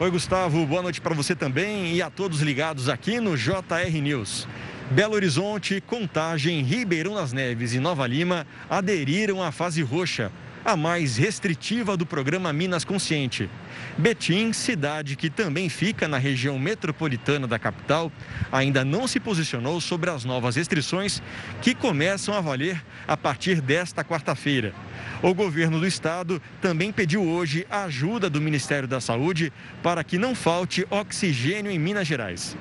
Oi, 0.00 0.10
Gustavo. 0.10 0.66
Boa 0.66 0.82
noite 0.82 1.00
para 1.00 1.14
você 1.14 1.36
também 1.36 1.94
e 1.94 2.02
a 2.02 2.10
todos 2.10 2.40
ligados 2.40 2.88
aqui 2.88 3.20
no 3.20 3.36
JR 3.36 4.02
News. 4.02 4.48
Belo 4.90 5.14
Horizonte, 5.14 5.80
Contagem, 5.80 6.60
Ribeirão 6.64 7.14
das 7.14 7.32
Neves 7.32 7.72
e 7.72 7.78
Nova 7.78 8.04
Lima 8.04 8.44
aderiram 8.68 9.40
à 9.40 9.52
fase 9.52 9.80
roxa 9.80 10.32
a 10.64 10.76
mais 10.76 11.16
restritiva 11.16 11.96
do 11.96 12.04
programa 12.04 12.52
Minas 12.52 12.84
Consciente. 12.84 13.48
Betim, 13.96 14.52
cidade 14.52 15.16
que 15.16 15.30
também 15.30 15.68
fica 15.68 16.06
na 16.06 16.18
região 16.18 16.58
metropolitana 16.58 17.46
da 17.46 17.58
capital, 17.58 18.12
ainda 18.52 18.84
não 18.84 19.06
se 19.06 19.18
posicionou 19.18 19.80
sobre 19.80 20.10
as 20.10 20.24
novas 20.24 20.56
restrições 20.56 21.22
que 21.62 21.74
começam 21.74 22.34
a 22.34 22.40
valer 22.40 22.82
a 23.06 23.16
partir 23.16 23.60
desta 23.60 24.04
quarta-feira. 24.04 24.74
O 25.22 25.34
governo 25.34 25.80
do 25.80 25.86
estado 25.86 26.40
também 26.60 26.92
pediu 26.92 27.22
hoje 27.22 27.66
a 27.70 27.84
ajuda 27.84 28.30
do 28.30 28.40
Ministério 28.40 28.88
da 28.88 29.00
Saúde 29.00 29.52
para 29.82 30.04
que 30.04 30.18
não 30.18 30.34
falte 30.34 30.86
oxigênio 30.90 31.70
em 31.70 31.78
Minas 31.78 32.06
Gerais 32.06 32.56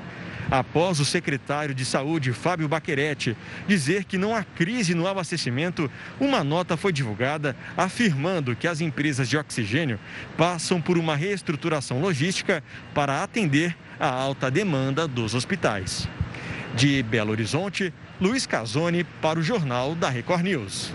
após 0.49 0.99
o 0.99 1.05
secretário 1.05 1.73
de 1.73 1.85
Saúde, 1.85 2.33
Fábio 2.33 2.67
Baquerete, 2.67 3.37
dizer 3.67 4.03
que 4.03 4.17
não 4.17 4.35
há 4.35 4.43
crise 4.43 4.95
no 4.95 5.07
abastecimento, 5.07 5.89
uma 6.19 6.43
nota 6.43 6.75
foi 6.75 6.91
divulgada 6.91 7.55
afirmando 7.77 8.55
que 8.55 8.67
as 8.67 8.81
empresas 8.81 9.29
de 9.29 9.37
oxigênio 9.37 9.99
passam 10.37 10.81
por 10.81 10.97
uma 10.97 11.15
reestruturação 11.15 11.99
logística 12.01 12.63
para 12.93 13.23
atender 13.23 13.75
a 13.99 14.09
alta 14.09 14.49
demanda 14.49 15.07
dos 15.07 15.35
hospitais. 15.35 16.07
De 16.75 17.01
Belo 17.03 17.31
Horizonte, 17.31 17.93
Luiz 18.21 18.45
Casoni 18.45 19.03
para 19.03 19.39
o 19.39 19.43
Jornal 19.43 19.95
da 19.95 20.09
Record 20.09 20.43
News. 20.43 20.91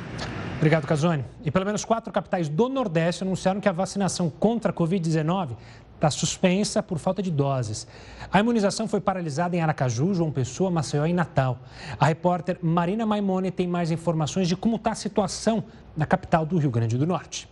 Obrigado, 0.56 0.86
Casoni. 0.86 1.24
E 1.44 1.50
pelo 1.50 1.66
menos 1.66 1.84
quatro 1.84 2.12
capitais 2.12 2.48
do 2.48 2.68
Nordeste 2.68 3.22
anunciaram 3.22 3.60
que 3.60 3.68
a 3.68 3.72
vacinação 3.72 4.30
contra 4.30 4.70
a 4.70 4.74
Covid-19 4.74 5.56
está 5.94 6.10
suspensa 6.10 6.82
por 6.82 6.98
falta 6.98 7.22
de 7.22 7.30
doses. 7.30 7.86
A 8.30 8.40
imunização 8.40 8.86
foi 8.86 9.00
paralisada 9.00 9.56
em 9.56 9.60
Aracaju, 9.60 10.14
João 10.14 10.30
Pessoa, 10.30 10.70
Maceió 10.70 11.06
e 11.06 11.12
Natal. 11.12 11.58
A 11.98 12.06
repórter 12.06 12.58
Marina 12.62 13.06
Maimone 13.06 13.50
tem 13.50 13.66
mais 13.66 13.90
informações 13.90 14.48
de 14.48 14.56
como 14.56 14.76
está 14.76 14.92
a 14.92 14.94
situação 14.94 15.64
na 15.96 16.06
capital 16.06 16.44
do 16.44 16.58
Rio 16.58 16.70
Grande 16.70 16.98
do 16.98 17.06
Norte. 17.06 17.48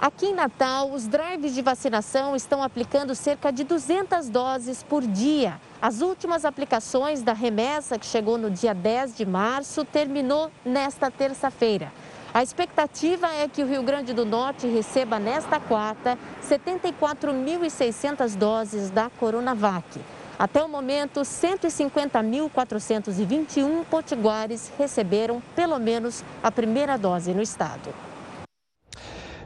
Aqui 0.00 0.26
em 0.26 0.34
Natal, 0.34 0.90
os 0.90 1.06
drives 1.06 1.54
de 1.54 1.62
vacinação 1.62 2.34
estão 2.34 2.62
aplicando 2.62 3.14
cerca 3.14 3.50
de 3.52 3.64
200 3.64 4.28
doses 4.28 4.82
por 4.82 5.06
dia. 5.06 5.60
As 5.80 6.00
últimas 6.00 6.44
aplicações 6.44 7.22
da 7.22 7.32
remessa, 7.32 7.98
que 7.98 8.04
chegou 8.04 8.36
no 8.36 8.50
dia 8.50 8.74
10 8.74 9.16
de 9.16 9.24
março, 9.24 9.84
terminou 9.84 10.50
nesta 10.64 11.10
terça-feira. 11.10 11.92
A 12.34 12.42
expectativa 12.42 13.26
é 13.28 13.46
que 13.46 13.62
o 13.62 13.66
Rio 13.66 13.84
Grande 13.84 14.12
do 14.12 14.26
Norte 14.26 14.66
receba 14.66 15.20
nesta 15.20 15.60
quarta 15.60 16.18
74.600 16.42 18.34
doses 18.34 18.90
da 18.90 19.08
Coronavac. 19.08 20.00
Até 20.36 20.60
o 20.60 20.68
momento, 20.68 21.20
150.421 21.20 23.84
potiguares 23.84 24.72
receberam 24.76 25.40
pelo 25.54 25.78
menos 25.78 26.24
a 26.42 26.50
primeira 26.50 26.98
dose 26.98 27.32
no 27.32 27.40
estado. 27.40 27.94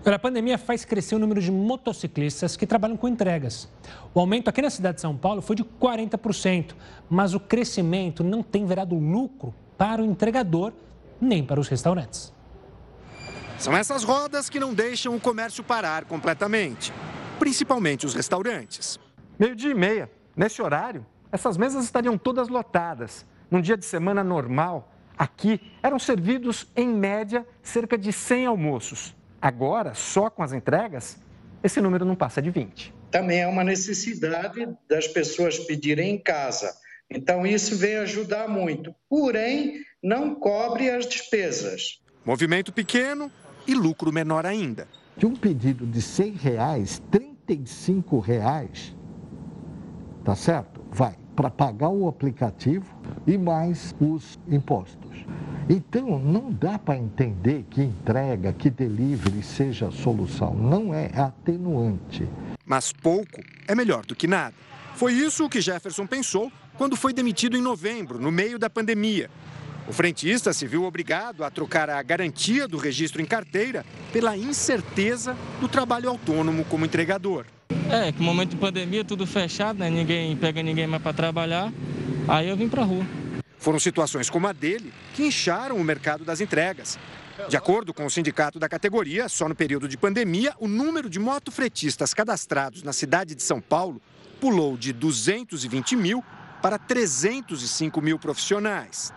A 0.03 0.19
pandemia 0.19 0.57
faz 0.57 0.87
crescer 0.87 1.15
o 1.15 1.19
número 1.19 1.43
de 1.43 1.53
motociclistas 1.53 2.57
que 2.57 2.67
trabalham 2.67 2.97
com 2.97 3.07
entregas. 3.07 3.69
O 4.15 4.21
aumento 4.21 4.49
aqui 4.49 4.63
na 4.63 4.71
cidade 4.71 4.95
de 4.95 5.03
São 5.03 5.15
Paulo 5.15 5.43
foi 5.43 5.57
de 5.57 5.63
40%, 5.63 6.75
mas 7.11 7.35
o 7.35 7.41
crescimento 7.41 8.25
não 8.25 8.43
tem 8.43 8.65
virado 8.65 8.95
lucro 8.95 9.55
para 9.77 10.01
o 10.01 10.07
entregador 10.07 10.73
nem 11.21 11.45
para 11.45 11.61
os 11.61 11.69
restaurantes. 11.69 12.38
São 13.59 13.77
essas 13.77 14.05
rodas 14.05 14.49
que 14.49 14.61
não 14.61 14.73
deixam 14.73 15.17
o 15.17 15.21
comércio 15.21 15.65
parar 15.65 16.05
completamente, 16.05 16.93
principalmente 17.41 18.07
os 18.07 18.15
restaurantes. 18.15 19.01
Meio-dia 19.37 19.73
e 19.73 19.75
meia, 19.75 20.11
nesse 20.37 20.63
horário, 20.63 21.05
essas 21.33 21.57
mesas 21.57 21.83
estariam 21.83 22.17
todas 22.17 22.49
lotadas. 22.49 23.27
Num 23.51 23.61
dia 23.61 23.77
de 23.77 23.85
semana 23.85 24.23
normal, 24.23 24.95
aqui 25.19 25.61
eram 25.83 25.99
servidos, 25.99 26.69
em 26.77 26.87
média, 26.87 27.45
cerca 27.61 27.99
de 27.99 28.13
100 28.13 28.47
almoços. 28.47 29.17
Agora, 29.43 29.93
só 29.93 30.31
com 30.31 30.45
as 30.45 30.53
entregas, 30.53 31.19
esse 31.61 31.81
número 31.81 32.05
não 32.05 32.15
passa 32.15 32.41
de 32.41 32.51
20. 32.51 32.95
Também 33.11 33.41
é 33.41 33.47
uma 33.49 33.65
necessidade 33.65 34.69
das 34.89 35.09
pessoas 35.09 35.59
pedirem 35.59 36.15
em 36.15 36.19
casa. 36.19 36.73
Então, 37.11 37.45
isso 37.45 37.77
vem 37.77 37.97
ajudar 37.97 38.47
muito. 38.49 38.95
Porém, 39.09 39.85
não 40.01 40.37
cobre 40.37 40.91
as 40.91 41.07
despesas. 41.07 42.01
Movimento 42.25 42.73
pequeno, 42.73 43.33
e 43.69 43.75
lucro 43.75 44.13
menor 44.13 44.45
ainda. 44.45 44.89
De 45.17 45.27
um 45.27 45.37
pedido 45.37 45.87
de 45.87 45.99
R$ 45.99 46.05
100, 46.05 46.33
30 47.11 47.39
45 47.49 48.19
reais, 48.19 48.95
tá 50.23 50.35
certo? 50.37 50.83
Vai 50.93 51.17
para 51.35 51.49
pagar 51.49 51.89
o 51.89 52.07
aplicativo 52.07 52.95
e 53.27 53.39
mais 53.39 53.95
os 53.99 54.39
impostos. 54.49 55.25
Então, 55.71 56.19
não 56.19 56.51
dá 56.51 56.79
para 56.79 56.99
entender 56.99 57.65
que 57.71 57.83
entrega, 57.83 58.53
que 58.53 58.69
delivery 58.69 59.43
seja 59.43 59.89
a 59.89 59.91
solução. 59.91 60.55
Não 60.55 60.93
é 60.93 61.11
atenuante. 61.15 62.29
Mas 62.67 62.93
pouco 62.93 63.43
é 63.67 63.75
melhor 63.75 64.05
do 64.05 64.15
que 64.15 64.27
nada. 64.27 64.55
Foi 64.95 65.13
isso 65.13 65.49
que 65.49 65.61
Jefferson 65.61 66.07
pensou 66.07 66.51
quando 66.77 66.97
foi 66.97 67.13
demitido 67.13 67.57
em 67.57 67.63
novembro, 67.63 68.21
no 68.21 68.31
meio 68.31 68.59
da 68.59 68.69
pandemia. 68.69 69.31
O 69.89 69.93
frentista 69.93 70.53
se 70.53 70.67
viu 70.67 70.85
obrigado 70.85 71.43
a 71.43 71.51
trocar 71.51 71.89
a 71.89 72.03
garantia 72.03 72.69
do 72.69 72.77
registro 72.77 73.23
em 73.23 73.25
carteira 73.25 73.87
pela 74.13 74.37
incerteza 74.37 75.35
do 75.63 75.67
trabalho 75.67 76.11
autônomo 76.11 76.63
como 76.67 76.85
entregador. 76.85 77.47
É, 77.91 78.13
que 78.13 78.19
no 78.19 78.25
momento 78.27 78.51
de 78.51 78.57
pandemia, 78.57 79.03
tudo 79.03 79.27
fechado, 79.27 79.79
né? 79.79 79.89
Ninguém 79.89 80.37
pega 80.37 80.63
ninguém 80.63 80.87
mais 80.87 81.03
para 81.03 81.15
trabalhar. 81.15 81.73
Aí 82.29 82.51
eu 82.51 82.57
vim 82.57 82.69
para 82.69 82.85
rua. 82.85 83.03
Foram 83.57 83.79
situações 83.79 84.29
como 84.29 84.47
a 84.47 84.53
dele 84.53 84.93
que 85.15 85.23
incharam 85.23 85.77
o 85.77 85.83
mercado 85.83 86.23
das 86.23 86.43
entregas. 86.43 86.99
De 87.49 87.57
acordo 87.57 87.95
com 87.95 88.05
o 88.05 88.11
sindicato 88.11 88.59
da 88.59 88.69
categoria, 88.69 89.27
só 89.27 89.49
no 89.49 89.55
período 89.55 89.89
de 89.89 89.97
pandemia, 89.97 90.55
o 90.61 90.69
número 90.69 91.09
de 91.09 91.19
motofretistas 91.19 92.13
cadastrados 92.13 92.83
na 92.83 92.93
cidade 92.93 93.35
de 93.35 93.43
São 93.43 93.59
Paulo 93.59 94.03
pulou 94.39 94.77
de 94.77 94.93
220 94.93 95.97
mil 95.97 96.23
para 96.61 96.79
305 96.79 98.03
mil 98.03 98.19
profissionais. 98.19 99.15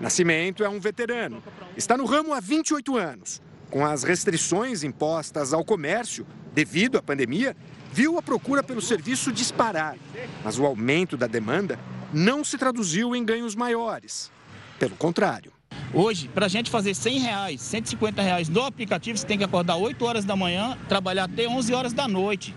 Nascimento 0.00 0.64
é 0.64 0.68
um 0.68 0.80
veterano. 0.80 1.42
Está 1.76 1.96
no 1.96 2.04
ramo 2.04 2.32
há 2.32 2.40
28 2.40 2.96
anos. 2.96 3.40
Com 3.70 3.84
as 3.84 4.02
restrições 4.02 4.82
impostas 4.82 5.52
ao 5.52 5.64
comércio 5.64 6.26
devido 6.52 6.98
à 6.98 7.02
pandemia, 7.02 7.56
viu 7.92 8.18
a 8.18 8.22
procura 8.22 8.62
pelo 8.62 8.82
serviço 8.82 9.32
disparar. 9.32 9.96
Mas 10.44 10.58
o 10.58 10.66
aumento 10.66 11.16
da 11.16 11.26
demanda 11.26 11.78
não 12.12 12.44
se 12.44 12.58
traduziu 12.58 13.16
em 13.16 13.24
ganhos 13.24 13.54
maiores. 13.54 14.30
Pelo 14.78 14.96
contrário. 14.96 15.52
Hoje, 15.94 16.28
para 16.28 16.46
a 16.46 16.48
gente 16.48 16.70
fazer 16.70 16.94
100 16.94 17.18
reais, 17.18 17.60
150 17.60 18.22
reais 18.22 18.48
no 18.48 18.62
aplicativo, 18.62 19.16
você 19.16 19.26
tem 19.26 19.38
que 19.38 19.44
acordar 19.44 19.76
8 19.76 20.04
horas 20.04 20.24
da 20.24 20.34
manhã, 20.34 20.76
trabalhar 20.88 21.24
até 21.24 21.46
11 21.46 21.74
horas 21.74 21.92
da 21.92 22.08
noite. 22.08 22.54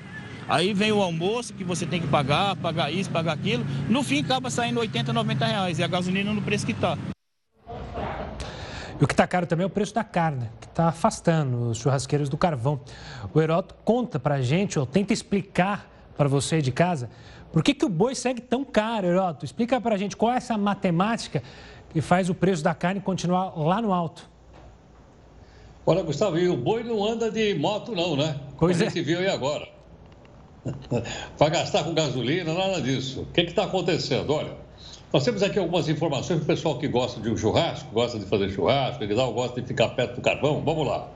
Aí 0.48 0.74
vem 0.74 0.92
o 0.92 1.02
almoço 1.02 1.54
que 1.54 1.64
você 1.64 1.86
tem 1.86 2.00
que 2.00 2.08
pagar, 2.08 2.56
pagar 2.56 2.92
isso, 2.92 3.10
pagar 3.10 3.34
aquilo. 3.34 3.66
No 3.90 4.04
fim, 4.04 4.22
acaba 4.22 4.50
saindo 4.50 4.80
80, 4.80 5.12
90 5.12 5.46
reais. 5.46 5.80
E 5.80 5.84
a 5.84 5.88
gasolina 5.88 6.34
no 6.34 6.42
preço 6.42 6.66
que 6.66 6.72
está. 6.72 6.98
E 9.00 9.04
o 9.04 9.08
que 9.08 9.14
está 9.14 9.28
caro 9.28 9.46
também 9.46 9.64
é 9.64 9.68
o 9.68 9.70
preço 9.70 9.94
da 9.94 10.04
carne, 10.04 10.50
que 10.60 10.68
está 10.68 10.88
afastando 10.88 11.70
os 11.70 11.78
churrasqueiros 11.78 12.30
do 12.30 12.38
carvão. 12.38 12.80
O 13.34 13.42
Heroto 13.42 13.76
conta 13.84 14.20
para 14.20 14.36
a 14.36 14.42
gente, 14.42 14.80
ou 14.80 14.86
tenta 14.86 15.12
explicar 15.12 15.90
para 16.16 16.30
você 16.30 16.62
de 16.62 16.72
casa, 16.72 17.10
por 17.52 17.64
que, 17.64 17.74
que 17.74 17.86
o 17.86 17.90
boi 17.90 18.16
segue 18.16 18.42
tão 18.42 18.64
caro, 18.64 19.08
Heroto? 19.08 19.44
Explica 19.44 19.80
para 19.82 19.96
a 19.96 19.98
gente 19.98 20.16
qual 20.16 20.34
é 20.34 20.38
essa 20.38 20.58
matemática 20.58 21.44
que 21.90 22.02
faz 22.02 22.30
o 22.30 22.36
preço 22.36 22.64
da 22.64 22.74
carne 22.74 23.02
continuar 23.02 23.58
lá 23.58 23.82
no 23.82 23.94
alto. 23.94 24.30
Olha, 25.86 26.02
Gustavo, 26.02 26.38
e 26.38 26.48
o 26.48 26.58
boi 26.58 26.84
não 26.84 27.04
anda 27.06 27.30
de 27.30 27.54
moto 27.56 27.94
não, 27.94 28.16
né? 28.16 28.40
Pois 28.58 28.82
a 28.82 28.86
é. 28.86 28.90
gente 28.90 29.02
viu 29.02 29.20
aí 29.20 29.30
agora. 29.30 29.68
Para 31.38 31.50
gastar 31.50 31.84
com 31.84 31.94
gasolina, 31.94 32.54
nada 32.54 32.82
disso. 32.82 33.22
O 33.22 33.26
que 33.28 33.42
está 33.42 33.66
acontecendo? 33.66 34.34
Olha, 34.34 34.54
nós 35.16 35.24
temos 35.24 35.42
aqui 35.42 35.58
algumas 35.58 35.88
informações 35.88 36.40
para 36.40 36.44
o 36.44 36.48
pessoal 36.48 36.78
que 36.78 36.90
gosta 36.90 37.22
de 37.22 37.30
um 37.30 37.38
churrasco, 37.38 37.90
gosta 37.94 38.20
de 38.20 38.26
fazer 38.26 38.50
churrasco, 38.50 39.00
que 39.00 39.14
gosta 39.14 39.62
de 39.62 39.66
ficar 39.66 39.88
perto 39.92 40.16
do 40.16 40.22
carvão. 40.22 40.62
Vamos 40.62 40.86
lá. 40.86 41.08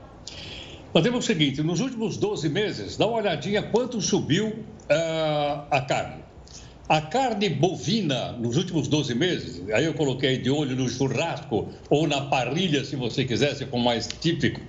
Nós 0.94 1.04
temos 1.04 1.22
o 1.22 1.26
seguinte: 1.26 1.62
nos 1.62 1.80
últimos 1.80 2.16
12 2.16 2.48
meses, 2.48 2.96
dá 2.96 3.06
uma 3.06 3.18
olhadinha 3.18 3.62
quanto 3.62 4.00
subiu 4.00 4.46
uh, 4.46 5.66
a 5.70 5.82
carne. 5.86 6.24
A 6.90 7.00
carne 7.00 7.48
bovina 7.48 8.32
nos 8.32 8.56
últimos 8.56 8.88
12 8.88 9.14
meses, 9.14 9.62
aí 9.70 9.84
eu 9.84 9.94
coloquei 9.94 10.38
de 10.38 10.50
olho 10.50 10.74
no 10.74 10.88
churrasco 10.88 11.68
ou 11.88 12.04
na 12.08 12.22
parrilha, 12.22 12.84
se 12.84 12.96
você 12.96 13.24
quisesse, 13.24 13.64
com 13.64 13.78
mais 13.78 14.08
típico. 14.08 14.60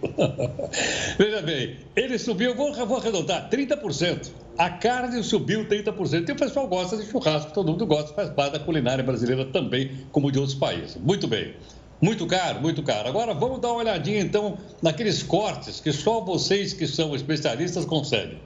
Veja 1.18 1.42
bem, 1.42 1.78
ele 1.96 2.20
subiu, 2.20 2.54
vou, 2.54 2.72
vou 2.86 2.98
arredondar, 2.98 3.50
30%. 3.50 4.30
A 4.56 4.70
carne 4.70 5.24
subiu 5.24 5.68
30%. 5.68 6.30
E 6.30 6.32
o 6.32 6.36
pessoal 6.36 6.68
gosta 6.68 6.96
de 6.96 7.08
churrasco, 7.10 7.54
todo 7.54 7.72
mundo 7.72 7.88
gosta, 7.88 8.14
faz 8.14 8.30
parte 8.30 8.54
da 8.54 8.60
culinária 8.60 9.04
brasileira 9.04 9.46
também, 9.46 10.06
como 10.12 10.32
de 10.32 10.38
outros 10.38 10.56
países. 10.56 10.98
Muito 10.98 11.28
bem. 11.28 11.56
Muito 12.00 12.28
caro, 12.28 12.62
muito 12.62 12.84
caro. 12.84 13.10
Agora 13.10 13.34
vamos 13.34 13.60
dar 13.60 13.70
uma 13.70 13.78
olhadinha 13.78 14.20
então 14.20 14.60
naqueles 14.80 15.24
cortes 15.24 15.80
que 15.80 15.92
só 15.92 16.22
vocês 16.22 16.72
que 16.72 16.86
são 16.86 17.16
especialistas 17.16 17.84
conseguem. 17.84 18.38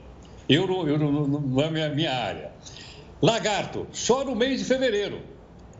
Eu, 0.48 0.66
eu 0.88 0.98
não 0.98 1.60
é 1.60 1.70
minha, 1.70 1.88
minha 1.90 2.14
área. 2.14 2.52
Lagarto, 3.22 3.86
só 3.92 4.24
no 4.24 4.34
mês 4.34 4.60
de 4.60 4.66
fevereiro. 4.66 5.20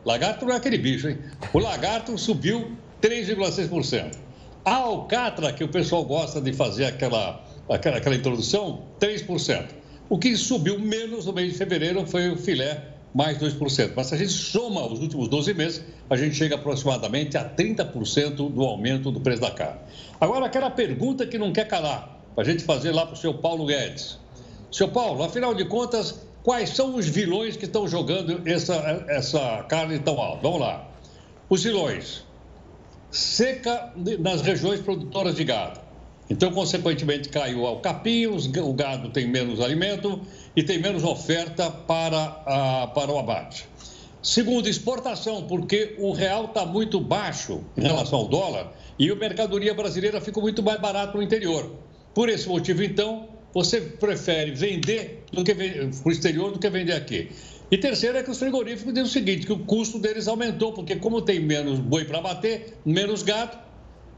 Lagarto 0.03 0.45
não 0.45 0.53
é 0.53 0.57
aquele 0.57 0.77
bicho, 0.77 1.07
hein? 1.07 1.17
O 1.53 1.59
lagarto 1.59 2.17
subiu 2.17 2.71
3,6%. 3.01 4.17
A 4.65 4.75
alcatra, 4.75 5.53
que 5.53 5.63
o 5.63 5.67
pessoal 5.67 6.03
gosta 6.03 6.41
de 6.41 6.51
fazer 6.51 6.85
aquela, 6.85 7.43
aquela, 7.69 7.97
aquela 7.97 8.15
introdução, 8.15 8.83
3%. 8.99 9.67
O 10.09 10.17
que 10.17 10.35
subiu 10.35 10.79
menos 10.79 11.25
no 11.25 11.33
mês 11.33 11.51
de 11.51 11.57
fevereiro 11.57 12.05
foi 12.07 12.29
o 12.29 12.37
filé, 12.37 12.83
mais 13.13 13.37
2%. 13.37 13.91
Mas 13.95 14.07
se 14.07 14.15
a 14.15 14.17
gente 14.17 14.31
soma 14.31 14.85
os 14.85 14.99
últimos 14.99 15.27
12 15.27 15.53
meses, 15.53 15.83
a 16.09 16.15
gente 16.15 16.35
chega 16.35 16.55
aproximadamente 16.55 17.37
a 17.37 17.47
30% 17.47 18.51
do 18.51 18.63
aumento 18.63 19.11
do 19.11 19.19
preço 19.19 19.41
da 19.41 19.51
carne. 19.51 19.79
Agora, 20.19 20.45
aquela 20.45 20.69
pergunta 20.69 21.25
que 21.25 21.37
não 21.37 21.53
quer 21.53 21.67
calar, 21.67 22.19
para 22.33 22.43
a 22.43 22.47
gente 22.47 22.63
fazer 22.63 22.91
lá 22.91 23.05
para 23.05 23.15
o 23.15 23.17
seu 23.17 23.33
Paulo 23.33 23.65
Guedes. 23.65 24.17
Seu 24.71 24.89
Paulo, 24.89 25.23
afinal 25.23 25.53
de 25.53 25.65
contas, 25.65 26.26
quais 26.47 26.69
são 26.69 26.95
os 26.95 27.05
vilões 27.05 27.57
que 27.57 27.65
estão 27.65 27.85
jogando 27.89 28.41
essa, 28.45 29.03
essa 29.09 29.65
carne 29.67 29.99
tão 29.99 30.17
alta? 30.17 30.43
Vamos 30.43 30.61
lá. 30.61 30.87
Os 31.49 31.61
vilões. 31.61 32.23
Seca 33.11 33.91
nas 34.17 34.39
regiões 34.39 34.79
produtoras 34.79 35.35
de 35.35 35.43
gado. 35.43 35.81
Então, 36.29 36.49
consequentemente, 36.53 37.27
caiu 37.27 37.65
o 37.65 37.81
capim, 37.81 38.27
o 38.27 38.73
gado 38.73 39.09
tem 39.09 39.27
menos 39.27 39.59
alimento 39.59 40.21
e 40.55 40.63
tem 40.63 40.79
menos 40.79 41.03
oferta 41.03 41.69
para, 41.69 42.41
a, 42.45 42.87
para 42.95 43.11
o 43.11 43.19
abate. 43.19 43.67
Segundo, 44.23 44.69
exportação, 44.69 45.47
porque 45.47 45.95
o 45.99 46.13
real 46.13 46.45
está 46.45 46.65
muito 46.65 47.01
baixo 47.01 47.61
em 47.75 47.81
relação 47.81 48.19
ao 48.19 48.27
dólar 48.29 48.71
e 48.97 49.11
a 49.11 49.15
mercadoria 49.15 49.73
brasileira 49.73 50.21
fica 50.21 50.39
muito 50.39 50.63
mais 50.63 50.79
barato 50.79 51.17
no 51.17 51.23
interior. 51.23 51.75
Por 52.13 52.29
esse 52.29 52.47
motivo, 52.47 52.83
então, 52.83 53.27
você 53.57 53.81
prefere 53.81 54.51
vender 54.51 55.23
para 55.31 55.41
o 56.05 56.11
exterior 56.11 56.51
do 56.51 56.59
que 56.59 56.69
vender 56.69 56.93
aqui. 56.93 57.31
E 57.71 57.77
terceiro 57.79 58.15
é 58.15 58.21
que 58.21 58.29
os 58.29 58.37
frigoríficos 58.37 58.93
dizem 58.93 59.09
o 59.09 59.11
seguinte, 59.11 59.47
que 59.47 59.51
o 59.51 59.57
custo 59.57 59.97
deles 59.97 60.27
aumentou, 60.27 60.73
porque 60.73 60.95
como 60.97 61.23
tem 61.23 61.39
menos 61.39 61.79
boi 61.79 62.05
para 62.05 62.21
bater, 62.21 62.75
menos 62.85 63.23
gado, 63.23 63.57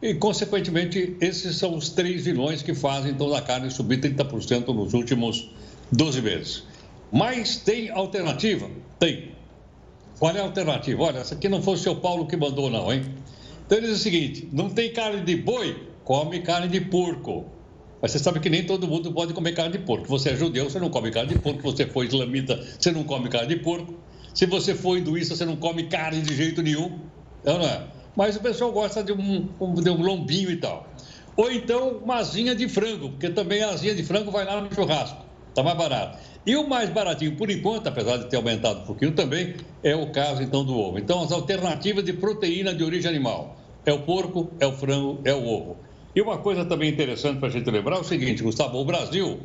e, 0.01 0.13
consequentemente, 0.13 1.15
esses 1.21 1.55
são 1.55 1.73
os 1.73 1.87
três 1.87 2.25
vilões 2.25 2.61
que 2.61 2.73
fazem, 2.73 3.11
então, 3.11 3.33
a 3.33 3.41
carne 3.41 3.71
subir 3.71 4.01
30% 4.01 4.67
nos 4.75 4.93
últimos 4.93 5.49
12 5.89 6.21
meses. 6.21 6.63
Mas 7.09 7.55
tem 7.55 7.89
alternativa? 7.89 8.69
Tem. 8.99 9.31
Qual 10.19 10.35
é 10.35 10.39
a 10.41 10.43
alternativa? 10.43 11.01
Olha, 11.01 11.19
essa 11.19 11.35
aqui 11.35 11.47
não 11.47 11.61
foi 11.61 11.75
o 11.75 11.77
seu 11.77 11.95
Paulo 11.95 12.27
que 12.27 12.35
mandou, 12.35 12.69
não, 12.69 12.91
hein? 12.91 13.05
Então, 13.65 13.77
ele 13.77 13.87
diz 13.87 13.95
o 13.95 14.03
seguinte, 14.03 14.49
não 14.51 14.69
tem 14.69 14.91
carne 14.91 15.21
de 15.21 15.37
boi? 15.37 15.87
Come 16.03 16.41
carne 16.41 16.67
de 16.67 16.81
porco. 16.81 17.45
Mas 18.01 18.11
você 18.11 18.19
sabe 18.19 18.39
que 18.39 18.49
nem 18.49 18.65
todo 18.65 18.87
mundo 18.87 19.11
pode 19.13 19.33
comer 19.33 19.53
carne 19.53 19.77
de 19.77 19.83
porco. 19.83 20.07
Você 20.07 20.29
é 20.29 20.35
judeu, 20.35 20.69
você 20.69 20.79
não 20.79 20.89
come 20.89 21.11
carne 21.11 21.33
de 21.33 21.39
porco. 21.39 21.61
Você 21.61 21.85
for 21.85 22.03
islamita, 22.05 22.59
você 22.79 22.91
não 22.91 23.03
come 23.03 23.29
carne 23.29 23.49
de 23.49 23.57
porco. 23.57 23.93
Se 24.33 24.45
você 24.45 24.73
for 24.73 24.97
hinduísta, 24.97 25.35
você 25.35 25.45
não 25.45 25.57
come 25.57 25.83
carne 25.83 26.21
de 26.21 26.35
jeito 26.35 26.61
nenhum. 26.61 26.99
Não, 27.43 27.57
não 27.57 27.65
é? 27.65 27.87
Mas 28.15 28.35
o 28.35 28.39
pessoal 28.39 28.71
gosta 28.71 29.03
de 29.03 29.11
um, 29.11 29.49
de 29.75 29.89
um 29.89 30.01
lombinho 30.01 30.49
e 30.51 30.57
tal. 30.57 30.93
Ou 31.35 31.51
então 31.51 31.99
uma 32.03 32.17
asinha 32.17 32.55
de 32.55 32.67
frango, 32.67 33.09
porque 33.11 33.29
também 33.29 33.61
a 33.63 33.69
asinha 33.69 33.95
de 33.95 34.03
frango 34.03 34.31
vai 34.31 34.45
lá 34.45 34.61
no 34.61 34.73
churrasco. 34.73 35.25
Está 35.49 35.63
mais 35.63 35.77
barato. 35.77 36.19
E 36.45 36.55
o 36.55 36.67
mais 36.67 36.89
baratinho, 36.89 37.35
por 37.35 37.49
enquanto, 37.49 37.87
apesar 37.87 38.17
de 38.17 38.29
ter 38.29 38.37
aumentado 38.37 38.81
um 38.81 38.85
pouquinho 38.85 39.11
também, 39.11 39.55
é 39.83 39.95
o 39.95 40.11
caso 40.11 40.41
então 40.41 40.63
do 40.63 40.77
ovo. 40.77 40.97
Então, 40.97 41.21
as 41.21 41.31
alternativas 41.31 42.03
de 42.03 42.13
proteína 42.13 42.73
de 42.73 42.83
origem 42.83 43.09
animal 43.09 43.59
é 43.85 43.91
o 43.91 44.03
porco, 44.03 44.55
é 44.59 44.65
o 44.65 44.71
frango, 44.71 45.21
é 45.25 45.33
o 45.33 45.45
ovo. 45.45 45.88
E 46.15 46.21
uma 46.21 46.37
coisa 46.39 46.65
também 46.65 46.89
interessante 46.89 47.39
para 47.39 47.49
a 47.49 47.51
gente 47.51 47.69
lembrar 47.69 47.97
é 47.97 47.99
o 47.99 48.03
seguinte, 48.03 48.41
Gustavo, 48.41 48.79
o 48.79 48.85
Brasil 48.85 49.39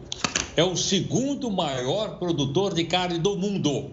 é 0.57 0.65
o 0.65 0.77
segundo 0.77 1.51
maior 1.51 2.19
produtor 2.19 2.73
de 2.73 2.85
carne 2.85 3.19
do 3.19 3.37
mundo. 3.37 3.91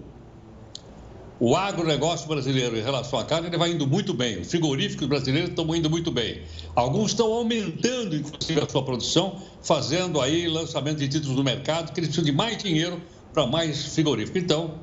O 1.39 1.55
agronegócio 1.55 2.27
brasileiro 2.27 2.77
em 2.77 2.81
relação 2.81 3.17
à 3.17 3.25
carne 3.25 3.47
ele 3.47 3.57
vai 3.57 3.71
indo 3.71 3.87
muito 3.87 4.13
bem. 4.13 4.39
Os 4.39 4.49
frigoríficos 4.49 5.07
brasileiros 5.07 5.49
estão 5.49 5.75
indo 5.75 5.89
muito 5.89 6.11
bem. 6.11 6.43
Alguns 6.75 7.11
estão 7.11 7.33
aumentando, 7.33 8.15
inclusive, 8.15 8.61
a 8.61 8.69
sua 8.69 8.83
produção, 8.83 9.41
fazendo 9.61 10.21
aí 10.21 10.47
lançamento 10.47 10.99
de 10.99 11.07
títulos 11.07 11.35
no 11.35 11.43
mercado, 11.43 11.91
que 11.91 11.99
eles 11.99 12.09
precisam 12.09 12.23
de 12.23 12.31
mais 12.31 12.57
dinheiro 12.61 13.01
para 13.33 13.47
mais 13.47 13.93
frigorífico. 13.93 14.37
Então, 14.37 14.75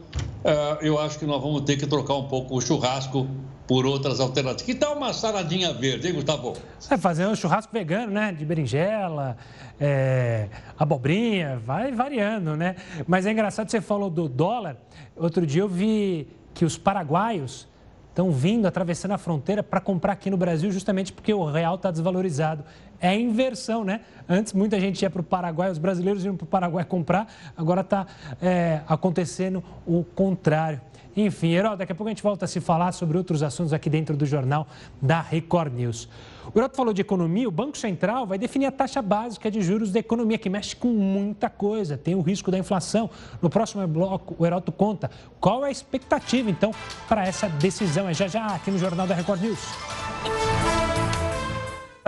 eu 0.83 0.99
acho 0.99 1.19
que 1.19 1.25
nós 1.25 1.41
vamos 1.41 1.63
ter 1.63 1.77
que 1.77 1.87
trocar 1.87 2.17
um 2.17 2.27
pouco 2.27 2.57
o 2.57 2.61
churrasco 2.61 3.29
por 3.69 3.85
outras 3.85 4.19
alternativas. 4.19 4.63
Que 4.63 4.75
tal 4.75 4.97
uma 4.97 5.13
saladinha 5.13 5.75
verde, 5.75 6.09
hein, 6.09 6.15
Gustavo? 6.15 6.57
Você 6.79 6.89
vai 6.89 6.99
fazer 6.99 7.27
um 7.27 7.37
churrasco 7.37 7.71
vegano, 7.71 8.11
né? 8.11 8.33
De 8.33 8.43
berinjela, 8.43 9.37
é, 9.79 10.49
abobrinha, 10.79 11.61
vai 11.65 11.93
variando, 11.93 12.57
né? 12.57 12.77
Mas 13.07 13.27
é 13.27 13.31
engraçado, 13.31 13.71
você 13.71 13.83
falou 13.83 14.09
do 14.09 14.27
dólar. 14.27 14.79
Outro 15.15 15.47
dia 15.47 15.61
eu 15.61 15.69
vi 15.69 16.27
que 16.55 16.65
os 16.65 16.79
paraguaios 16.79 17.69
estão 18.09 18.33
vindo, 18.33 18.67
atravessando 18.67 19.13
a 19.13 19.19
fronteira 19.19 19.63
para 19.63 19.81
comprar 19.81 20.15
aqui 20.15 20.31
no 20.31 20.37
Brasil, 20.37 20.73
justamente 20.73 21.13
porque 21.13 21.33
o 21.33 21.45
real 21.45 21.75
está 21.75 21.91
desvalorizado. 21.91 22.65
É 23.01 23.15
inversão, 23.15 23.85
né? 23.85 24.01
Antes 24.27 24.55
muita 24.55 24.81
gente 24.81 25.01
ia 25.03 25.11
para 25.11 25.21
o 25.21 25.25
Paraguai, 25.25 25.71
os 25.71 25.79
brasileiros 25.79 26.25
iam 26.25 26.35
para 26.35 26.45
o 26.45 26.49
Paraguai 26.49 26.85
comprar, 26.85 27.33
agora 27.57 27.83
está 27.83 28.07
é, 28.43 28.81
acontecendo 28.89 29.63
o 29.87 30.03
contrário. 30.03 30.81
Enfim, 31.17 31.53
Herói, 31.53 31.77
daqui 31.77 31.93
a 31.93 31.95
pouco 31.95 32.09
a 32.09 32.13
gente 32.13 32.23
volta 32.23 32.45
a 32.45 32.49
se 32.49 32.61
falar 32.61 32.93
sobre 32.93 33.17
outros 33.17 33.43
assuntos 33.43 33.73
aqui 33.73 33.91
dentro 33.91 34.17
do 34.17 34.25
jornal 34.25 34.67
da 35.01 35.21
Record 35.21 35.75
News. 35.75 36.09
O 36.55 36.59
Heroto 36.59 36.77
falou 36.77 36.95
de 36.95 37.03
economia, 37.03 37.47
o 37.47 37.51
Banco 37.51 37.77
Central 37.77 38.27
vai 38.27 38.39
definir 38.39 38.67
a 38.67 38.73
taxa 38.73 39.03
básica 39.03 39.51
de 39.51 39.61
juros 39.61 39.91
da 39.91 39.99
economia, 39.99 40.39
que 40.39 40.49
mexe 40.49 40.75
com 40.75 40.89
muita 40.89 41.51
coisa, 41.51 41.97
tem 41.97 42.15
o 42.15 42.21
risco 42.21 42.51
da 42.51 42.59
inflação. 42.59 43.11
No 43.43 43.51
próximo 43.51 43.87
bloco, 43.87 44.35
o 44.39 44.47
Heroto 44.47 44.73
conta 44.73 45.11
qual 45.41 45.65
é 45.65 45.69
a 45.69 45.71
expectativa, 45.71 46.51
então, 46.51 46.71
para 47.09 47.27
essa 47.27 47.49
decisão. 47.49 48.09
É 48.09 48.15
já 48.15 48.29
já 48.29 48.47
aqui 48.47 48.71
no 48.71 48.79
Jornal 48.79 49.07
da 49.07 49.15
Record 49.15 49.43
News. 49.43 50.68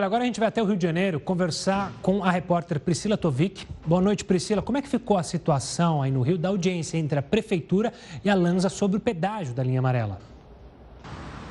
Agora 0.07 0.23
a 0.23 0.27
gente 0.27 0.41
vai 0.41 0.49
até 0.49 0.63
o 0.63 0.67
Rio 0.67 0.77
de 0.77 0.83
Janeiro 0.83 1.21
conversar 1.21 1.93
com 2.01 2.25
a 2.25 2.31
repórter 2.31 2.81
Priscila 2.81 3.17
Tovic. 3.17 3.67
Boa 3.87 4.01
noite, 4.01 4.25
Priscila. 4.25 4.63
Como 4.63 4.79
é 4.79 4.83
que 4.83 4.89
ficou 4.89 5.17
a 5.17 5.23
situação 5.23 6.03
aí 6.03 6.11
no 6.11 6.23
Rio 6.23 6.39
da 6.39 6.49
audiência 6.49 6.97
entre 6.97 7.19
a 7.19 7.23
Prefeitura 7.23 7.93
e 8.25 8.31
a 8.31 8.35
Lanza 8.35 8.69
sobre 8.69 8.97
o 8.97 9.01
pedágio 9.01 9.55
da 9.55 9.63
linha 9.63 9.79
amarela? 9.79 10.19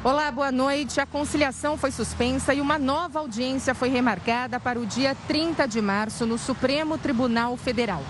Olá, 0.04 0.32
boa 0.32 0.52
noite. 0.52 1.02
A 1.02 1.06
conciliação 1.06 1.78
foi 1.78 1.92
suspensa 1.92 2.54
e 2.54 2.62
uma 2.62 2.80
nova 2.80 3.20
audiência 3.20 3.76
foi 3.76 3.90
remarcada 3.90 4.60
para 4.60 4.80
o 4.80 4.86
dia 4.86 5.16
30 5.28 5.68
de 5.68 5.82
março 5.82 6.26
no 6.26 6.38
Supremo 6.38 6.98
Tribunal 6.98 7.58
Federal. 7.58 8.02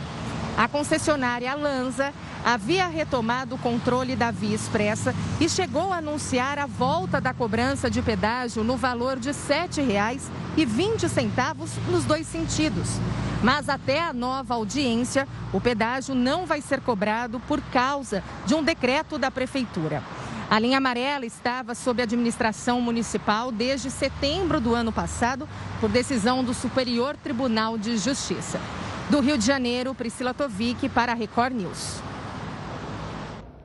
A 0.60 0.68
concessionária 0.68 1.55
Lanza 1.55 2.14
havia 2.43 2.86
retomado 2.86 3.55
o 3.55 3.57
controle 3.57 4.14
da 4.14 4.30
Via 4.30 4.53
Expressa 4.53 5.16
e 5.39 5.47
chegou 5.47 5.93
a 5.93 5.99
anunciar 5.99 6.60
a 6.60 6.66
volta 6.66 7.22
da 7.22 7.34
cobrança 7.34 7.89
de 7.89 8.01
pedágio 8.01 8.62
no 8.62 8.76
valor 8.76 9.18
de 9.18 9.30
R$ 9.30 9.36
7,20 9.36 11.70
nos 11.89 12.03
dois 12.03 12.28
sentidos. 12.28 12.89
Mas 13.41 13.70
até 13.70 14.03
a 14.03 14.12
nova 14.12 14.55
audiência, 14.55 15.26
o 15.53 15.62
pedágio 15.62 16.14
não 16.14 16.45
vai 16.45 16.60
ser 16.60 16.82
cobrado 16.82 17.39
por 17.47 17.62
causa 17.72 18.22
de 18.45 18.53
um 18.53 18.62
decreto 18.62 19.18
da 19.18 19.32
Prefeitura. 19.32 20.03
A 20.51 20.60
linha 20.60 20.80
amarela 20.80 21.26
estava 21.26 21.74
sob 21.74 22.01
administração 22.01 22.82
municipal 22.82 23.49
desde 23.49 23.89
setembro 23.89 24.60
do 24.60 24.76
ano 24.76 24.91
passado, 24.91 25.47
por 25.80 25.89
decisão 25.89 26.43
do 26.43 26.53
Superior 26.53 27.16
Tribunal 27.16 27.78
de 27.78 27.97
Justiça. 27.97 28.60
Do 29.10 29.22
Rio 29.22 29.39
de 29.39 29.45
Janeiro, 29.45 29.95
Priscila 29.95 30.36
Tovic 30.36 30.88
para 30.88 31.14
a 31.14 31.16
Record 31.16 31.55
News. 31.55 31.99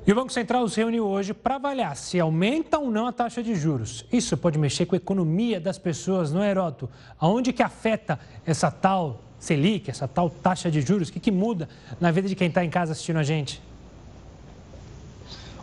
E 0.06 0.10
o 0.10 0.14
Banco 0.14 0.32
Central 0.32 0.66
se 0.68 0.80
reuniu 0.80 1.06
hoje 1.06 1.34
para 1.34 1.56
avaliar 1.56 1.96
se 1.96 2.18
aumenta 2.18 2.78
ou 2.78 2.90
não 2.90 3.06
a 3.06 3.12
taxa 3.12 3.42
de 3.42 3.54
juros. 3.54 4.06
Isso 4.10 4.38
pode 4.38 4.58
mexer 4.58 4.86
com 4.86 4.94
a 4.94 4.96
economia 4.96 5.60
das 5.60 5.78
pessoas, 5.78 6.32
não 6.32 6.42
é, 6.42 6.50
Heroto? 6.50 6.88
Aonde 7.18 7.52
que 7.52 7.62
afeta 7.62 8.18
essa 8.46 8.70
tal 8.70 9.20
Selic, 9.38 9.90
essa 9.90 10.08
tal 10.08 10.30
taxa 10.30 10.70
de 10.70 10.80
juros? 10.80 11.10
O 11.10 11.12
que, 11.12 11.20
que 11.20 11.30
muda 11.30 11.68
na 12.00 12.10
vida 12.10 12.26
de 12.26 12.34
quem 12.34 12.48
está 12.48 12.64
em 12.64 12.70
casa 12.70 12.92
assistindo 12.92 13.18
a 13.18 13.22
gente? 13.22 13.60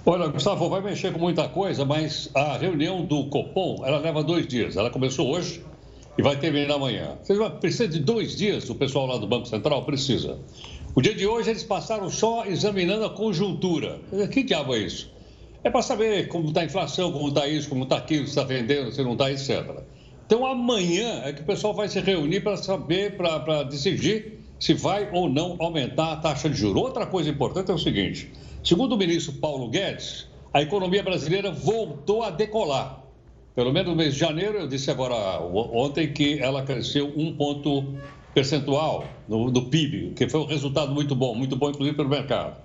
Olha, 0.06 0.28
Gustavo, 0.28 0.70
vai 0.70 0.82
mexer 0.82 1.12
com 1.12 1.20
muita 1.20 1.50
coisa, 1.50 1.84
mas 1.86 2.30
a 2.36 2.56
reunião 2.56 3.04
do 3.04 3.26
Copom, 3.30 3.84
ela 3.84 3.98
leva 3.98 4.24
dois 4.24 4.46
dias. 4.48 4.78
Ela 4.78 4.92
começou 4.92 5.28
hoje 5.32 5.64
e 6.18 6.22
vai 6.22 6.38
terminar 6.38 6.76
amanhã. 6.76 7.18
Você 7.22 7.34
precisa 7.60 7.88
de 7.88 8.00
dois 8.00 8.36
dias, 8.36 8.70
o 8.70 8.76
pessoal 8.76 9.08
lá 9.08 9.18
do 9.18 9.28
Banco 9.28 9.48
Central 9.48 9.84
precisa. 9.84 10.40
O 10.94 11.02
dia 11.02 11.16
de 11.16 11.26
hoje 11.26 11.50
eles 11.50 11.64
passaram 11.64 12.10
só 12.10 12.46
examinando 12.46 13.06
a 13.06 13.10
conjuntura. 13.10 14.00
Que 14.32 14.44
diabo 14.44 14.76
é 14.76 14.80
isso? 14.80 15.12
É 15.64 15.70
para 15.70 15.82
saber 15.82 16.28
como 16.28 16.50
está 16.50 16.62
a 16.62 16.66
inflação, 16.66 17.12
como 17.12 17.30
está 17.30 17.48
isso, 17.48 17.70
como 17.70 17.84
está 17.84 17.98
aquilo, 17.98 18.26
se 18.26 18.32
está 18.32 18.44
vendendo, 18.44 18.92
se 18.92 19.02
não 19.04 19.14
está, 19.14 19.32
etc. 19.32 19.84
Então 20.26 20.46
amanhã 20.46 21.22
é 21.24 21.34
que 21.34 21.42
o 21.42 21.46
pessoal 21.46 21.74
vai 21.74 21.88
se 21.88 22.00
reunir 22.00 22.42
para 22.42 22.58
saber, 22.58 23.16
para 23.16 23.64
decidir 23.64 24.40
se 24.60 24.74
vai 24.74 25.10
ou 25.12 25.30
não 25.30 25.58
aumentar 25.60 26.14
a 26.14 26.16
taxa 26.18 26.50
de 26.50 26.56
juros. 26.56 26.82
Outra 26.82 27.06
coisa 27.06 27.30
importante 27.30 27.72
é 27.72 27.74
o 27.74 27.78
seguinte: 27.78 28.32
segundo 28.64 28.94
o 28.94 28.98
ministro 28.98 29.34
Paulo 29.34 29.70
Guedes, 29.70 30.28
a 30.54 30.62
economia 30.62 31.04
brasileira 31.04 31.52
voltou 31.52 32.24
a 32.24 32.30
decolar. 32.30 33.01
Pelo 33.54 33.74
menos 33.74 33.90
no 33.90 33.96
mês 33.98 34.14
de 34.14 34.20
janeiro, 34.20 34.60
eu 34.60 34.68
disse 34.68 34.90
agora 34.90 35.42
ontem 35.42 36.14
que 36.14 36.40
ela 36.40 36.64
cresceu 36.64 37.12
um 37.18 37.36
ponto 37.36 37.84
percentual 38.34 39.04
no, 39.28 39.52
no 39.52 39.66
PIB, 39.66 40.14
que 40.16 40.30
foi 40.30 40.40
um 40.40 40.46
resultado 40.46 40.94
muito 40.94 41.14
bom, 41.16 41.36
muito 41.36 41.56
bom 41.58 41.70
inclusive 41.70 41.98
pelo 41.98 42.08
mercado. 42.08 42.56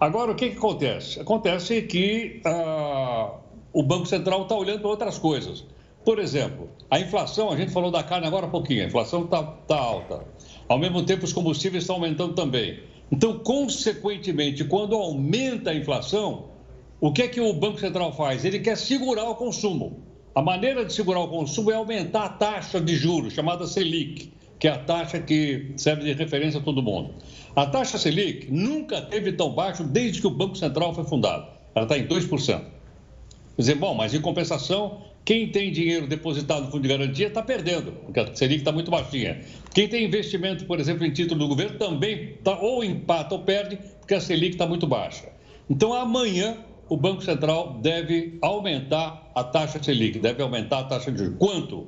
Agora, 0.00 0.32
o 0.32 0.34
que, 0.34 0.50
que 0.50 0.56
acontece? 0.56 1.20
Acontece 1.20 1.82
que 1.82 2.40
ah, 2.44 3.34
o 3.72 3.84
Banco 3.84 4.06
Central 4.06 4.42
está 4.42 4.56
olhando 4.56 4.80
para 4.80 4.90
outras 4.90 5.16
coisas. 5.16 5.64
Por 6.04 6.18
exemplo, 6.18 6.68
a 6.90 6.98
inflação, 6.98 7.48
a 7.48 7.56
gente 7.56 7.70
falou 7.70 7.92
da 7.92 8.02
carne 8.02 8.26
agora 8.26 8.46
há 8.46 8.50
pouquinho, 8.50 8.82
a 8.82 8.86
inflação 8.86 9.24
está 9.24 9.44
tá 9.44 9.78
alta. 9.78 10.24
Ao 10.68 10.76
mesmo 10.76 11.04
tempo, 11.04 11.24
os 11.24 11.32
combustíveis 11.32 11.84
estão 11.84 11.96
aumentando 11.96 12.34
também. 12.34 12.80
Então, 13.12 13.38
consequentemente, 13.38 14.64
quando 14.64 14.96
aumenta 14.96 15.70
a 15.70 15.74
inflação, 15.74 16.46
o 17.00 17.12
que 17.12 17.22
é 17.22 17.28
que 17.28 17.40
o 17.40 17.52
Banco 17.52 17.78
Central 17.78 18.12
faz? 18.12 18.44
Ele 18.44 18.58
quer 18.58 18.76
segurar 18.76 19.30
o 19.30 19.36
consumo. 19.36 20.02
A 20.34 20.40
maneira 20.40 20.82
de 20.84 20.92
segurar 20.94 21.20
o 21.20 21.28
consumo 21.28 21.70
é 21.70 21.74
aumentar 21.74 22.24
a 22.24 22.28
taxa 22.30 22.80
de 22.80 22.96
juros, 22.96 23.34
chamada 23.34 23.66
Selic, 23.66 24.32
que 24.58 24.66
é 24.66 24.70
a 24.70 24.78
taxa 24.78 25.18
que 25.18 25.72
serve 25.76 26.04
de 26.04 26.12
referência 26.14 26.58
a 26.58 26.62
todo 26.62 26.82
mundo. 26.82 27.14
A 27.54 27.66
taxa 27.66 27.98
Selic 27.98 28.50
nunca 28.50 29.02
teve 29.02 29.32
tão 29.32 29.50
baixo 29.50 29.84
desde 29.84 30.22
que 30.22 30.26
o 30.26 30.30
Banco 30.30 30.56
Central 30.56 30.94
foi 30.94 31.04
fundado. 31.04 31.48
Ela 31.74 31.84
está 31.84 31.98
em 31.98 32.06
2%. 32.06 32.46
Quer 32.46 32.62
dizer, 33.58 33.74
bom, 33.74 33.94
mas 33.94 34.14
em 34.14 34.22
compensação, 34.22 35.02
quem 35.22 35.48
tem 35.48 35.70
dinheiro 35.70 36.06
depositado 36.06 36.64
no 36.64 36.70
fundo 36.70 36.82
de 36.82 36.88
garantia 36.88 37.26
está 37.26 37.42
perdendo, 37.42 37.92
porque 37.92 38.20
a 38.20 38.34
Selic 38.34 38.60
está 38.60 38.72
muito 38.72 38.90
baixinha. 38.90 39.42
Quem 39.74 39.86
tem 39.86 40.06
investimento, 40.06 40.64
por 40.64 40.80
exemplo, 40.80 41.04
em 41.04 41.10
título 41.10 41.40
do 41.40 41.48
governo, 41.48 41.76
também 41.78 42.38
tá, 42.42 42.58
ou 42.58 42.82
empata 42.82 43.34
ou 43.34 43.42
perde, 43.42 43.78
porque 44.00 44.14
a 44.14 44.20
Selic 44.20 44.54
está 44.54 44.66
muito 44.66 44.86
baixa. 44.86 45.28
Então, 45.68 45.92
amanhã, 45.92 46.56
o 46.92 46.96
Banco 46.98 47.22
Central 47.22 47.78
deve 47.80 48.38
aumentar 48.42 49.32
a 49.34 49.42
taxa 49.42 49.82
Selic, 49.82 50.18
deve 50.18 50.42
aumentar 50.42 50.80
a 50.80 50.84
taxa 50.84 51.10
de 51.10 51.20
juros. 51.20 51.36
Quanto? 51.38 51.86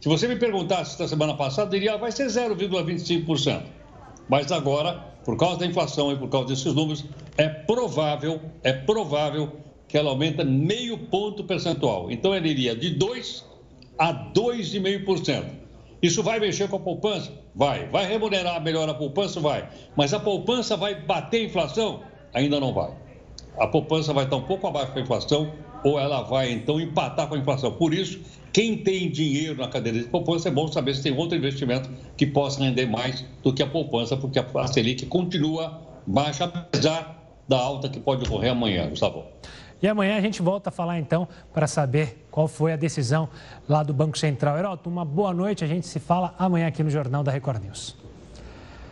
Se 0.00 0.08
você 0.08 0.26
me 0.26 0.34
perguntasse 0.34 0.90
esta 0.90 1.06
semana 1.06 1.34
passada, 1.34 1.70
diria 1.70 1.94
ah, 1.94 1.96
vai 1.96 2.10
ser 2.10 2.26
0,25%. 2.26 3.62
Mas 4.28 4.50
agora, 4.50 4.94
por 5.24 5.36
causa 5.36 5.60
da 5.60 5.66
inflação 5.66 6.10
e 6.10 6.16
por 6.16 6.28
causa 6.28 6.48
desses 6.48 6.74
números, 6.74 7.04
é 7.38 7.48
provável, 7.48 8.40
é 8.64 8.72
provável 8.72 9.52
que 9.86 9.96
ela 9.96 10.10
aumenta 10.10 10.42
meio 10.44 10.98
ponto 10.98 11.44
percentual. 11.44 12.10
Então 12.10 12.34
ela 12.34 12.48
iria 12.48 12.74
de 12.74 12.90
2 12.90 13.44
a 13.96 14.12
2,5%. 14.12 15.44
Isso 16.02 16.20
vai 16.20 16.40
mexer 16.40 16.68
com 16.68 16.78
a 16.78 16.80
poupança? 16.80 17.30
Vai. 17.54 17.86
Vai 17.90 18.08
remunerar 18.08 18.60
melhor 18.60 18.88
a 18.88 18.94
poupança? 18.94 19.38
Vai. 19.38 19.68
Mas 19.96 20.12
a 20.12 20.18
poupança 20.18 20.76
vai 20.76 21.00
bater 21.00 21.42
a 21.42 21.44
inflação? 21.44 22.00
Ainda 22.34 22.58
não 22.58 22.74
vai 22.74 23.02
a 23.58 23.66
poupança 23.66 24.12
vai 24.12 24.24
estar 24.24 24.36
um 24.36 24.42
pouco 24.42 24.66
abaixo 24.66 24.94
da 24.94 25.00
inflação 25.00 25.52
ou 25.84 25.98
ela 25.98 26.22
vai 26.22 26.52
então 26.52 26.80
empatar 26.80 27.26
com 27.26 27.34
a 27.34 27.38
inflação. 27.38 27.72
Por 27.72 27.92
isso, 27.92 28.20
quem 28.52 28.76
tem 28.76 29.10
dinheiro 29.10 29.56
na 29.56 29.68
cadeira 29.68 29.98
de 29.98 30.04
poupança 30.04 30.48
é 30.48 30.52
bom 30.52 30.68
saber 30.68 30.94
se 30.94 31.02
tem 31.02 31.16
outro 31.16 31.36
investimento 31.36 31.90
que 32.16 32.26
possa 32.26 32.62
render 32.62 32.86
mais 32.86 33.24
do 33.42 33.52
que 33.52 33.62
a 33.62 33.66
poupança, 33.66 34.16
porque 34.16 34.38
a 34.38 34.66
Selic 34.66 35.06
continua 35.06 35.80
baixa, 36.06 36.44
apesar 36.44 37.18
da 37.48 37.58
alta 37.58 37.88
que 37.88 37.98
pode 37.98 38.24
ocorrer 38.24 38.52
amanhã, 38.52 38.88
Gustavo. 38.88 39.24
E 39.82 39.88
amanhã 39.88 40.16
a 40.16 40.20
gente 40.20 40.40
volta 40.40 40.68
a 40.68 40.72
falar 40.72 41.00
então 41.00 41.26
para 41.52 41.66
saber 41.66 42.24
qual 42.30 42.46
foi 42.46 42.72
a 42.72 42.76
decisão 42.76 43.28
lá 43.68 43.82
do 43.82 43.92
Banco 43.92 44.16
Central. 44.16 44.56
Heroto, 44.56 44.88
uma 44.88 45.04
boa 45.04 45.34
noite. 45.34 45.64
A 45.64 45.66
gente 45.66 45.88
se 45.88 45.98
fala 45.98 46.34
amanhã 46.38 46.68
aqui 46.68 46.84
no 46.84 46.90
Jornal 46.90 47.24
da 47.24 47.32
Record 47.32 47.64
News. 47.64 47.96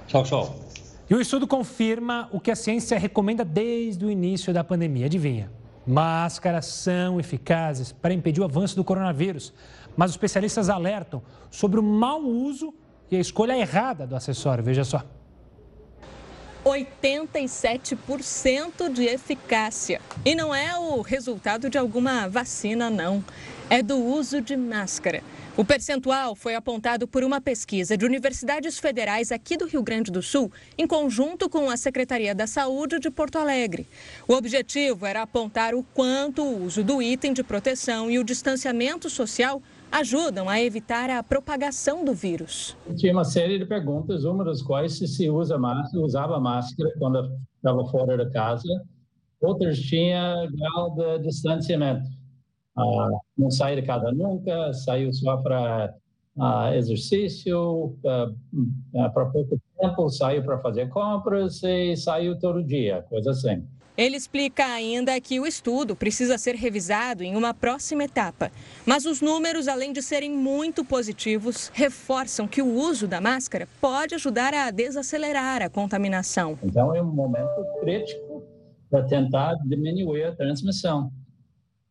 Tchau, 0.09 0.25
tchau. 0.25 0.70
E 1.11 1.15
o 1.15 1.21
estudo 1.21 1.45
confirma 1.45 2.29
o 2.31 2.39
que 2.39 2.53
a 2.53 2.57
ciência 2.57 2.97
recomenda 2.97 3.45
desde 3.45 4.07
o 4.07 4.11
início 4.11 4.55
da 4.55 4.63
pandemia. 4.63 5.07
Adivinha? 5.07 5.51
Máscaras 5.85 6.67
são 6.67 7.19
eficazes 7.19 7.91
para 7.91 8.15
impedir 8.15 8.41
o 8.41 8.45
avanço 8.45 8.77
do 8.77 8.85
coronavírus. 8.85 9.53
Mas 9.97 10.11
os 10.11 10.15
especialistas 10.15 10.69
alertam 10.69 11.21
sobre 11.51 11.81
o 11.81 11.83
mau 11.83 12.23
uso 12.23 12.73
e 13.11 13.17
a 13.17 13.19
escolha 13.19 13.59
errada 13.59 14.07
do 14.07 14.15
acessório. 14.15 14.63
Veja 14.63 14.85
só. 14.85 15.03
87% 16.65 18.93
de 18.93 19.07
eficácia. 19.07 20.01
E 20.25 20.37
não 20.37 20.55
é 20.55 20.79
o 20.79 21.01
resultado 21.01 21.69
de 21.69 21.77
alguma 21.77 22.29
vacina, 22.29 22.89
não. 22.89 23.25
É 23.69 23.83
do 23.83 23.99
uso 23.99 24.41
de 24.41 24.57
máscara. 24.57 25.25
O 25.57 25.65
percentual 25.65 26.37
foi 26.37 26.55
apontado 26.55 27.09
por 27.09 27.25
uma 27.25 27.41
pesquisa 27.41 27.97
de 27.97 28.05
universidades 28.05 28.79
federais 28.79 29.33
aqui 29.33 29.57
do 29.57 29.67
Rio 29.67 29.83
Grande 29.83 30.11
do 30.11 30.23
Sul, 30.23 30.51
em 30.79 30.87
conjunto 30.87 31.51
com 31.51 31.69
a 31.69 31.77
Secretaria 31.77 32.35
da 32.35 32.47
Saúde 32.47 33.01
de 33.01 33.11
Porto 33.11 33.37
Alegre. 33.37 33.87
O 34.29 34.35
objetivo 34.35 35.05
era 35.05 35.23
apontar 35.23 35.75
o 35.75 35.83
quanto 35.93 36.43
o 36.43 36.65
uso 36.65 36.85
do 36.85 37.03
item 37.03 37.33
de 37.33 37.43
proteção 37.43 38.09
e 38.09 38.19
o 38.19 38.25
distanciamento 38.25 39.11
social 39.11 39.61
ajudam 39.91 40.49
a 40.49 40.61
evitar 40.61 41.11
a 41.11 41.21
propagação 41.21 42.05
do 42.05 42.15
vírus. 42.15 42.77
Tinha 42.97 43.13
uma 43.13 43.25
série 43.25 43.59
de 43.59 43.67
perguntas, 43.67 44.25
uma 44.25 44.45
das 44.45 44.63
quais 44.63 44.99
se 44.99 45.09
se 45.09 45.29
usa 45.29 45.59
máscara, 45.59 46.05
usava 46.05 46.39
máscara 46.39 46.91
quando 46.97 47.29
estava 47.57 47.85
fora 47.91 48.17
da 48.17 48.31
casa, 48.31 48.69
outras 49.41 49.81
tinha 49.81 50.49
grau 50.49 50.95
de 50.95 51.25
distanciamento. 51.25 52.20
Ah, 52.77 53.11
não 53.37 53.51
sai 53.51 53.77
de 53.77 53.83
casa 53.83 54.13
nunca, 54.13 54.73
saiu 54.73 55.13
só 55.13 55.37
para 55.37 55.95
ah, 56.39 56.75
exercício, 56.77 57.97
ah, 58.07 59.09
para 59.11 59.27
pouco 59.27 59.61
tempo, 59.79 60.09
saiu 60.09 60.43
para 60.43 60.59
fazer 60.59 60.89
compras 60.89 61.63
e 61.63 61.97
saiu 61.97 62.39
todo 62.39 62.63
dia, 62.63 63.05
coisa 63.09 63.31
assim. 63.31 63.67
Ele 63.97 64.17
explica 64.17 64.65
ainda 64.65 65.21
que 65.21 65.39
o 65.39 65.47
estudo 65.47 65.95
precisa 65.95 66.39
ser 66.39 66.55
revisado 66.55 67.23
em 67.23 67.37
uma 67.37 67.53
próxima 67.53 68.05
etapa. 68.05 68.51
Mas 68.87 69.05
os 69.05 69.21
números, 69.21 69.69
além 69.69 69.93
de 69.93 70.01
serem 70.01 70.31
muito 70.31 70.83
positivos, 70.83 71.71
reforçam 71.75 72.49
que 72.49 72.63
o 72.63 72.73
uso 72.73 73.07
da 73.07 73.21
máscara 73.21 73.69
pode 73.79 74.15
ajudar 74.15 74.55
a 74.55 74.71
desacelerar 74.71 75.61
a 75.61 75.69
contaminação. 75.69 76.59
Então 76.63 76.95
é 76.95 77.03
um 77.03 77.13
momento 77.13 77.51
crítico 77.81 78.43
para 78.89 79.03
tentar 79.03 79.55
diminuir 79.67 80.25
a 80.25 80.33
transmissão. 80.35 81.13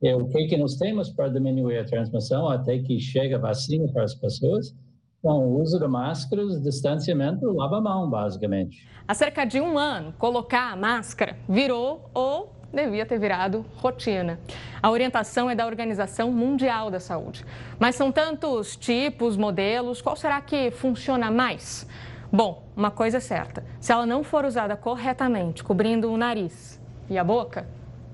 E 0.02 0.14
o 0.14 0.28
que, 0.28 0.48
que 0.48 0.58
nós 0.58 0.76
temos 0.76 1.10
para 1.10 1.28
diminuir 1.30 1.78
a 1.78 1.86
transmissão 1.86 2.48
até 2.48 2.80
que 2.80 3.00
chegue 3.00 3.34
a 3.34 3.38
vacina 3.38 3.92
para 3.92 4.04
as 4.04 4.16
pessoas? 4.16 4.74
com 5.22 5.48
o 5.48 5.62
uso 5.62 5.80
de 5.80 5.88
máscaras, 5.88 6.62
distanciamento, 6.62 7.52
lava 7.52 7.78
a 7.78 7.82
mão, 7.82 8.10
basicamente. 8.10 8.88
Há 9.08 9.14
cerca 9.14 9.46
de 9.46 9.60
um 9.60 9.78
ano, 9.78 10.14
colocar 10.18 10.72
a 10.72 10.76
máscara 10.76 11.36
virou 11.48 12.10
ou 12.14 12.56
devia 12.72 13.06
ter 13.06 13.20
virado 13.20 13.66
rotina. 13.78 14.40
A 14.82 14.90
orientação 14.90 15.50
é 15.50 15.56
da 15.56 15.66
Organização 15.66 16.32
Mundial 16.32 16.90
da 16.90 17.00
Saúde. 17.00 17.46
Mas 17.78 17.96
são 17.96 18.12
tantos 18.12 18.76
tipos, 18.76 19.36
modelos, 19.36 20.02
qual 20.02 20.16
será 20.16 20.40
que 20.40 20.72
funciona 20.72 21.30
mais? 21.30 21.88
Bom, 22.32 22.64
uma 22.76 22.92
coisa 22.92 23.18
é 23.18 23.20
certa: 23.20 23.66
se 23.82 23.92
ela 23.92 24.06
não 24.06 24.24
for 24.24 24.46
usada 24.46 24.78
corretamente, 24.78 25.64
cobrindo 25.64 26.12
o 26.12 26.18
nariz 26.18 26.80
e 27.10 27.18
a 27.18 27.24
boca, 27.24 27.68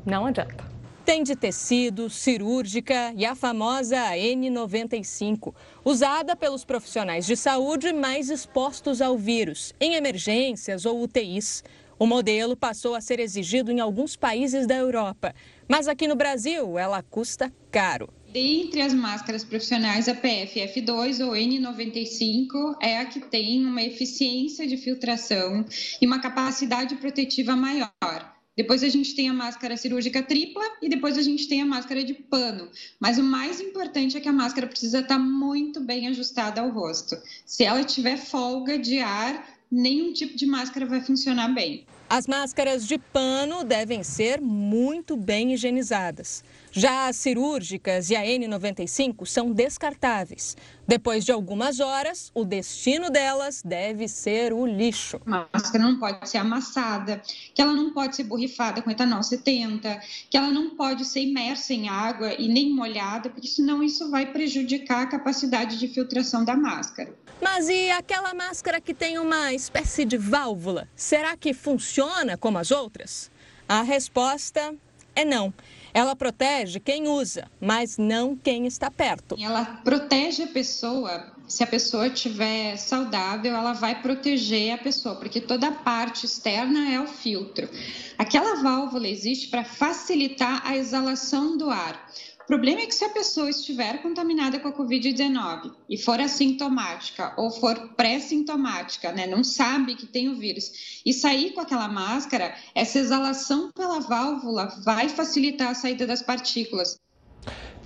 não 0.05 0.25
adianta. 0.25 0.74
Tem 1.05 1.21
de 1.21 1.35
tecido, 1.35 2.09
cirúrgica 2.09 3.13
e 3.15 3.27
a 3.27 3.35
famosa 3.35 3.95
N95, 4.15 5.53
usada 5.85 6.35
pelos 6.35 6.65
profissionais 6.65 7.27
de 7.27 7.35
saúde 7.35 7.93
mais 7.93 8.31
expostos 8.31 9.01
ao 9.03 9.15
vírus, 9.15 9.71
em 9.79 9.93
emergências 9.93 10.83
ou 10.83 10.99
UTIs. 11.03 11.63
O 11.99 12.07
modelo 12.07 12.57
passou 12.57 12.95
a 12.95 13.01
ser 13.01 13.19
exigido 13.19 13.71
em 13.71 13.79
alguns 13.79 14.15
países 14.15 14.65
da 14.65 14.75
Europa, 14.75 15.35
mas 15.67 15.87
aqui 15.87 16.07
no 16.07 16.15
Brasil 16.15 16.75
ela 16.79 17.03
custa 17.03 17.53
caro. 17.69 18.09
Dentre 18.33 18.81
as 18.81 18.93
máscaras 18.93 19.43
profissionais, 19.43 20.09
a 20.09 20.15
PFF2 20.15 21.23
ou 21.23 21.33
N95 21.33 22.77
é 22.81 22.97
a 22.97 23.05
que 23.05 23.19
tem 23.19 23.63
uma 23.63 23.83
eficiência 23.83 24.65
de 24.65 24.75
filtração 24.75 25.63
e 26.01 26.07
uma 26.07 26.19
capacidade 26.19 26.95
protetiva 26.95 27.55
maior. 27.55 28.34
Depois 28.55 28.83
a 28.83 28.89
gente 28.89 29.13
tem 29.15 29.27
a 29.27 29.33
máscara 29.33 29.75
cirúrgica 29.75 30.23
tripla 30.23 30.63
e 30.81 30.87
depois 30.87 31.17
a 31.17 31.21
gente 31.21 31.47
tem 31.47 31.61
a 31.61 31.65
máscara 31.65 32.03
de 32.03 32.13
pano. 32.13 32.69
Mas 32.99 33.17
o 33.17 33.23
mais 33.23 33.59
importante 33.59 34.15
é 34.15 34.21
que 34.21 34.29
a 34.29 34.33
máscara 34.33 34.65
precisa 34.65 34.99
estar 34.99 35.19
muito 35.19 35.81
bem 35.81 36.07
ajustada 36.07 36.61
ao 36.61 36.69
rosto. 36.69 37.17
Se 37.45 37.65
ela 37.65 37.83
tiver 37.83 38.17
folga 38.17 38.79
de 38.79 38.99
ar, 38.99 39.45
nenhum 39.69 40.13
tipo 40.13 40.37
de 40.37 40.45
máscara 40.45 40.85
vai 40.85 41.01
funcionar 41.01 41.49
bem. 41.53 41.85
As 42.07 42.27
máscaras 42.27 42.87
de 42.87 42.97
pano 42.97 43.63
devem 43.63 44.03
ser 44.03 44.39
muito 44.39 45.17
bem 45.17 45.53
higienizadas. 45.53 46.43
Já 46.77 47.07
as 47.07 47.15
cirúrgicas 47.15 48.09
e 48.09 48.17
a 48.17 48.21
N95 48.21 49.25
são 49.25 49.53
descartáveis. 49.53 50.57
Depois 50.85 51.23
de 51.23 51.31
algumas 51.31 51.79
horas, 51.79 52.29
o 52.35 52.43
destino 52.43 53.09
delas 53.09 53.61
deve 53.63 54.09
ser 54.09 54.51
o 54.51 54.65
lixo. 54.65 55.21
A 55.25 55.47
máscara 55.53 55.81
não 55.81 55.97
pode 55.97 56.29
ser 56.29 56.39
amassada, 56.39 57.21
que 57.53 57.61
ela 57.61 57.71
não 57.71 57.93
pode 57.93 58.17
ser 58.17 58.25
borrifada 58.25 58.81
com 58.81 58.91
etanol 58.91 59.23
70, 59.23 60.01
que 60.29 60.35
ela 60.35 60.51
não 60.51 60.75
pode 60.75 61.05
ser 61.05 61.21
imersa 61.21 61.73
em 61.73 61.87
água 61.87 62.33
e 62.33 62.49
nem 62.49 62.75
molhada, 62.75 63.29
porque 63.29 63.47
senão 63.47 63.81
isso 63.81 64.11
vai 64.11 64.33
prejudicar 64.33 65.03
a 65.03 65.07
capacidade 65.07 65.79
de 65.79 65.87
filtração 65.87 66.43
da 66.43 66.57
máscara. 66.57 67.15
Mas 67.41 67.69
e 67.69 67.89
aquela 67.91 68.33
máscara 68.33 68.81
que 68.81 68.93
tem 68.93 69.17
uma 69.17 69.53
espécie 69.53 70.03
de 70.03 70.17
válvula? 70.17 70.89
Será 70.93 71.37
que 71.37 71.53
funciona 71.53 72.35
como 72.35 72.57
as 72.57 72.69
outras? 72.69 73.31
A 73.65 73.81
resposta 73.81 74.75
é 75.15 75.23
não. 75.23 75.53
Ela 75.95 76.13
protege 76.13 76.77
quem 76.77 77.07
usa, 77.07 77.49
mas 77.57 77.97
não 77.97 78.35
quem 78.35 78.67
está 78.67 78.91
perto. 78.91 79.37
Ela 79.39 79.63
protege 79.81 80.43
a 80.43 80.47
pessoa. 80.47 81.31
Se 81.47 81.63
a 81.63 81.67
pessoa 81.67 82.07
estiver 82.07 82.75
saudável, 82.75 83.55
ela 83.55 83.71
vai 83.71 84.01
proteger 84.01 84.73
a 84.73 84.77
pessoa, 84.77 85.15
porque 85.15 85.39
toda 85.39 85.69
a 85.69 85.71
parte 85.71 86.25
externa 86.25 86.91
é 86.91 86.99
o 86.99 87.07
filtro. 87.07 87.69
Aquela 88.17 88.61
válvula 88.61 89.07
existe 89.07 89.47
para 89.47 89.63
facilitar 89.63 90.61
a 90.65 90.75
exalação 90.75 91.55
do 91.55 91.69
ar. 91.69 92.11
O 92.45 92.47
problema 92.47 92.81
é 92.81 92.85
que 92.85 92.93
se 92.93 93.03
a 93.03 93.09
pessoa 93.09 93.49
estiver 93.49 94.03
contaminada 94.03 94.59
com 94.59 94.67
a 94.67 94.71
Covid-19 94.71 95.71
e 95.89 95.97
for 95.97 96.19
assintomática 96.19 97.33
ou 97.37 97.49
for 97.49 97.75
pré-sintomática, 97.95 99.11
né, 99.11 99.25
não 99.25 99.43
sabe 99.43 99.95
que 99.95 100.05
tem 100.05 100.29
o 100.29 100.37
vírus, 100.37 101.01
e 101.03 101.11
sair 101.11 101.53
com 101.53 101.61
aquela 101.61 101.87
máscara, 101.87 102.53
essa 102.75 102.99
exalação 102.99 103.71
pela 103.71 103.99
válvula 103.99 104.67
vai 104.85 105.09
facilitar 105.09 105.69
a 105.69 105.73
saída 105.73 106.05
das 106.05 106.21
partículas. 106.21 106.99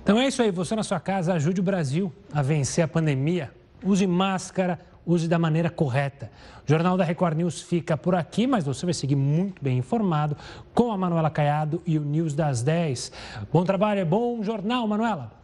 Então 0.02 0.20
é 0.20 0.28
isso 0.28 0.42
aí, 0.42 0.50
você 0.50 0.76
na 0.76 0.82
sua 0.82 1.00
casa 1.00 1.32
ajude 1.32 1.62
o 1.62 1.64
Brasil 1.64 2.12
a 2.30 2.42
vencer 2.42 2.84
a 2.84 2.88
pandemia. 2.88 3.50
Use 3.82 4.06
máscara, 4.06 4.78
use 5.10 5.28
da 5.28 5.38
maneira 5.38 5.70
correta. 5.70 6.30
O 6.66 6.70
Jornal 6.70 6.96
da 6.96 7.04
Record 7.04 7.36
News 7.36 7.60
fica 7.62 7.96
por 7.96 8.14
aqui, 8.14 8.46
mas 8.46 8.64
você 8.64 8.86
vai 8.86 8.94
seguir 8.94 9.16
muito 9.16 9.62
bem 9.62 9.78
informado 9.78 10.36
com 10.74 10.92
a 10.92 10.96
Manuela 10.96 11.30
Caiado 11.30 11.82
e 11.86 11.98
o 11.98 12.02
News 12.02 12.34
das 12.34 12.62
10. 12.62 13.12
Bom 13.52 13.64
trabalho, 13.64 14.00
é 14.00 14.04
bom 14.04 14.42
jornal, 14.42 14.86
Manuela. 14.86 15.39